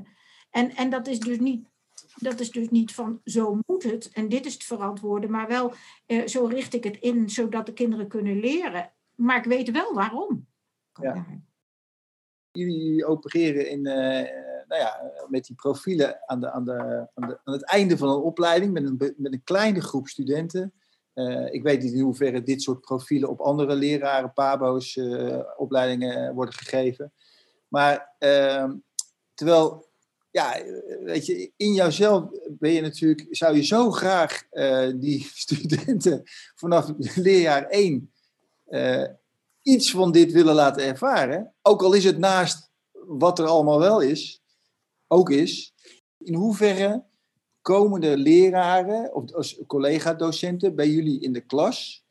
en, 0.49 0.76
en 0.76 0.89
dat 0.89 1.07
is 1.07 1.20
dus 1.20 1.39
niet 1.39 1.68
dat 2.16 2.39
is 2.39 2.51
dus 2.51 2.70
niet 2.70 2.93
van 2.93 3.22
zo 3.24 3.60
moet 3.66 3.84
het 3.84 4.10
en 4.12 4.30
dit 4.30 4.45
is 4.45 4.53
het 4.53 4.64
verantwoorde, 4.64 5.28
maar 5.28 5.47
wel 5.47 5.74
uh, 6.07 6.28
zo 6.28 6.45
richt 6.45 6.74
ik 6.74 6.84
het 6.84 6.97
in 6.99 7.30
zodat 7.30 7.66
de 7.66 7.74
kinderen 7.74 8.07
kunnen 8.07 8.39
leren. 8.39 8.91
Maar 9.20 9.38
ik 9.38 9.43
weet 9.43 9.72
wel 9.72 9.93
waarom. 9.93 10.47
Ja. 11.01 11.26
Jullie 12.51 13.05
opereren 13.05 13.70
in, 13.70 13.80
uh, 13.80 13.93
nou 14.67 14.82
ja, 14.82 15.11
met 15.28 15.45
die 15.45 15.55
profielen 15.55 16.20
aan, 16.26 16.39
de, 16.39 16.51
aan, 16.51 16.65
de, 16.65 17.07
aan, 17.13 17.30
de, 17.30 17.39
aan 17.43 17.53
het 17.53 17.65
einde 17.65 17.97
van 17.97 18.09
een 18.09 18.22
opleiding 18.22 18.74
met 18.74 18.84
een, 18.84 19.13
met 19.17 19.34
een 19.34 19.43
kleine 19.43 19.82
groep 19.82 20.07
studenten. 20.07 20.74
Uh, 21.13 21.53
ik 21.53 21.63
weet 21.63 21.82
niet 21.82 21.93
in 21.93 21.99
hoeverre 21.99 22.43
dit 22.43 22.61
soort 22.61 22.82
profielen 22.82 23.30
op 23.30 23.39
andere 23.39 23.76
leraren, 23.76 24.34
PABO's, 24.34 24.99
opleidingen 25.57 26.34
worden 26.34 26.53
gegeven. 26.53 27.13
Maar 27.67 28.15
ehm, 28.17 28.76
terwijl 29.34 29.89
ja, 30.32 30.63
weet 31.03 31.26
je, 31.26 31.51
in 31.55 31.74
jouzelf 31.74 32.30
ben 32.49 32.72
je 32.72 32.82
natuurlijk, 32.82 33.28
zou 33.30 33.55
je 33.55 33.63
zo 33.63 33.91
graag 33.91 34.43
uh, 34.51 34.91
die 34.95 35.30
studenten 35.45 36.22
vanaf 36.55 36.91
leerjaar 36.97 37.65
1 37.65 38.11
uh, 38.70 39.01
eh, 39.01 39.09
iets 39.61 39.91
van 39.91 40.11
dit 40.11 40.32
willen 40.32 40.55
laten 40.55 40.84
ervaren. 40.84 41.53
Ook 41.61 41.84
al 41.84 41.93
is 41.93 42.03
het 42.03 42.17
naast 42.17 42.72
wat 42.91 43.39
er 43.39 43.45
allemaal 43.45 43.80
wel 43.80 43.99
is, 43.99 44.41
ook 45.07 45.30
is. 45.30 45.74
In 46.17 46.34
hoeverre 46.34 47.03
komen 47.61 48.01
de 48.01 48.17
leraren 48.17 49.13
of 49.13 49.55
collega-docenten 49.67 50.76
bij 50.76 50.89
jullie 50.89 51.22
in 51.22 51.34
de 51.34 51.45
klas 51.45 52.03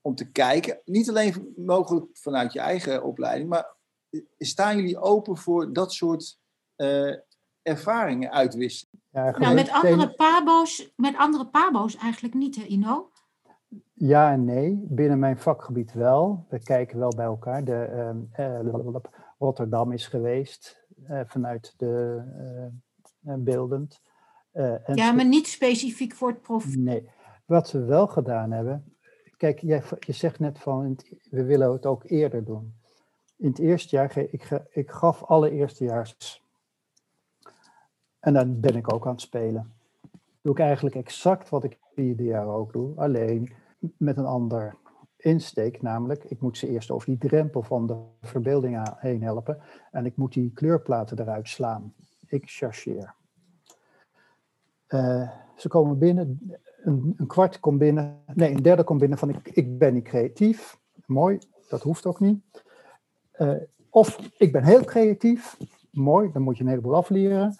om 0.00 0.14
te 0.14 0.30
kijken, 0.30 0.80
niet 0.84 1.08
alleen 1.08 1.52
mogelijk 1.56 2.06
vanuit 2.12 2.52
je 2.52 2.60
eigen 2.60 3.04
opleiding, 3.04 3.48
maar 3.48 3.76
staan 4.38 4.76
jullie 4.76 4.98
open 4.98 5.36
voor 5.36 5.72
dat 5.72 5.92
soort 5.92 6.38
uh, 6.76 7.14
ervaringen 7.62 8.30
uitwisselen. 8.30 9.02
Ja, 9.10 9.38
nou, 9.38 9.54
met 9.54 9.70
andere, 9.70 10.14
pabo's, 10.14 10.92
met 10.96 11.16
andere 11.16 11.46
pabo's 11.46 11.96
eigenlijk 11.96 12.34
niet, 12.34 12.56
hè, 12.56 12.62
Ino? 12.62 13.10
Ja 13.98 14.32
en 14.32 14.44
nee. 14.44 14.84
Binnen 14.88 15.18
mijn 15.18 15.38
vakgebied 15.38 15.92
wel. 15.92 16.46
We 16.48 16.58
kijken 16.58 16.98
wel 16.98 17.12
bij 17.16 17.24
elkaar. 17.24 17.64
De, 17.64 18.14
uh, 18.38 19.00
Rotterdam 19.38 19.92
is 19.92 20.06
geweest 20.06 20.86
uh, 21.10 21.20
vanuit 21.26 21.74
de 21.76 22.22
uh, 23.24 23.34
beeldend. 23.38 24.02
ja, 24.94 25.12
maar 25.12 25.26
niet 25.26 25.46
specifiek 25.46 26.14
voor 26.14 26.28
het 26.28 26.42
profiel. 26.42 26.80
Nee. 26.80 27.10
Wat 27.44 27.72
we 27.72 27.84
wel 27.84 28.06
gedaan 28.06 28.50
hebben. 28.50 28.96
Kijk, 29.36 29.60
jij, 29.60 29.82
je 29.98 30.12
zegt 30.12 30.38
net 30.38 30.58
van 30.58 30.98
we 31.30 31.44
willen 31.44 31.72
het 31.72 31.86
ook 31.86 32.02
eerder 32.04 32.44
doen. 32.44 32.74
In 33.36 33.48
het 33.48 33.58
eerste 33.58 33.96
jaar, 33.96 34.18
ik, 34.18 34.50
ik 34.70 34.90
gaf 34.90 35.22
alle 35.22 35.50
eerstejaars 35.50 36.42
en 38.20 38.34
dan 38.34 38.60
ben 38.60 38.76
ik 38.76 38.92
ook 38.92 39.06
aan 39.06 39.12
het 39.12 39.20
spelen. 39.20 39.72
Doe 40.42 40.52
ik 40.52 40.58
eigenlijk 40.58 40.96
exact 40.96 41.48
wat 41.48 41.64
ik 41.64 41.78
vierde 41.94 42.24
jaar 42.24 42.46
ook 42.46 42.72
doe, 42.72 42.96
alleen 42.96 43.52
met 43.96 44.16
een 44.16 44.26
ander 44.26 44.76
insteek, 45.16 45.82
namelijk 45.82 46.24
ik 46.24 46.40
moet 46.40 46.58
ze 46.58 46.68
eerst 46.68 46.90
over 46.90 47.06
die 47.06 47.18
drempel 47.18 47.62
van 47.62 47.86
de 47.86 47.96
verbeelding 48.20 48.98
heen 48.98 49.22
helpen 49.22 49.58
en 49.90 50.06
ik 50.06 50.16
moet 50.16 50.32
die 50.32 50.52
kleurplaten 50.52 51.20
eruit 51.20 51.48
slaan. 51.48 51.94
Ik 52.26 52.42
chargeer. 52.46 53.14
Uh, 54.88 55.30
ze 55.56 55.68
komen 55.68 55.98
binnen, 55.98 56.40
een, 56.82 57.14
een, 57.16 57.26
kwart 57.26 57.60
komt 57.60 57.78
binnen, 57.78 58.22
nee, 58.34 58.50
een 58.50 58.62
derde 58.62 58.84
komt 58.84 59.00
binnen 59.00 59.18
van 59.18 59.28
ik, 59.28 59.48
ik 59.48 59.78
ben 59.78 59.94
niet 59.94 60.04
creatief. 60.04 60.78
Mooi, 61.06 61.38
dat 61.68 61.82
hoeft 61.82 62.06
ook 62.06 62.20
niet. 62.20 62.64
Uh, 63.38 63.52
of 63.90 64.30
ik 64.36 64.52
ben 64.52 64.64
heel 64.64 64.84
creatief. 64.84 65.56
Mooi, 65.90 66.32
dan 66.32 66.42
moet 66.42 66.56
je 66.56 66.62
een 66.62 66.68
heleboel 66.68 66.94
afleren. 66.94 67.56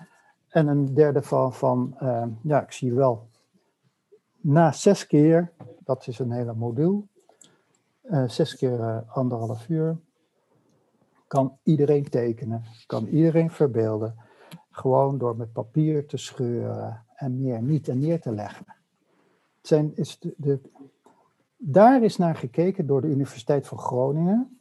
En 0.49 0.67
een 0.67 0.95
derde 0.95 1.23
van, 1.23 1.55
van 1.55 1.97
uh, 2.03 2.25
ja, 2.43 2.63
ik 2.63 2.73
zie 2.73 2.95
wel, 2.95 3.29
na 4.41 4.73
zes 4.73 5.07
keer, 5.07 5.53
dat 5.89 6.07
is 6.07 6.19
een 6.19 6.31
hele 6.31 6.55
module, 6.55 7.03
uh, 8.05 8.29
zes 8.29 8.57
keer 8.57 8.79
uh, 8.79 8.99
anderhalf 9.07 9.69
uur, 9.69 9.99
kan 11.27 11.59
iedereen 11.63 12.09
tekenen, 12.09 12.63
kan 12.87 13.07
iedereen 13.07 13.51
verbeelden, 13.51 14.15
gewoon 14.71 15.19
door 15.19 15.37
met 15.37 15.53
papier 15.53 16.07
te 16.07 16.17
scheuren 16.17 17.05
en 17.15 17.41
meer 17.41 17.63
niet 17.63 17.89
en 17.89 17.99
neer 17.99 18.21
te 18.21 18.33
leggen. 18.33 18.67
Het 19.57 19.67
zijn, 19.67 19.97
is 19.97 20.19
de, 20.37 20.61
daar 21.57 22.03
is 22.03 22.17
naar 22.17 22.37
gekeken 22.37 22.87
door 22.87 23.01
de 23.01 23.09
Universiteit 23.09 23.67
van 23.67 23.79
Groningen. 23.79 24.61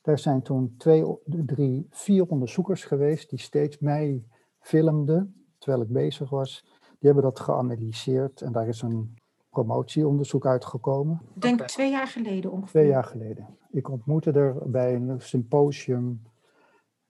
Daar 0.00 0.18
zijn 0.18 0.42
toen 0.42 0.74
twee, 0.78 1.04
drie, 1.24 1.86
vier 1.90 2.26
onderzoekers 2.26 2.84
geweest 2.84 3.30
die 3.30 3.38
steeds 3.38 3.78
mij 3.78 4.24
filmde 4.58 5.30
terwijl 5.58 5.82
ik 5.82 5.92
bezig 5.92 6.30
was. 6.30 6.64
Die 6.80 7.10
hebben 7.10 7.22
dat 7.22 7.40
geanalyseerd 7.40 8.40
en 8.40 8.52
daar 8.52 8.68
is 8.68 8.82
een 8.82 9.16
promotieonderzoek 9.52 10.46
uitgekomen. 10.46 11.20
Ik 11.34 11.42
denk 11.42 11.60
twee 11.60 11.90
jaar 11.90 12.06
geleden 12.06 12.50
ongeveer. 12.50 12.80
Twee 12.80 12.86
jaar 12.86 13.04
geleden. 13.04 13.56
Ik 13.70 13.88
ontmoette 13.88 14.32
er 14.32 14.70
bij 14.70 14.94
een 14.94 15.20
symposium 15.20 16.22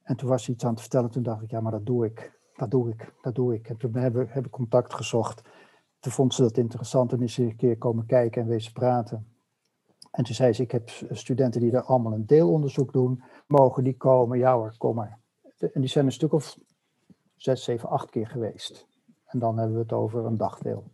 en 0.03 0.17
toen 0.17 0.29
was 0.29 0.47
hij 0.47 0.55
iets 0.55 0.65
aan 0.65 0.71
het 0.71 0.81
vertellen. 0.81 1.11
Toen 1.11 1.23
dacht 1.23 1.43
ik, 1.43 1.51
ja, 1.51 1.61
maar 1.61 1.73
dat 1.73 1.87
doe 1.87 2.07
ik. 2.07 2.41
Dat 2.57 2.71
doe 2.71 2.91
ik, 2.91 3.15
dat 3.23 3.35
doe 3.35 3.55
ik. 3.55 3.69
En 3.69 3.77
toen 3.77 3.95
hebben 3.95 4.29
we 4.33 4.51
contact 4.51 4.95
gezocht. 4.95 5.43
Toen 6.01 6.13
vond 6.13 6.35
ze 6.35 6.43
dat 6.43 6.57
interessant 6.57 7.13
en 7.13 7.23
is 7.23 7.35
ze 7.35 7.43
een 7.43 7.57
keer 7.57 7.79
komen 7.79 8.07
kijken 8.07 8.43
en 8.43 8.49
wezen 8.49 8.73
praten. 8.73 9.27
En 10.11 10.25
toen 10.25 10.35
zei 10.35 10.53
ze, 10.53 10.63
ik 10.63 10.71
heb 10.71 10.91
studenten 11.11 11.61
die 11.61 11.73
er 11.73 11.83
allemaal 11.83 12.13
een 12.13 12.27
deelonderzoek 12.27 12.93
doen. 12.93 13.23
Mogen 13.47 13.85
die 13.85 13.97
komen? 13.97 14.39
Ja 14.39 14.55
hoor, 14.55 14.75
kom 14.79 14.95
maar. 14.95 15.19
En 15.59 15.81
die 15.81 15.91
zijn 15.91 16.07
een 16.07 16.13
stuk 16.13 16.33
of 16.33 16.59
zes, 17.37 17.65
zeven, 17.65 17.89
acht 17.89 18.11
keer 18.11 18.27
geweest. 18.27 18.87
En 19.25 19.39
dan 19.39 19.59
hebben 19.59 19.77
we 19.77 19.83
het 19.83 19.93
over 19.93 20.25
een 20.25 20.37
dagdeel. 20.37 20.85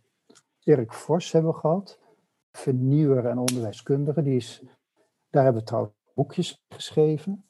Erik 0.63 0.93
Vos 0.93 1.31
hebben 1.31 1.51
we 1.51 1.57
gehad, 1.57 1.99
vernieuwer 2.51 3.25
en 3.25 3.37
onderwijskundige. 3.37 4.21
Die 4.21 4.35
is, 4.35 4.63
daar 5.29 5.43
hebben 5.43 5.61
we 5.61 5.67
trouwens 5.67 5.93
boekjes 6.13 6.63
geschreven. 6.69 7.45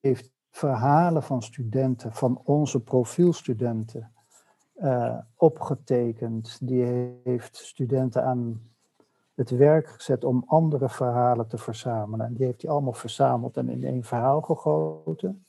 Heeft 0.00 0.32
verhalen 0.50 1.22
van 1.22 1.42
studenten, 1.42 2.12
van 2.12 2.40
onze 2.44 2.80
profielstudenten, 2.80 4.12
uh, 4.76 5.18
opgetekend. 5.36 6.58
Die 6.62 6.84
heeft 7.24 7.56
studenten 7.56 8.24
aan 8.24 8.70
het 9.34 9.50
werk 9.50 9.88
gezet 9.88 10.24
om 10.24 10.44
andere 10.46 10.88
verhalen 10.88 11.48
te 11.48 11.58
verzamelen. 11.58 12.26
En 12.26 12.34
die 12.34 12.46
heeft 12.46 12.62
hij 12.62 12.70
allemaal 12.70 12.92
verzameld 12.92 13.56
en 13.56 13.68
in 13.68 13.84
één 13.84 14.04
verhaal 14.04 14.40
gegoten. 14.40 15.44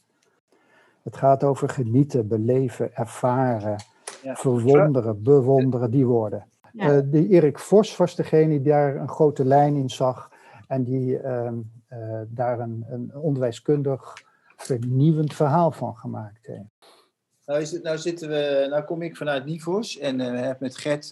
Het 1.01 1.17
gaat 1.17 1.43
over 1.43 1.69
genieten, 1.69 2.27
beleven, 2.27 2.95
ervaren, 2.95 3.75
verwonderen, 4.23 5.23
bewonderen, 5.23 5.91
die 5.91 6.05
woorden. 6.05 6.45
Ja. 6.73 6.95
Uh, 6.95 7.01
die 7.05 7.27
Erik 7.27 7.59
Vos 7.59 7.97
was 7.97 8.15
degene 8.15 8.47
die 8.47 8.61
daar 8.61 8.95
een 8.95 9.09
grote 9.09 9.45
lijn 9.45 9.75
in 9.75 9.89
zag 9.89 10.31
en 10.67 10.83
die 10.83 11.21
uh, 11.21 11.49
uh, 11.89 12.21
daar 12.27 12.59
een, 12.59 12.85
een, 12.87 13.15
onderwijskundig 13.15 14.13
vernieuwend 14.55 15.33
verhaal 15.33 15.71
van 15.71 15.95
gemaakt 15.97 16.45
heeft. 16.45 17.01
Nou, 17.45 17.61
is 17.61 17.71
het, 17.71 17.83
nou, 17.83 17.97
zitten 17.97 18.29
we, 18.29 18.67
nou 18.69 18.83
kom 18.83 19.01
ik 19.01 19.17
vanuit 19.17 19.45
Nivos 19.45 19.97
en 19.97 20.19
uh, 20.19 20.39
heb 20.39 20.59
met 20.59 20.77
Gert 20.77 21.09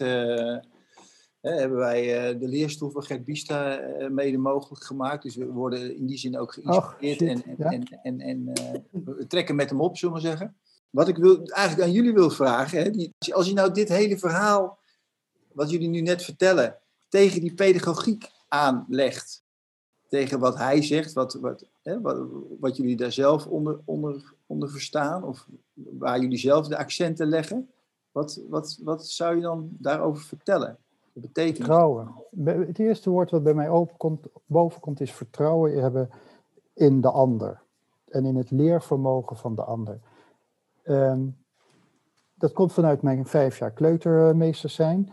hebben 1.40 1.78
wij 1.78 2.32
uh, 2.32 2.40
de 2.40 2.48
leerstoel 2.48 2.90
van 2.90 3.02
Gert 3.02 3.24
Bista 3.24 3.80
mede 4.10 4.38
mogelijk 4.38 4.84
gemaakt. 4.84 5.22
Dus 5.22 5.36
we 5.36 5.46
worden 5.46 5.96
in 5.96 6.06
die 6.06 6.18
zin 6.18 6.38
ook 6.38 6.52
geïnspireerd 6.52 7.20
en, 7.20 7.44
en, 7.44 7.54
ja. 7.58 7.70
en, 7.70 8.00
en, 8.02 8.20
en 8.20 8.38
uh, 8.38 9.04
we 9.16 9.26
trekken 9.26 9.54
met 9.54 9.70
hem 9.70 9.80
op, 9.80 9.96
zullen 9.96 10.14
we 10.14 10.20
zeggen. 10.20 10.56
Wat 10.90 11.08
ik 11.08 11.16
wil, 11.16 11.42
eigenlijk 11.44 11.88
aan 11.88 11.94
jullie 11.94 12.12
wil 12.12 12.30
vragen, 12.30 12.82
hè, 12.82 12.90
die, 12.90 13.14
als 13.32 13.46
je 13.46 13.54
nou 13.54 13.72
dit 13.72 13.88
hele 13.88 14.18
verhaal, 14.18 14.78
wat 15.54 15.70
jullie 15.70 15.88
nu 15.88 16.00
net 16.00 16.22
vertellen, 16.22 16.76
tegen 17.08 17.40
die 17.40 17.54
pedagogiek 17.54 18.30
aanlegt, 18.48 19.42
tegen 20.08 20.38
wat 20.38 20.58
hij 20.58 20.82
zegt, 20.82 21.12
wat, 21.12 21.34
wat, 21.34 21.64
hè, 21.82 22.00
wat, 22.60 22.76
jullie 22.76 22.96
daar 22.96 23.12
zelf 23.12 23.46
onder, 23.46 23.80
onder, 23.84 24.34
onder 24.46 24.70
verstaan, 24.70 25.24
of 25.24 25.46
waar 25.74 26.20
jullie 26.20 26.38
zelf 26.38 26.68
de 26.68 26.76
accenten 26.76 27.26
leggen, 27.26 27.70
wat, 28.12 28.40
wat, 28.48 28.78
wat 28.82 29.06
zou 29.06 29.36
je 29.36 29.42
dan 29.42 29.68
daarover 29.70 30.24
vertellen? 30.24 30.78
Betekent 31.12 31.56
Vertrouwen. 31.56 32.14
Het 32.44 32.78
eerste 32.78 33.10
woord 33.10 33.30
wat 33.30 33.42
bij 33.42 33.54
mij 33.54 33.68
opkomt, 33.68 34.26
boven 34.46 34.80
komt 34.80 35.00
is 35.00 35.12
vertrouwen 35.12 35.82
hebben 35.82 36.10
in 36.74 37.00
de 37.00 37.10
ander. 37.10 37.60
En 38.08 38.24
in 38.24 38.36
het 38.36 38.50
leervermogen 38.50 39.36
van 39.36 39.54
de 39.54 39.62
ander. 39.62 40.00
Um, 40.84 41.36
dat 42.34 42.52
komt 42.52 42.72
vanuit 42.72 43.02
mijn 43.02 43.26
vijf 43.26 43.58
jaar 43.58 43.70
kleutermeester 43.70 44.70
zijn. 44.70 45.12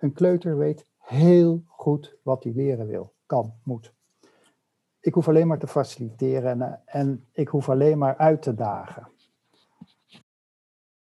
Een 0.00 0.12
kleuter 0.12 0.58
weet 0.58 0.86
heel 0.98 1.62
goed 1.66 2.16
wat 2.22 2.44
hij 2.44 2.52
leren 2.52 2.86
wil, 2.86 3.12
kan, 3.26 3.54
moet. 3.64 3.92
Ik 5.00 5.14
hoef 5.14 5.28
alleen 5.28 5.46
maar 5.46 5.58
te 5.58 5.66
faciliteren 5.66 6.62
en, 6.62 6.82
en 6.84 7.26
ik 7.32 7.48
hoef 7.48 7.68
alleen 7.68 7.98
maar 7.98 8.16
uit 8.16 8.42
te 8.42 8.54
dagen. 8.54 9.08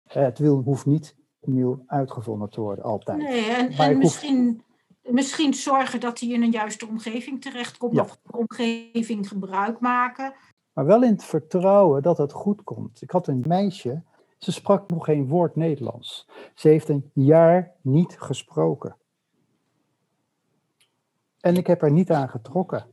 Het 0.03 0.39
wil, 0.39 0.61
hoeft 0.61 0.85
niet 0.85 1.15
opnieuw 1.39 1.83
uitgevonden 1.87 2.49
te 2.49 2.61
worden, 2.61 2.83
altijd. 2.83 3.17
Nee, 3.17 3.51
en, 3.51 3.71
en 3.71 3.97
misschien, 3.97 4.63
misschien 5.01 5.53
zorgen 5.53 5.99
dat 5.99 6.19
hij 6.19 6.29
in 6.29 6.43
een 6.43 6.51
juiste 6.51 6.87
omgeving 6.87 7.41
terechtkomt, 7.41 7.95
ja. 7.95 8.01
of 8.01 8.19
omgeving 8.31 9.27
gebruik 9.27 9.79
maken. 9.79 10.33
Maar 10.73 10.85
wel 10.85 11.03
in 11.03 11.11
het 11.11 11.23
vertrouwen 11.23 12.01
dat 12.01 12.17
het 12.17 12.31
goed 12.31 12.63
komt. 12.63 13.01
Ik 13.01 13.11
had 13.11 13.27
een 13.27 13.43
meisje, 13.47 14.03
ze 14.43 14.51
sprak 14.51 14.89
nog 14.89 15.05
geen 15.05 15.27
woord 15.27 15.55
Nederlands. 15.55 16.29
Ze 16.55 16.67
heeft 16.67 16.89
een 16.89 17.11
jaar 17.13 17.71
niet 17.81 18.19
gesproken. 18.19 18.95
En 21.39 21.55
ik 21.55 21.67
heb 21.67 21.81
er 21.81 21.91
niet 21.91 22.11
aan 22.11 22.29
getrokken. 22.29 22.85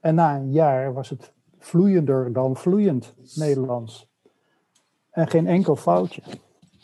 En 0.00 0.14
na 0.14 0.36
een 0.36 0.52
jaar 0.52 0.92
was 0.92 1.10
het 1.10 1.32
vloeiender 1.58 2.32
dan 2.32 2.56
vloeiend 2.56 3.14
Nederlands. 3.34 4.08
En 5.10 5.28
geen 5.28 5.46
enkel 5.46 5.76
foutje. 5.76 6.22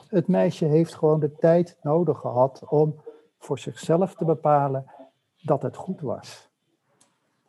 Het 0.08 0.28
meisje 0.28 0.64
heeft 0.64 0.94
gewoon 0.94 1.20
de 1.20 1.32
tijd 1.32 1.78
nodig 1.80 2.18
gehad 2.18 2.62
om 2.68 3.00
voor 3.38 3.58
zichzelf 3.58 4.14
te 4.14 4.24
bepalen 4.24 4.90
dat 5.40 5.62
het 5.62 5.76
goed 5.76 6.00
was. 6.00 6.50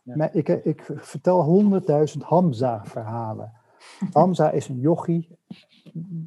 Ja. 0.04 0.32
Ik, 0.32 0.48
ik, 0.48 0.92
vertel 0.96 1.44
honderdduizend 1.44 2.24
Hamza-verhalen. 2.24 3.62
Hamza 4.14 4.52
is 4.52 4.68
een 4.68 4.80
jochie, 4.80 5.38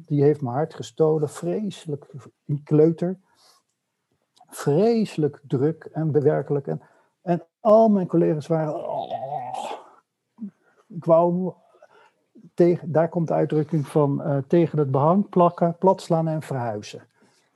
die 0.05 0.23
heeft 0.23 0.41
mijn 0.41 0.55
hart 0.55 0.73
gestolen, 0.73 1.29
vreselijk, 1.29 2.13
een 2.45 2.63
kleuter. 2.63 3.19
Vreselijk 4.49 5.41
druk 5.47 5.83
en 5.83 6.11
bewerkelijk. 6.11 6.67
En, 7.21 7.43
al 7.59 7.89
mijn 7.89 8.07
collega's 8.07 8.47
waren... 8.47 8.75
Oh, 8.75 9.11
ik 10.87 11.05
wou 11.05 11.53
tegen, 12.53 12.91
daar 12.91 13.09
komt 13.09 13.27
de 13.27 13.33
uitdrukking 13.33 13.87
van 13.87 14.21
uh, 14.21 14.37
tegen 14.47 14.79
het 14.79 14.91
behang 14.91 15.29
plakken, 15.29 15.77
platslaan 15.77 16.27
en 16.27 16.41
verhuizen. 16.41 17.07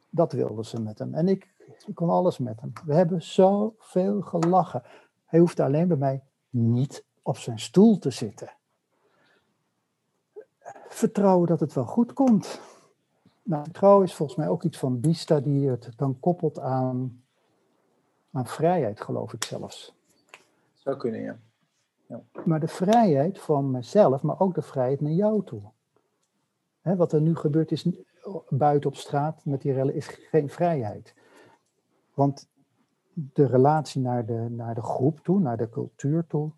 Dat 0.09 0.31
wilden 0.31 0.65
ze 0.65 0.81
met 0.81 0.99
hem. 0.99 1.13
En 1.13 1.27
ik, 1.27 1.47
ik 1.85 1.95
kon 1.95 2.09
alles 2.09 2.37
met 2.37 2.61
hem. 2.61 2.73
We 2.85 2.93
hebben 2.93 3.21
zoveel 3.21 4.21
gelachen. 4.21 4.83
Hij 5.25 5.39
hoefde 5.39 5.63
alleen 5.63 5.87
bij 5.87 5.97
mij 5.97 6.23
niet 6.49 7.05
op 7.21 7.37
zijn 7.37 7.59
stoel 7.59 7.97
te 7.97 8.09
zitten. 8.09 8.53
Vertrouwen 10.93 11.47
dat 11.47 11.59
het 11.59 11.73
wel 11.73 11.85
goed 11.85 12.13
komt. 12.13 12.61
Nou, 13.43 13.63
vertrouwen 13.63 14.05
is 14.05 14.15
volgens 14.15 14.37
mij 14.37 14.47
ook 14.47 14.63
iets 14.63 14.77
van 14.77 14.99
Bista 14.99 15.39
die 15.39 15.69
het 15.69 15.91
dan 15.95 16.19
koppelt 16.19 16.59
aan, 16.59 17.23
aan 18.31 18.47
vrijheid, 18.47 19.01
geloof 19.01 19.33
ik 19.33 19.43
zelfs. 19.43 19.95
Zou 20.73 20.97
kunnen, 20.97 21.21
ja. 21.21 21.39
ja. 22.05 22.21
Maar 22.45 22.59
de 22.59 22.67
vrijheid 22.67 23.39
van 23.39 23.71
mezelf, 23.71 24.21
maar 24.21 24.39
ook 24.39 24.55
de 24.55 24.61
vrijheid 24.61 25.01
naar 25.01 25.11
jou 25.11 25.43
toe. 25.43 25.61
Wat 26.81 27.13
er 27.13 27.21
nu 27.21 27.35
gebeurt 27.35 27.71
is 27.71 27.87
buiten 28.49 28.89
op 28.89 28.95
straat 28.95 29.45
met 29.45 29.61
die 29.61 29.73
rellen 29.73 29.95
is 29.95 30.07
geen 30.07 30.49
vrijheid. 30.49 31.13
Want 32.13 32.49
de 33.13 33.45
relatie 33.45 34.01
naar 34.01 34.25
de, 34.25 34.47
naar 34.49 34.75
de 34.75 34.83
groep 34.83 35.19
toe, 35.19 35.39
naar 35.39 35.57
de 35.57 35.69
cultuur 35.69 36.27
toe, 36.27 36.51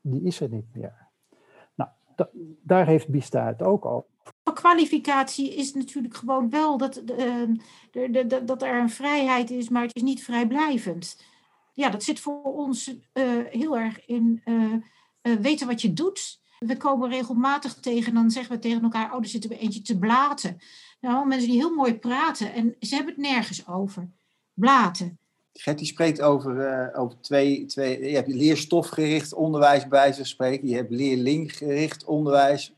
die 0.00 0.22
is 0.22 0.40
er 0.40 0.48
niet 0.48 0.74
meer. 0.74 1.05
Daar 2.62 2.86
heeft 2.86 3.08
Bista 3.08 3.46
het 3.46 3.62
ook 3.62 3.84
over. 3.84 4.08
Kwalificatie 4.54 5.54
is 5.54 5.74
natuurlijk 5.74 6.16
gewoon 6.16 6.50
wel 6.50 6.78
dat, 6.78 7.02
uh, 7.18 8.22
dat 8.44 8.62
er 8.62 8.80
een 8.80 8.90
vrijheid 8.90 9.50
is, 9.50 9.68
maar 9.68 9.82
het 9.82 9.94
is 9.94 10.02
niet 10.02 10.24
vrijblijvend. 10.24 11.22
Ja, 11.72 11.90
dat 11.90 12.02
zit 12.02 12.20
voor 12.20 12.42
ons 12.42 12.88
uh, 12.88 12.94
heel 13.50 13.78
erg 13.78 14.06
in 14.06 14.42
uh, 14.44 14.74
weten 15.40 15.66
wat 15.66 15.82
je 15.82 15.92
doet. 15.92 16.40
We 16.58 16.76
komen 16.76 17.08
regelmatig 17.08 17.74
tegen, 17.74 18.14
dan 18.14 18.30
zeggen 18.30 18.54
we 18.54 18.60
tegen 18.60 18.82
elkaar, 18.82 19.14
oh, 19.14 19.18
er 19.20 19.28
zitten 19.28 19.50
we 19.50 19.58
eentje 19.58 19.82
te 19.82 19.98
blaten. 19.98 20.56
Nou, 21.00 21.26
mensen 21.26 21.48
die 21.48 21.58
heel 21.58 21.74
mooi 21.74 21.98
praten 21.98 22.52
en 22.52 22.76
ze 22.80 22.94
hebben 22.94 23.14
het 23.14 23.22
nergens 23.22 23.68
over. 23.68 24.10
Blaten. 24.54 25.18
Gert 25.58 25.78
die 25.78 25.86
spreekt 25.86 26.20
over, 26.20 26.56
uh, 26.56 27.00
over 27.00 27.20
twee, 27.20 27.66
twee. 27.66 28.08
Je 28.08 28.14
hebt 28.14 28.28
leerstofgericht 28.28 29.34
onderwijs 29.34 29.88
bij 29.88 30.12
zich 30.12 30.26
spreken. 30.26 30.68
Je 30.68 30.74
hebt 30.74 30.90
leerlinggericht 30.90 32.04
onderwijs. 32.04 32.74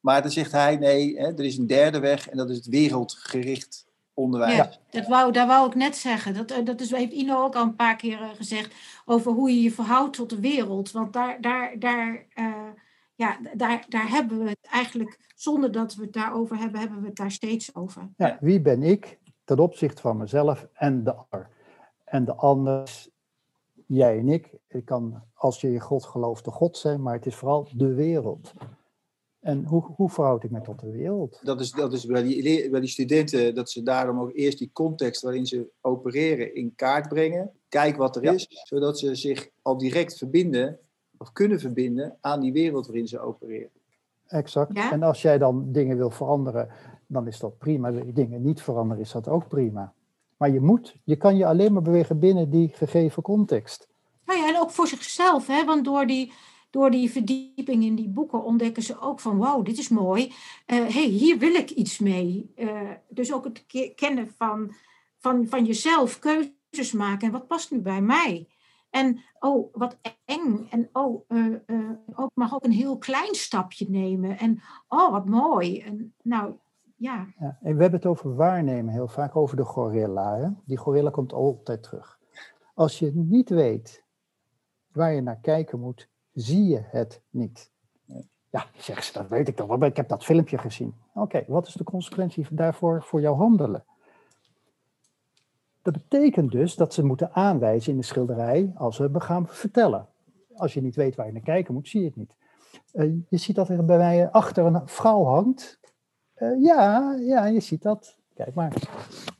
Maar 0.00 0.22
dan 0.22 0.30
zegt 0.30 0.52
hij: 0.52 0.76
nee, 0.76 1.18
hè, 1.18 1.26
er 1.26 1.44
is 1.44 1.56
een 1.56 1.66
derde 1.66 1.98
weg 1.98 2.28
en 2.28 2.36
dat 2.36 2.50
is 2.50 2.56
het 2.56 2.66
wereldgericht 2.66 3.86
onderwijs. 4.14 4.56
Ja, 4.56 4.70
dat 4.90 5.06
wou, 5.06 5.32
daar 5.32 5.46
wou 5.46 5.66
ik 5.66 5.74
net 5.74 5.96
zeggen. 5.96 6.34
Dat, 6.34 6.50
eh, 6.50 6.64
dat 6.64 6.80
is, 6.80 6.90
heeft 6.90 7.12
Ino 7.12 7.44
ook 7.44 7.54
al 7.54 7.62
een 7.62 7.76
paar 7.76 7.96
keer 7.96 8.20
uh, 8.20 8.28
gezegd. 8.34 8.74
Over 9.04 9.32
hoe 9.32 9.50
je 9.50 9.62
je 9.62 9.70
verhoudt 9.70 10.16
tot 10.16 10.30
de 10.30 10.40
wereld. 10.40 10.90
Want 10.90 11.12
daar, 11.12 11.40
daar, 11.40 11.78
daar, 11.78 12.26
uh, 12.34 12.54
ja, 13.14 13.38
daar, 13.54 13.84
daar 13.88 14.08
hebben 14.08 14.38
we 14.38 14.48
het 14.48 14.68
eigenlijk, 14.70 15.18
zonder 15.34 15.72
dat 15.72 15.94
we 15.94 16.02
het 16.02 16.12
daarover 16.12 16.56
hebben, 16.56 16.80
hebben 16.80 17.00
we 17.00 17.06
het 17.06 17.16
daar 17.16 17.30
steeds 17.30 17.74
over. 17.74 18.08
Ja, 18.16 18.38
wie 18.40 18.60
ben 18.60 18.82
ik 18.82 19.18
ten 19.44 19.58
opzichte 19.58 20.02
van 20.02 20.16
mezelf 20.16 20.66
en 20.72 21.04
de 21.04 21.14
ander? 21.14 21.54
En 22.06 22.24
de 22.24 22.34
ander, 22.34 23.06
jij 23.86 24.18
en 24.18 24.28
ik, 24.28 24.54
ik 24.68 24.84
kan 24.84 25.22
als 25.34 25.60
je 25.60 25.72
in 25.72 25.80
God 25.80 26.04
gelooft 26.04 26.44
de 26.44 26.50
God 26.50 26.76
zijn, 26.76 27.02
maar 27.02 27.14
het 27.14 27.26
is 27.26 27.34
vooral 27.34 27.68
de 27.72 27.94
wereld. 27.94 28.52
En 29.40 29.64
hoe, 29.64 29.82
hoe 29.96 30.10
verhoud 30.10 30.44
ik 30.44 30.50
me 30.50 30.60
tot 30.60 30.80
de 30.80 30.90
wereld? 30.90 31.40
Dat 31.42 31.60
is, 31.60 31.70
dat 31.70 31.92
is 31.92 32.06
bij, 32.06 32.22
die, 32.22 32.70
bij 32.70 32.80
die 32.80 32.88
studenten, 32.88 33.54
dat 33.54 33.70
ze 33.70 33.82
daarom 33.82 34.20
ook 34.20 34.30
eerst 34.34 34.58
die 34.58 34.70
context 34.72 35.22
waarin 35.22 35.46
ze 35.46 35.70
opereren 35.80 36.54
in 36.54 36.74
kaart 36.74 37.08
brengen. 37.08 37.50
Kijk 37.68 37.96
wat 37.96 38.16
er 38.16 38.22
ja. 38.22 38.32
is, 38.32 38.48
zodat 38.64 38.98
ze 38.98 39.14
zich 39.14 39.48
al 39.62 39.78
direct 39.78 40.18
verbinden 40.18 40.78
of 41.18 41.32
kunnen 41.32 41.60
verbinden 41.60 42.16
aan 42.20 42.40
die 42.40 42.52
wereld 42.52 42.86
waarin 42.86 43.08
ze 43.08 43.20
opereren. 43.20 43.70
Exact. 44.26 44.76
Ja? 44.76 44.92
En 44.92 45.02
als 45.02 45.22
jij 45.22 45.38
dan 45.38 45.72
dingen 45.72 45.96
wil 45.96 46.10
veranderen, 46.10 46.68
dan 47.06 47.26
is 47.26 47.38
dat 47.38 47.58
prima. 47.58 47.92
Wil 47.92 48.06
je 48.06 48.12
dingen 48.12 48.42
niet 48.42 48.62
veranderen, 48.62 49.02
is 49.02 49.12
dat 49.12 49.28
ook 49.28 49.48
prima. 49.48 49.94
Maar 50.36 50.50
je 50.50 50.60
moet, 50.60 50.96
je 51.04 51.16
kan 51.16 51.36
je 51.36 51.46
alleen 51.46 51.72
maar 51.72 51.82
bewegen 51.82 52.18
binnen 52.18 52.50
die 52.50 52.68
gegeven 52.74 53.22
context. 53.22 53.88
Nou 54.24 54.40
ja, 54.40 54.48
en 54.48 54.60
ook 54.60 54.70
voor 54.70 54.86
zichzelf, 54.86 55.46
hè? 55.46 55.64
want 55.64 55.84
door 55.84 56.06
die, 56.06 56.32
door 56.70 56.90
die 56.90 57.10
verdieping 57.10 57.84
in 57.84 57.94
die 57.94 58.08
boeken 58.08 58.44
ontdekken 58.44 58.82
ze 58.82 59.00
ook 59.00 59.20
van 59.20 59.38
wauw, 59.38 59.62
dit 59.62 59.78
is 59.78 59.88
mooi. 59.88 60.26
Uh, 60.26 60.86
hey, 60.86 61.04
hier 61.04 61.38
wil 61.38 61.54
ik 61.54 61.70
iets 61.70 61.98
mee. 61.98 62.52
Uh, 62.56 62.90
dus 63.08 63.32
ook 63.32 63.44
het 63.44 63.92
kennen 63.94 64.34
van, 64.36 64.74
van, 65.18 65.46
van 65.46 65.64
jezelf, 65.64 66.18
keuzes 66.18 66.92
maken 66.92 67.26
en 67.26 67.32
wat 67.32 67.46
past 67.46 67.70
nu 67.70 67.80
bij 67.80 68.00
mij. 68.00 68.48
En 68.90 69.20
oh, 69.38 69.74
wat 69.74 69.98
eng. 70.24 70.66
En 70.70 70.88
oh, 70.92 71.24
uh, 71.28 71.56
ook, 72.14 72.30
mag 72.34 72.54
ook 72.54 72.64
een 72.64 72.70
heel 72.70 72.98
klein 72.98 73.34
stapje 73.34 73.86
nemen. 73.88 74.38
En 74.38 74.62
oh, 74.88 75.10
wat 75.10 75.26
mooi. 75.26 75.80
En 75.80 76.14
nou, 76.22 76.54
ja. 76.96 77.26
ja. 77.38 77.58
En 77.62 77.76
we 77.76 77.82
hebben 77.82 78.00
het 78.00 78.06
over 78.06 78.34
waarnemen 78.34 78.92
heel 78.92 79.08
vaak, 79.08 79.36
over 79.36 79.56
de 79.56 79.64
gorilla. 79.64 80.36
Hè? 80.36 80.48
Die 80.64 80.76
gorilla 80.76 81.10
komt 81.10 81.32
altijd 81.32 81.82
terug. 81.82 82.18
Als 82.74 82.98
je 82.98 83.10
niet 83.14 83.48
weet 83.48 84.04
waar 84.92 85.12
je 85.12 85.20
naar 85.20 85.38
kijken 85.40 85.80
moet, 85.80 86.08
zie 86.32 86.64
je 86.64 86.80
het 86.82 87.22
niet. 87.30 87.70
Ja, 88.50 88.66
zeg 88.76 89.04
ze, 89.04 89.12
dat 89.12 89.28
weet 89.28 89.48
ik 89.48 89.56
toch 89.56 89.66
wel, 89.66 89.84
ik 89.84 89.96
heb 89.96 90.08
dat 90.08 90.24
filmpje 90.24 90.58
gezien. 90.58 90.94
Oké, 91.14 91.44
wat 91.46 91.66
is 91.66 91.74
de 91.74 91.84
consequentie 91.84 92.46
daarvoor 92.50 93.02
voor 93.02 93.20
jouw 93.20 93.34
handelen? 93.34 93.84
Dat 95.82 95.92
betekent 95.92 96.52
dus 96.52 96.74
dat 96.74 96.94
ze 96.94 97.04
moeten 97.04 97.32
aanwijzen 97.32 97.92
in 97.92 97.98
de 97.98 98.04
schilderij 98.04 98.72
als 98.74 98.98
we 98.98 99.20
gaan 99.20 99.46
vertellen. 99.48 100.06
Als 100.54 100.74
je 100.74 100.82
niet 100.82 100.96
weet 100.96 101.14
waar 101.14 101.26
je 101.26 101.32
naar 101.32 101.42
kijken 101.42 101.74
moet, 101.74 101.88
zie 101.88 102.00
je 102.00 102.06
het 102.06 102.16
niet. 102.16 102.34
Uh, 102.92 103.16
je 103.28 103.36
ziet 103.36 103.56
dat 103.56 103.68
er 103.68 103.84
bij 103.84 103.96
mij 103.96 104.30
achter 104.30 104.64
een 104.64 104.88
vrouw 104.88 105.24
hangt 105.24 105.78
uh, 106.38 106.62
ja, 106.62 107.12
ja, 107.12 107.44
je 107.44 107.60
ziet 107.60 107.82
dat. 107.82 108.16
Kijk 108.34 108.54
maar, 108.54 108.72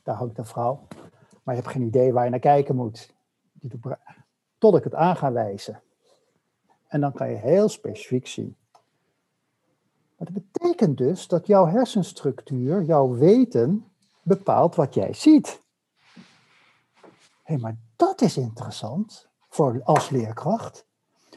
daar 0.03 0.15
hangt 0.15 0.37
een 0.37 0.45
vrouw. 0.45 0.87
Maar 1.43 1.55
je 1.55 1.61
hebt 1.61 1.73
geen 1.73 1.87
idee 1.87 2.13
waar 2.13 2.23
je 2.23 2.29
naar 2.29 2.39
kijken 2.39 2.75
moet. 2.75 3.13
Tot 4.57 4.75
ik 4.75 4.83
het 4.83 4.93
aan 4.93 5.15
ga 5.15 5.31
wijzen. 5.31 5.81
En 6.87 7.01
dan 7.01 7.13
kan 7.13 7.29
je 7.29 7.35
heel 7.35 7.69
specifiek 7.69 8.27
zien. 8.27 8.55
Maar 10.17 10.31
dat 10.31 10.33
betekent 10.33 10.97
dus 10.97 11.27
dat 11.27 11.47
jouw 11.47 11.67
hersenstructuur, 11.67 12.83
jouw 12.83 13.13
weten, 13.13 13.85
bepaalt 14.21 14.75
wat 14.75 14.93
jij 14.93 15.13
ziet. 15.13 15.61
Hé, 16.13 16.21
hey, 17.43 17.57
maar 17.57 17.77
dat 17.95 18.21
is 18.21 18.37
interessant 18.37 19.27
voor 19.49 19.81
als 19.83 20.09
leerkracht. 20.09 20.85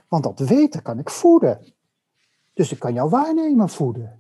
Want 0.09 0.25
dat 0.25 0.39
weten 0.39 0.83
kan 0.83 0.99
ik 0.99 1.11
voeden. 1.11 1.75
Dus 2.53 2.73
ik 2.73 2.79
kan 2.79 2.93
jouw 2.93 3.09
waarnemen 3.09 3.69
voeden. 3.69 4.20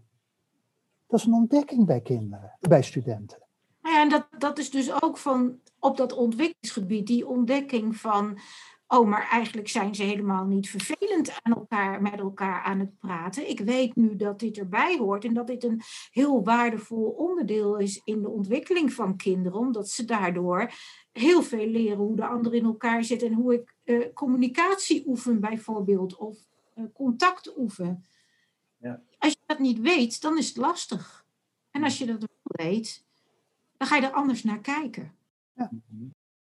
Dat 1.10 1.20
is 1.20 1.26
een 1.26 1.32
ontdekking 1.32 1.86
bij 1.86 2.00
kinderen, 2.00 2.56
bij 2.60 2.82
studenten. 2.82 3.38
Ja, 3.82 4.00
en 4.00 4.08
dat, 4.08 4.26
dat 4.38 4.58
is 4.58 4.70
dus 4.70 5.02
ook 5.02 5.18
van 5.18 5.58
op 5.78 5.96
dat 5.96 6.12
ontwikkelingsgebied, 6.12 7.06
die 7.06 7.26
ontdekking 7.26 7.96
van 7.96 8.38
oh, 8.90 9.08
maar 9.08 9.28
eigenlijk 9.28 9.68
zijn 9.68 9.94
ze 9.94 10.02
helemaal 10.02 10.44
niet 10.44 10.70
vervelend 10.70 11.38
aan 11.42 11.52
elkaar, 11.52 12.02
met 12.02 12.18
elkaar 12.18 12.62
aan 12.62 12.78
het 12.78 12.98
praten. 12.98 13.48
Ik 13.48 13.60
weet 13.60 13.96
nu 13.96 14.16
dat 14.16 14.38
dit 14.38 14.58
erbij 14.58 14.96
hoort 14.98 15.24
en 15.24 15.34
dat 15.34 15.46
dit 15.46 15.64
een 15.64 15.80
heel 16.10 16.44
waardevol 16.44 17.04
onderdeel 17.04 17.76
is 17.76 18.00
in 18.04 18.22
de 18.22 18.28
ontwikkeling 18.28 18.92
van 18.92 19.16
kinderen, 19.16 19.58
omdat 19.58 19.88
ze 19.88 20.04
daardoor 20.04 20.72
heel 21.12 21.42
veel 21.42 21.66
leren 21.66 21.98
hoe 21.98 22.16
de 22.16 22.26
ander 22.26 22.54
in 22.54 22.64
elkaar 22.64 23.04
zit 23.04 23.22
en 23.22 23.32
hoe 23.32 23.54
ik 23.54 23.74
uh, 23.84 24.06
communicatie 24.14 25.04
oefen 25.06 25.40
bijvoorbeeld, 25.40 26.16
of 26.16 26.38
uh, 26.74 26.84
contact 26.94 27.58
oefen. 27.58 28.04
Ja. 28.80 29.00
Als 29.18 29.32
je 29.32 29.38
dat 29.46 29.58
niet 29.58 29.80
weet, 29.80 30.22
dan 30.22 30.38
is 30.38 30.48
het 30.48 30.56
lastig. 30.56 31.24
En 31.70 31.84
als 31.84 31.98
je 31.98 32.06
dat 32.06 32.18
wel 32.18 32.66
weet, 32.66 33.04
dan 33.76 33.88
ga 33.88 33.96
je 33.96 34.06
er 34.06 34.12
anders 34.12 34.44
naar 34.44 34.60
kijken. 34.60 35.12
Ja. 35.54 35.70
Mhm. 35.88 36.04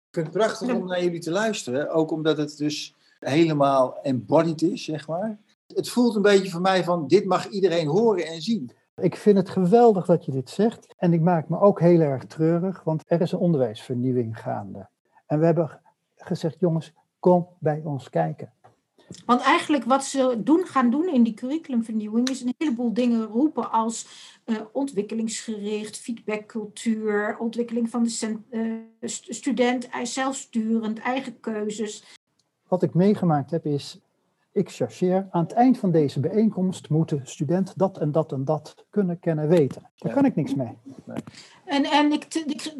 Ik 0.09 0.21
vind 0.21 0.27
het 0.27 0.45
prachtig 0.45 0.75
om 0.75 0.87
naar 0.87 1.03
jullie 1.03 1.19
te 1.19 1.31
luisteren. 1.31 1.91
Ook 1.91 2.11
omdat 2.11 2.37
het 2.37 2.57
dus 2.57 2.95
helemaal 3.19 4.01
embodied 4.01 4.61
is, 4.61 4.83
zeg 4.83 5.07
maar. 5.07 5.39
Het 5.67 5.89
voelt 5.89 6.15
een 6.15 6.21
beetje 6.21 6.49
voor 6.49 6.61
mij 6.61 6.83
van, 6.83 7.07
dit 7.07 7.25
mag 7.25 7.49
iedereen 7.49 7.87
horen 7.87 8.27
en 8.27 8.41
zien. 8.41 8.71
Ik 8.95 9.15
vind 9.15 9.37
het 9.37 9.49
geweldig 9.49 10.05
dat 10.05 10.25
je 10.25 10.31
dit 10.31 10.49
zegt. 10.49 10.93
En 10.97 11.13
ik 11.13 11.21
maak 11.21 11.49
me 11.49 11.59
ook 11.59 11.79
heel 11.79 11.99
erg 11.99 12.25
treurig, 12.25 12.83
want 12.83 13.01
er 13.05 13.21
is 13.21 13.31
een 13.31 13.39
onderwijsvernieuwing 13.39 14.39
gaande. 14.39 14.87
En 15.25 15.39
we 15.39 15.45
hebben 15.45 15.81
gezegd, 16.15 16.59
jongens, 16.59 16.93
kom 17.19 17.47
bij 17.59 17.81
ons 17.83 18.09
kijken. 18.09 18.53
Want 19.25 19.41
eigenlijk 19.41 19.83
wat 19.83 20.03
ze 20.03 20.41
doen, 20.43 20.65
gaan 20.65 20.89
doen 20.89 21.13
in 21.13 21.23
die 21.23 21.33
curriculumvernieuwing 21.33 22.29
is 22.29 22.41
een 22.41 22.53
heleboel 22.57 22.93
dingen 22.93 23.25
roepen 23.25 23.71
als 23.71 24.07
uh, 24.45 24.61
ontwikkelingsgericht, 24.71 25.97
feedbackcultuur, 25.97 27.37
ontwikkeling 27.39 27.89
van 27.89 28.03
de 28.03 28.37
uh, 28.51 29.09
student, 29.09 29.89
zelfsturend, 30.03 30.99
eigen 30.99 31.39
keuzes. 31.39 32.17
Wat 32.67 32.83
ik 32.83 32.93
meegemaakt 32.93 33.51
heb 33.51 33.65
is, 33.65 33.99
ik 34.55 34.69
chargeer, 34.69 35.27
aan 35.31 35.43
het 35.43 35.51
eind 35.51 35.77
van 35.77 35.91
deze 35.91 36.19
bijeenkomst 36.19 36.89
moet 36.89 37.09
de 37.09 37.19
student 37.23 37.77
dat 37.77 37.97
en 37.97 38.11
dat 38.11 38.31
en 38.31 38.45
dat 38.45 38.85
kunnen 38.89 39.19
kennen 39.19 39.47
weten. 39.47 39.91
Daar 39.95 40.13
kan 40.13 40.25
ik 40.25 40.35
niks 40.35 40.55
mee. 40.55 40.77
Nee. 41.03 41.17
En, 41.65 41.83
en 41.83 42.11
ik, 42.11 42.33
ik, 42.33 42.73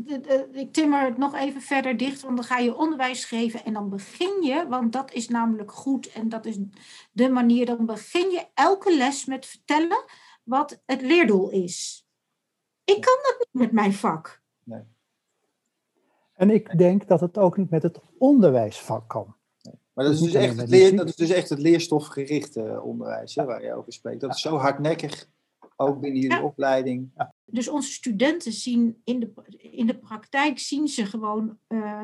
ik 0.51 0.73
timmer 0.73 1.01
het 1.01 1.17
nog 1.17 1.35
even 1.35 1.61
verder 1.61 1.97
dicht, 1.97 2.21
want 2.21 2.35
dan 2.35 2.45
ga 2.45 2.57
je 2.57 2.77
onderwijs 2.77 3.25
geven 3.25 3.63
en 3.65 3.73
dan 3.73 3.89
begin 3.89 4.43
je, 4.43 4.65
want 4.69 4.93
dat 4.93 5.13
is 5.13 5.27
namelijk 5.27 5.71
goed 5.71 6.11
en 6.11 6.29
dat 6.29 6.45
is 6.45 6.59
de 7.11 7.29
manier, 7.29 7.65
dan 7.65 7.85
begin 7.85 8.29
je 8.29 8.45
elke 8.53 8.97
les 8.97 9.25
met 9.25 9.45
vertellen 9.45 10.03
wat 10.43 10.81
het 10.85 11.01
leerdoel 11.01 11.49
is. 11.49 12.07
Ik 12.83 13.01
kan 13.01 13.17
dat 13.21 13.35
niet 13.39 13.61
met 13.61 13.71
mijn 13.71 13.93
vak. 13.93 14.41
Nee. 14.63 14.83
En 16.33 16.49
ik 16.49 16.77
denk 16.77 17.07
dat 17.07 17.19
het 17.19 17.37
ook 17.37 17.57
niet 17.57 17.69
met 17.69 17.83
het 17.83 17.99
onderwijsvak 18.17 19.09
kan. 19.09 19.35
Maar 19.95 20.05
dat 20.05 20.13
is, 20.13 20.19
dus 20.19 20.33
echt 20.33 20.57
het 20.57 20.69
leer, 20.69 20.95
dat 20.95 21.07
is 21.07 21.15
dus 21.15 21.29
echt 21.29 21.49
het 21.49 21.59
leerstofgerichte 21.59 22.81
onderwijs 22.81 23.35
hè, 23.35 23.45
waar 23.45 23.63
je 23.63 23.73
over 23.73 23.93
spreekt. 23.93 24.21
Dat 24.21 24.35
is 24.35 24.41
zo 24.41 24.57
hardnekkig, 24.57 25.29
ook 25.75 25.99
binnen 25.99 26.21
jullie 26.21 26.43
opleiding. 26.43 27.11
Dus 27.45 27.67
onze 27.67 27.91
studenten 27.91 28.51
zien 28.51 29.01
in 29.03 29.19
de, 29.19 29.31
in 29.57 29.87
de 29.87 29.97
praktijk 29.97 30.59
zien 30.59 30.87
ze 30.87 31.05
gewoon 31.05 31.57
uh, 31.67 32.03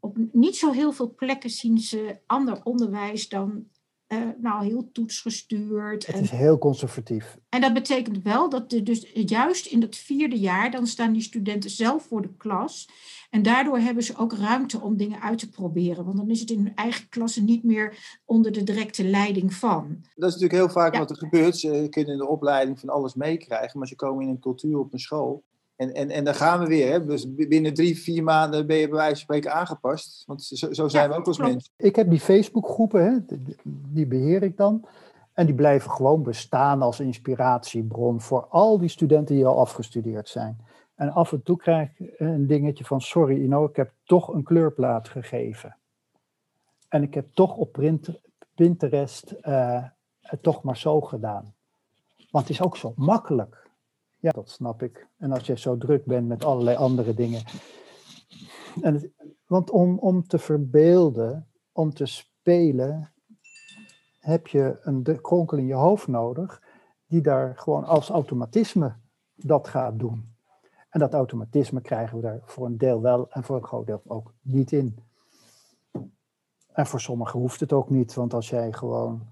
op 0.00 0.16
niet 0.32 0.56
zo 0.56 0.72
heel 0.72 0.92
veel 0.92 1.14
plekken 1.14 1.50
zien 1.50 1.78
ze 1.78 2.18
ander 2.26 2.60
onderwijs 2.62 3.28
dan 3.28 3.68
uh, 4.12 4.18
nou, 4.38 4.64
heel 4.64 4.88
toetsgestuurd. 4.92 6.06
Het 6.06 6.20
is 6.20 6.30
heel 6.30 6.58
conservatief. 6.58 7.36
En 7.48 7.60
dat 7.60 7.72
betekent 7.72 8.22
wel 8.22 8.48
dat 8.48 8.70
de, 8.70 8.82
dus 8.82 9.10
juist 9.12 9.66
in 9.66 9.80
het 9.80 9.96
vierde 9.96 10.38
jaar, 10.38 10.70
dan 10.70 10.86
staan 10.86 11.12
die 11.12 11.22
studenten 11.22 11.70
zelf 11.70 12.02
voor 12.02 12.22
de 12.22 12.36
klas. 12.36 12.88
En 13.30 13.42
daardoor 13.42 13.78
hebben 13.78 14.02
ze 14.02 14.16
ook 14.16 14.32
ruimte 14.32 14.80
om 14.80 14.96
dingen 14.96 15.20
uit 15.20 15.38
te 15.38 15.48
proberen. 15.48 16.04
Want 16.04 16.16
dan 16.16 16.30
is 16.30 16.40
het 16.40 16.50
in 16.50 16.58
hun 16.58 16.74
eigen 16.74 17.08
klasse 17.08 17.42
niet 17.42 17.64
meer 17.64 18.18
onder 18.24 18.52
de 18.52 18.62
directe 18.62 19.04
leiding 19.04 19.54
van. 19.54 19.98
Dat 20.14 20.28
is 20.28 20.34
natuurlijk 20.34 20.52
heel 20.52 20.68
vaak 20.68 20.96
wat 20.96 21.10
er 21.10 21.16
gebeurt. 21.16 21.56
Ze 21.56 21.86
kunnen 21.90 22.12
in 22.12 22.18
de 22.18 22.28
opleiding 22.28 22.80
van 22.80 22.88
alles 22.88 23.14
meekrijgen. 23.14 23.78
Maar 23.78 23.88
ze 23.88 23.96
komen 23.96 24.24
in 24.24 24.28
een 24.28 24.40
cultuur 24.40 24.78
op 24.78 24.92
een 24.92 24.98
school. 24.98 25.44
En, 25.80 25.94
en, 25.94 26.10
en 26.10 26.24
dan 26.24 26.34
gaan 26.34 26.60
we 26.60 26.66
weer. 26.66 26.92
Hè? 26.92 27.04
Dus 27.04 27.34
binnen 27.34 27.74
drie, 27.74 27.98
vier 27.98 28.22
maanden 28.22 28.66
ben 28.66 28.76
je 28.76 28.88
bij 28.88 28.96
wijze 28.96 29.14
van 29.14 29.20
spreken 29.20 29.52
aangepast. 29.52 30.22
Want 30.26 30.42
zo, 30.42 30.72
zo 30.72 30.88
zijn 30.88 31.08
we 31.10 31.16
ook 31.16 31.26
als 31.26 31.38
mensen. 31.38 31.72
Ik 31.76 31.96
heb 31.96 32.10
die 32.10 32.20
Facebookgroepen, 32.20 33.04
hè? 33.04 33.36
die 33.64 34.06
beheer 34.06 34.42
ik 34.42 34.56
dan. 34.56 34.86
En 35.32 35.46
die 35.46 35.54
blijven 35.54 35.90
gewoon 35.90 36.22
bestaan 36.22 36.82
als 36.82 37.00
inspiratiebron 37.00 38.20
voor 38.20 38.46
al 38.46 38.78
die 38.78 38.88
studenten 38.88 39.34
die 39.34 39.46
al 39.46 39.58
afgestudeerd 39.58 40.28
zijn. 40.28 40.58
En 40.94 41.10
af 41.10 41.32
en 41.32 41.42
toe 41.42 41.56
krijg 41.56 41.88
ik 41.98 42.14
een 42.18 42.46
dingetje 42.46 42.84
van, 42.84 43.00
sorry 43.00 43.42
Ino, 43.42 43.64
ik 43.64 43.76
heb 43.76 43.92
toch 44.04 44.28
een 44.28 44.42
kleurplaat 44.42 45.08
gegeven. 45.08 45.76
En 46.88 47.02
ik 47.02 47.14
heb 47.14 47.28
toch 47.34 47.56
op 47.56 47.78
Pinterest 48.54 49.34
uh, 49.42 49.84
het 50.20 50.42
toch 50.42 50.62
maar 50.62 50.76
zo 50.76 51.00
gedaan. 51.00 51.54
Want 52.30 52.48
het 52.48 52.54
is 52.56 52.62
ook 52.62 52.76
zo 52.76 52.92
makkelijk. 52.96 53.59
Ja, 54.20 54.30
dat 54.30 54.50
snap 54.50 54.82
ik. 54.82 55.06
En 55.18 55.32
als 55.32 55.46
je 55.46 55.58
zo 55.58 55.76
druk 55.76 56.04
bent 56.04 56.28
met 56.28 56.44
allerlei 56.44 56.76
andere 56.76 57.14
dingen. 57.14 57.42
En 58.80 59.12
want 59.46 59.70
om, 59.70 59.98
om 59.98 60.26
te 60.26 60.38
verbeelden, 60.38 61.48
om 61.72 61.94
te 61.94 62.06
spelen, 62.06 63.12
heb 64.18 64.46
je 64.46 64.78
een 64.82 65.20
kronkel 65.20 65.58
in 65.58 65.66
je 65.66 65.74
hoofd 65.74 66.06
nodig, 66.06 66.62
die 67.06 67.20
daar 67.20 67.56
gewoon 67.56 67.84
als 67.84 68.08
automatisme 68.08 68.96
dat 69.34 69.68
gaat 69.68 69.98
doen. 69.98 70.34
En 70.88 71.00
dat 71.00 71.14
automatisme 71.14 71.80
krijgen 71.80 72.16
we 72.16 72.22
daar 72.22 72.40
voor 72.44 72.66
een 72.66 72.78
deel 72.78 73.00
wel 73.00 73.30
en 73.30 73.44
voor 73.44 73.56
een 73.56 73.64
groot 73.64 73.86
deel 73.86 74.02
ook 74.06 74.32
niet 74.40 74.72
in. 74.72 74.98
En 76.72 76.86
voor 76.86 77.00
sommigen 77.00 77.40
hoeft 77.40 77.60
het 77.60 77.72
ook 77.72 77.90
niet, 77.90 78.14
want 78.14 78.34
als 78.34 78.48
jij 78.48 78.72
gewoon. 78.72 79.22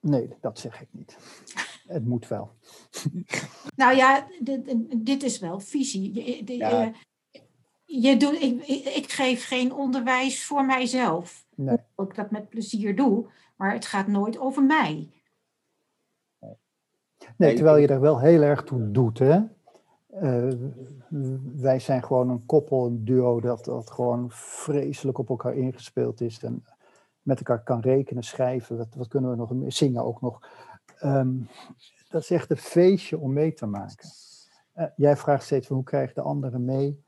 Nee, 0.00 0.36
dat 0.40 0.58
zeg 0.58 0.80
ik 0.82 0.88
niet. 0.90 1.18
Het 1.86 2.06
moet 2.06 2.28
wel. 2.28 2.50
Nou 3.76 3.96
ja, 3.96 4.26
dit 4.96 5.22
is 5.22 5.38
wel 5.38 5.60
visie. 5.60 6.14
Je, 6.14 6.56
ja. 6.56 6.92
je 7.84 8.16
doet, 8.16 8.42
ik, 8.42 8.66
ik, 8.96 9.10
geef 9.10 9.46
geen 9.46 9.74
onderwijs 9.74 10.44
voor 10.44 10.64
mijzelf. 10.64 11.46
Nee. 11.54 11.78
Ik 11.96 12.14
dat 12.14 12.30
met 12.30 12.48
plezier 12.48 12.96
doe, 12.96 13.30
maar 13.56 13.72
het 13.72 13.86
gaat 13.86 14.06
nooit 14.06 14.38
over 14.38 14.62
mij. 14.62 15.10
Nee, 17.36 17.54
terwijl 17.54 17.76
je 17.76 17.86
er 17.86 18.00
wel 18.00 18.20
heel 18.20 18.42
erg 18.42 18.62
toe 18.62 18.90
doet, 18.90 19.18
hè? 19.18 19.40
Uh, 20.22 20.52
wij 21.56 21.78
zijn 21.78 22.02
gewoon 22.02 22.28
een 22.28 22.46
koppel, 22.46 22.86
een 22.86 23.04
duo 23.04 23.40
dat, 23.40 23.64
dat 23.64 23.90
gewoon 23.90 24.26
vreselijk 24.30 25.18
op 25.18 25.28
elkaar 25.28 25.54
ingespeeld 25.54 26.20
is 26.20 26.42
en 26.42 26.64
met 27.22 27.38
elkaar 27.38 27.62
kan 27.62 27.80
rekenen, 27.80 28.22
schrijven. 28.22 28.76
Wat, 28.76 28.94
wat 28.94 29.08
kunnen 29.08 29.30
we 29.30 29.36
nog 29.36 29.50
meer? 29.50 29.72
Zingen 29.72 30.04
ook 30.04 30.20
nog. 30.20 30.48
Um, 31.04 31.48
dat 32.08 32.22
is 32.22 32.30
echt 32.30 32.50
een 32.50 32.56
feestje 32.56 33.18
om 33.18 33.32
mee 33.32 33.52
te 33.52 33.66
maken. 33.66 34.08
Uh, 34.76 34.84
jij 34.96 35.16
vraagt 35.16 35.44
steeds 35.44 35.66
van 35.66 35.76
hoe 35.76 35.84
krijg 35.84 36.08
je 36.08 36.14
de 36.14 36.20
anderen 36.20 36.64
mee? 36.64 37.04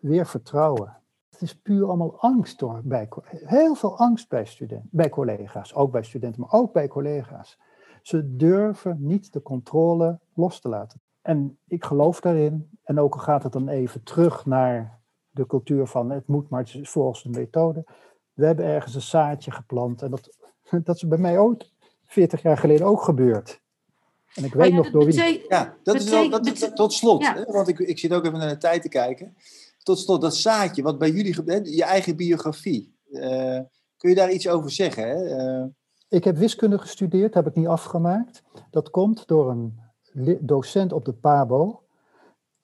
Weer 0.00 0.26
vertrouwen. 0.26 0.96
Het 1.30 1.42
is 1.42 1.58
puur 1.58 1.86
allemaal 1.86 2.20
angst 2.20 2.58
door, 2.58 2.80
bij, 2.84 3.08
heel 3.30 3.74
veel 3.74 3.98
angst 3.98 4.28
bij, 4.28 4.44
studenten, 4.44 4.88
bij 4.92 5.08
collega's, 5.08 5.74
ook 5.74 5.92
bij 5.92 6.02
studenten, 6.02 6.40
maar 6.40 6.52
ook 6.52 6.72
bij 6.72 6.88
collega's. 6.88 7.58
Ze 8.02 8.36
durven 8.36 8.96
niet 9.00 9.32
de 9.32 9.42
controle 9.42 10.18
los 10.34 10.60
te 10.60 10.68
laten. 10.68 11.00
En 11.22 11.58
ik 11.66 11.84
geloof 11.84 12.20
daarin. 12.20 12.78
En 12.82 13.00
ook 13.00 13.14
al 13.14 13.20
gaat 13.20 13.42
het 13.42 13.52
dan 13.52 13.68
even 13.68 14.02
terug 14.02 14.46
naar 14.46 15.00
de 15.30 15.46
cultuur 15.46 15.86
van 15.86 16.10
het 16.10 16.26
moet, 16.26 16.48
maar 16.48 16.78
volgens 16.82 17.22
de 17.22 17.28
methode. 17.28 17.84
We 18.32 18.46
hebben 18.46 18.64
ergens 18.64 18.94
een 18.94 19.00
zaadje 19.00 19.50
geplant. 19.50 20.02
En 20.02 20.10
dat, 20.10 20.36
dat 20.84 20.96
is 20.96 21.06
bij 21.06 21.18
mij 21.18 21.38
ook 21.38 21.62
40 22.10 22.42
jaar 22.42 22.58
geleden 22.58 22.86
ook 22.86 23.02
gebeurd. 23.02 23.60
En 24.34 24.44
ik 24.44 24.54
weet 24.54 24.72
nog 24.72 24.90
door 24.90 25.04
wie. 25.04 25.44
Ja, 25.48 25.76
dat 25.82 25.94
is 25.94 26.10
wel, 26.10 26.30
dat, 26.30 26.76
tot 26.76 26.92
slot, 26.92 27.26
hè, 27.26 27.44
want 27.44 27.68
ik, 27.68 27.78
ik 27.78 27.98
zit 27.98 28.12
ook 28.12 28.24
even 28.24 28.38
naar 28.38 28.48
de 28.48 28.58
tijd 28.58 28.82
te 28.82 28.88
kijken. 28.88 29.36
Tot 29.82 29.98
slot, 29.98 30.20
dat 30.20 30.36
zaadje, 30.36 30.82
wat 30.82 30.98
bij 30.98 31.10
jullie 31.10 31.34
gebeurt, 31.34 31.74
je 31.74 31.84
eigen 31.84 32.16
biografie. 32.16 32.94
Uh, 33.10 33.58
kun 33.96 34.08
je 34.08 34.14
daar 34.14 34.32
iets 34.32 34.48
over 34.48 34.70
zeggen? 34.70 35.08
Hè? 35.08 35.38
Uh, 35.60 35.66
ik 36.08 36.24
heb 36.24 36.36
wiskunde 36.36 36.78
gestudeerd, 36.78 37.34
heb 37.34 37.46
ik 37.46 37.54
niet 37.54 37.66
afgemaakt. 37.66 38.42
Dat 38.70 38.90
komt 38.90 39.26
door 39.26 39.50
een 39.50 39.80
docent 40.40 40.92
op 40.92 41.04
de 41.04 41.12
PABO. 41.12 41.82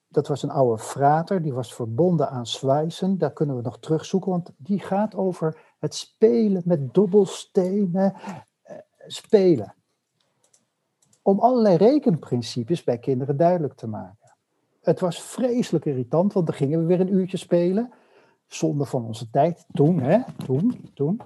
dat 0.08 0.28
was 0.28 0.42
een 0.42 0.50
oude 0.50 0.82
frater, 0.82 1.42
die 1.42 1.52
was 1.52 1.74
verbonden 1.74 2.30
aan 2.30 2.46
Zwijzen. 2.46 3.18
Daar 3.18 3.32
kunnen 3.32 3.56
we 3.56 3.62
nog 3.62 3.78
terugzoeken, 3.78 4.30
want 4.30 4.50
die 4.56 4.80
gaat 4.80 5.14
over 5.14 5.74
het 5.78 5.94
spelen 5.94 6.62
met 6.64 6.94
dobbelstenen. 6.94 8.14
Spelen. 9.06 9.74
Om 11.22 11.38
allerlei 11.38 11.76
rekenprincipes 11.76 12.84
bij 12.84 12.98
kinderen 12.98 13.36
duidelijk 13.36 13.74
te 13.74 13.86
maken. 13.86 14.34
Het 14.80 15.00
was 15.00 15.22
vreselijk 15.22 15.84
irritant, 15.84 16.32
want 16.32 16.46
dan 16.46 16.54
gingen 16.54 16.78
we 16.78 16.86
weer 16.86 17.00
een 17.00 17.14
uurtje 17.14 17.36
spelen. 17.36 17.92
Zonde 18.46 18.84
van 18.84 19.04
onze 19.04 19.30
tijd. 19.30 19.66
Toen, 19.72 20.00
hè? 20.00 20.20
Toen, 20.44 20.90
toen. 20.94 21.20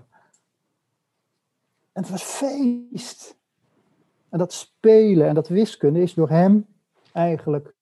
En 1.93 2.03
het 2.03 2.11
was 2.11 2.23
feest. 2.23 3.39
En 4.29 4.39
dat 4.39 4.53
spelen 4.53 5.29
en 5.29 5.35
dat 5.35 5.49
wiskunde 5.49 6.01
is 6.01 6.15
door 6.15 6.29
hem 6.29 6.67
eigenlijk 7.13 7.75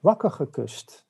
wakker 0.00 0.30
gekust. 0.30 1.06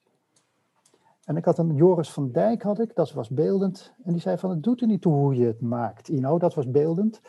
En 1.24 1.36
ik 1.36 1.44
had 1.44 1.58
een 1.58 1.74
Joris 1.74 2.10
van 2.10 2.32
Dijk, 2.32 2.62
had 2.62 2.80
ik, 2.80 2.94
dat 2.94 3.12
was 3.12 3.28
beeldend. 3.28 3.92
En 4.04 4.12
die 4.12 4.20
zei 4.20 4.38
van, 4.38 4.50
het 4.50 4.62
doet 4.62 4.80
er 4.80 4.86
niet 4.86 5.00
toe 5.00 5.12
hoe 5.12 5.34
je 5.34 5.46
het 5.46 5.60
maakt, 5.60 6.08
Ino, 6.08 6.38
dat 6.38 6.54
was 6.54 6.70
beeldend. 6.70 7.20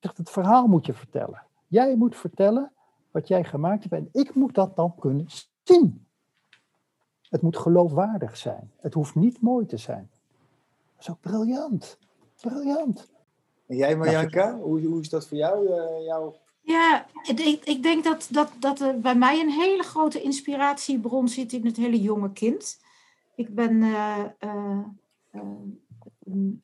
Zegt, 0.00 0.16
het 0.16 0.30
verhaal 0.30 0.66
moet 0.66 0.86
je 0.86 0.94
vertellen. 0.94 1.42
Jij 1.66 1.96
moet 1.96 2.16
vertellen 2.16 2.72
wat 3.10 3.28
jij 3.28 3.44
gemaakt 3.44 3.82
hebt 3.82 3.94
en 3.94 4.08
ik 4.22 4.34
moet 4.34 4.54
dat 4.54 4.76
dan 4.76 4.94
kunnen 4.98 5.26
zien. 5.62 6.06
Het 7.28 7.42
moet 7.42 7.56
geloofwaardig 7.56 8.36
zijn. 8.36 8.70
Het 8.76 8.94
hoeft 8.94 9.14
niet 9.14 9.40
mooi 9.40 9.66
te 9.66 9.76
zijn. 9.76 10.10
Dat 10.96 11.00
is 11.00 11.10
ook 11.10 11.20
briljant. 11.20 11.98
Briljant. 12.40 13.08
En 13.66 13.76
jij 13.76 13.96
Marjanka, 13.96 14.58
hoe, 14.58 14.80
hoe 14.86 15.00
is 15.00 15.08
dat 15.08 15.28
voor 15.28 15.36
jou? 15.36 15.68
Uh, 15.68 16.04
jouw 16.06 16.34
ja, 16.70 17.06
ik, 17.22 17.64
ik 17.64 17.82
denk 17.82 18.04
dat, 18.04 18.28
dat, 18.30 18.52
dat 18.58 18.80
er 18.80 19.00
bij 19.00 19.14
mij 19.14 19.40
een 19.40 19.50
hele 19.50 19.82
grote 19.82 20.22
inspiratiebron 20.22 21.28
zit 21.28 21.52
in 21.52 21.66
het 21.66 21.76
hele 21.76 22.00
jonge 22.00 22.32
kind. 22.32 22.80
Ik 23.34 23.54
ben 23.54 23.72
uh, 23.72 24.24
uh, 24.40 24.78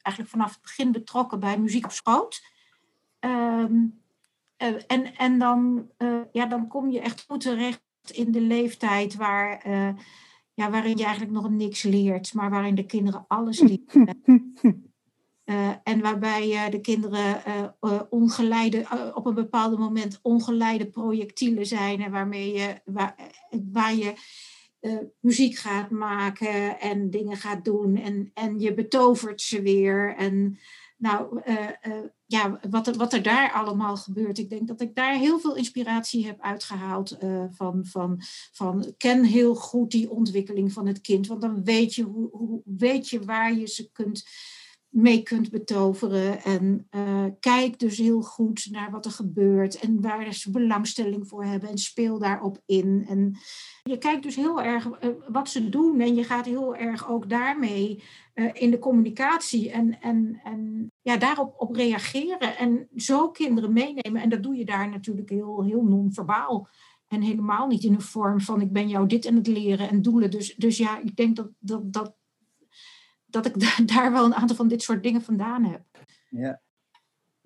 eigenlijk 0.01 0.29
vanaf 0.31 0.53
het 0.53 0.63
begin 0.63 0.93
betrokken 0.93 1.41
bij 1.41 1.59
muziek 1.59 1.85
op 1.85 1.91
schoot. 1.91 2.43
Ehm, 3.19 3.85
en 4.87 5.17
en 5.17 5.39
dan, 5.39 5.91
ja, 6.33 6.47
dan 6.47 6.69
kom 6.69 6.91
je 6.91 7.01
echt 7.01 7.25
goed 7.29 7.41
terecht 7.41 7.83
in 8.13 8.33
de 8.33 8.41
leeftijd 8.41 9.17
waar, 9.17 9.69
ja, 10.55 10.71
waarin 10.71 10.97
je 10.97 11.05
eigenlijk 11.05 11.33
nog 11.33 11.51
niks 11.51 11.83
leert, 11.83 12.35
maar 12.35 12.51
waarin 12.51 12.75
de 12.75 12.87
kinderen 12.87 13.25
alles 13.29 13.61
leren. 13.61 14.23
En 15.83 16.01
waarbij 16.01 16.71
de 16.71 16.81
kinderen 16.81 17.43
ongeleide, 18.11 19.13
op 19.15 19.27
een 19.27 19.35
bepaald 19.35 19.79
moment 19.79 20.19
ongeleide 20.23 20.87
projectielen 20.87 21.67
zijn. 21.67 22.03
En 22.03 22.11
waarmee 22.11 22.53
je, 22.53 22.81
waar, 22.85 23.15
waar 23.73 23.95
je 23.95 24.15
muziek 25.21 25.57
gaat 25.57 25.91
maken 25.91 26.81
en 26.81 27.11
dingen 27.11 27.37
gaat 27.37 27.65
doen. 27.65 27.97
En, 27.97 28.31
en 28.35 28.59
je 28.59 28.75
betovert 28.75 29.41
ze 29.41 29.63
weer. 29.63 30.15
En 30.17 30.59
nou, 30.97 31.41
ja, 32.27 32.61
wat 32.71 32.87
er, 32.87 32.97
wat 32.97 33.13
er 33.13 33.23
daar 33.23 33.53
allemaal 33.53 33.97
gebeurt. 33.97 34.39
Ik 34.39 34.51
denk 34.51 34.69
dat 34.69 34.81
ik 34.81 34.95
daar 34.95 35.15
heel 35.15 35.39
veel 35.39 35.57
inspiratie 35.57 36.27
heb 36.27 36.41
uitgehaald 36.41 37.17
van, 37.51 37.87
van, 37.87 38.21
van. 38.53 38.95
Ken 38.97 39.25
heel 39.25 39.55
goed 39.55 39.91
die 39.91 40.11
ontwikkeling 40.11 40.73
van 40.73 40.87
het 40.87 41.01
kind. 41.01 41.27
Want 41.27 41.41
dan 41.41 41.65
weet 41.65 41.95
je, 41.95 42.03
hoe, 42.03 42.29
hoe, 42.31 42.61
weet 42.65 43.09
je 43.09 43.25
waar 43.25 43.55
je 43.55 43.67
ze 43.67 43.91
kunt 43.93 44.25
mee 44.97 45.23
kunt 45.23 45.51
betoveren. 45.51 46.43
En 46.43 46.87
uh, 46.91 47.25
kijk 47.41 47.79
dus 47.79 47.99
heel 47.99 48.23
goed 48.23 48.69
naar 48.71 48.91
wat 48.91 49.05
er 49.05 49.11
gebeurt 49.11 49.79
en 49.79 50.01
waar 50.01 50.33
ze 50.33 50.51
belangstelling 50.51 51.29
voor 51.29 51.45
hebben 51.45 51.69
en 51.69 51.79
speel 51.79 52.19
daarop 52.19 52.63
in. 52.67 53.05
En 53.09 53.37
je 53.83 53.99
kijkt 53.99 54.23
dus 54.23 54.37
heel 54.37 54.63
erg 54.63 54.87
uh, 54.87 55.11
wat 55.29 55.49
ze 55.49 55.69
doen 55.69 56.01
en 56.01 56.15
je 56.15 56.25
gaat 56.25 56.47
heel 56.47 56.77
erg 56.77 57.09
ook 57.09 57.29
daarmee 57.29 58.03
in 58.53 58.71
de 58.71 58.79
communicatie 58.79 59.71
en, 59.71 60.01
en, 60.01 60.41
en 60.45 60.93
ja, 61.07 61.17
daarop 61.17 61.55
op 61.59 61.75
reageren 61.75 62.57
en 62.57 62.89
zo 62.97 63.31
kinderen 63.31 63.73
meenemen. 63.73 64.23
En 64.23 64.29
dat 64.29 64.43
doe 64.43 64.57
je 64.57 64.65
daar 64.65 64.89
natuurlijk 64.89 65.31
heel, 65.31 65.65
heel 65.65 65.83
non-verbaal. 65.83 66.69
En 67.09 67.23
helemaal 67.23 67.67
niet 67.67 67.85
in 67.85 67.95
een 67.95 68.01
vorm 68.01 68.41
van 68.41 68.61
ik 68.61 68.73
ben 68.73 68.89
jou 68.89 69.07
dit 69.07 69.27
aan 69.27 69.35
het 69.35 69.47
leren 69.47 69.89
en 69.89 70.03
doelen. 70.03 70.31
Dus, 70.31 70.55
dus 70.55 70.77
ja, 70.79 70.99
ik 70.99 71.17
denk 71.17 71.37
dat, 71.37 71.49
dat, 71.59 71.93
dat 71.93 72.15
dat 73.27 73.47
ik 73.47 73.55
daar 73.95 74.13
wel 74.13 74.25
een 74.25 74.35
aantal 74.35 74.57
van 74.57 74.69
dit 74.69 74.83
soort 74.83 75.03
dingen 75.03 75.23
vandaan 75.23 75.65
heb. 75.65 75.81
Ja. 76.31 76.61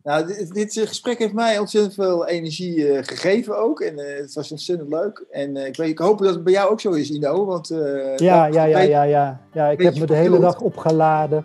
Nou, 0.02 0.26
dit, 0.26 0.52
dit 0.52 0.72
gesprek 0.72 1.18
heeft 1.18 1.32
mij 1.32 1.58
ontzettend 1.58 1.94
veel 1.94 2.26
energie 2.26 2.76
uh, 2.76 2.98
gegeven 3.02 3.58
ook. 3.58 3.80
En 3.80 3.98
uh, 3.98 4.16
het 4.16 4.34
was 4.34 4.50
ontzettend 4.50 4.88
leuk. 4.88 5.24
En 5.30 5.56
uh, 5.56 5.66
ik, 5.66 5.76
weet, 5.76 5.88
ik 5.88 5.98
hoop 5.98 6.18
dat 6.18 6.34
het 6.34 6.44
bij 6.44 6.52
jou 6.52 6.70
ook 6.70 6.80
zo 6.80 6.90
is, 6.90 7.10
Ino. 7.10 7.44
Want, 7.44 7.68
ja, 7.68 8.46
ja, 8.46 8.46
ja, 8.46 8.64
ja, 8.64 9.02
ja, 9.02 9.40
ja. 9.52 9.68
Ik 9.68 9.80
heb 9.80 9.98
me 9.98 10.06
de 10.06 10.14
hele 10.14 10.38
dag 10.38 10.60
opgeladen 10.60 11.44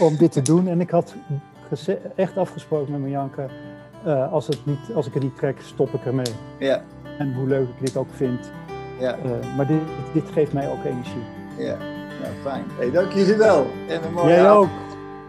om 0.00 0.16
dit 0.16 0.32
te 0.32 0.42
doen. 0.42 0.68
En 0.68 0.80
ik 0.80 0.90
had 0.90 1.14
echt 2.16 2.36
afgesproken 2.36 2.92
met 2.92 3.00
Marjanke. 3.00 3.48
als, 4.30 4.46
het 4.46 4.66
niet, 4.66 4.94
als 4.94 5.06
ik 5.06 5.14
het 5.14 5.22
niet 5.22 5.36
trek, 5.36 5.60
stop 5.60 5.94
ik 5.94 6.04
ermee. 6.04 6.34
Ja. 6.58 6.82
En 7.18 7.34
hoe 7.34 7.46
leuk 7.46 7.68
ik 7.68 7.80
dit 7.80 7.96
ook 7.96 8.10
vind. 8.10 8.52
Ja. 8.98 9.16
maar 9.56 9.66
dit, 9.66 9.80
dit 10.12 10.30
geeft 10.30 10.52
mij 10.52 10.70
ook 10.70 10.84
energie. 10.84 11.22
Ja. 11.58 11.76
Nou, 12.22 12.34
fijn. 12.42 12.64
Hey, 12.78 12.90
dank 12.90 13.12
jullie 13.12 13.36
wel. 13.36 13.66
En 13.88 14.04
een 14.04 14.12
mooie 14.12 14.28
Jij 14.28 14.50
ook. 14.50 14.68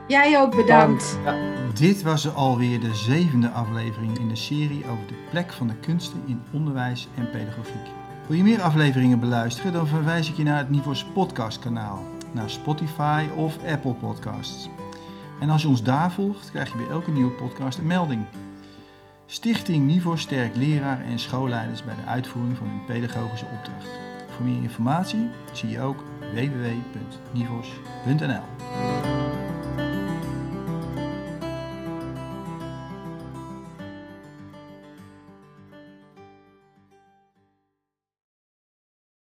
Jij 0.08 0.40
ook, 0.40 0.56
bedankt. 0.56 1.18
Ja. 1.26 1.36
Dit 1.74 2.02
was 2.02 2.36
alweer 2.36 2.80
de 2.80 2.96
zevende 2.96 3.50
aflevering 3.50 4.20
in 4.20 4.28
de 4.28 4.36
serie 4.36 4.84
over 4.92 5.08
de 5.08 5.28
plek 5.30 5.52
van 5.54 5.68
de 5.68 5.76
kunsten 5.76 6.22
in 6.26 6.42
onderwijs 6.54 7.08
en 7.18 7.30
pedagogiek. 7.30 7.88
Wil 8.28 8.38
je 8.38 8.44
meer 8.44 8.62
afleveringen 8.62 9.20
beluisteren, 9.20 9.74
dan 9.74 9.88
verwijs 9.88 10.30
ik 10.30 10.36
je 10.36 10.44
naar 10.44 10.58
het 10.58 10.70
Nivos 10.70 11.06
podcastkanaal, 11.06 12.04
naar 12.32 12.50
Spotify 12.50 13.26
of 13.36 13.58
Apple 13.68 13.94
Podcasts. 13.94 14.70
En 15.40 15.50
als 15.50 15.62
je 15.62 15.68
ons 15.68 15.84
daar 15.84 16.12
volgt, 16.12 16.52
krijg 16.52 16.72
je 16.72 16.78
bij 16.78 16.88
elke 16.88 17.12
nieuwe 17.12 17.32
podcast 17.32 17.78
een 17.78 17.88
melding. 17.88 18.26
Stichting 19.26 19.86
Nivos 19.86 20.22
sterkt 20.22 20.56
leraren 20.56 21.06
en 21.06 21.20
schoolleiders 21.20 21.84
bij 21.84 21.96
de 21.96 22.06
uitvoering 22.06 22.58
van 22.58 22.68
hun 22.68 22.86
pedagogische 22.86 23.46
opdracht. 23.46 23.90
Voor 24.30 24.46
meer 24.46 24.62
informatie 24.62 25.30
zie 25.52 25.70
je 25.70 25.82
ook 25.82 26.04
www.nivos.nl 26.34 27.44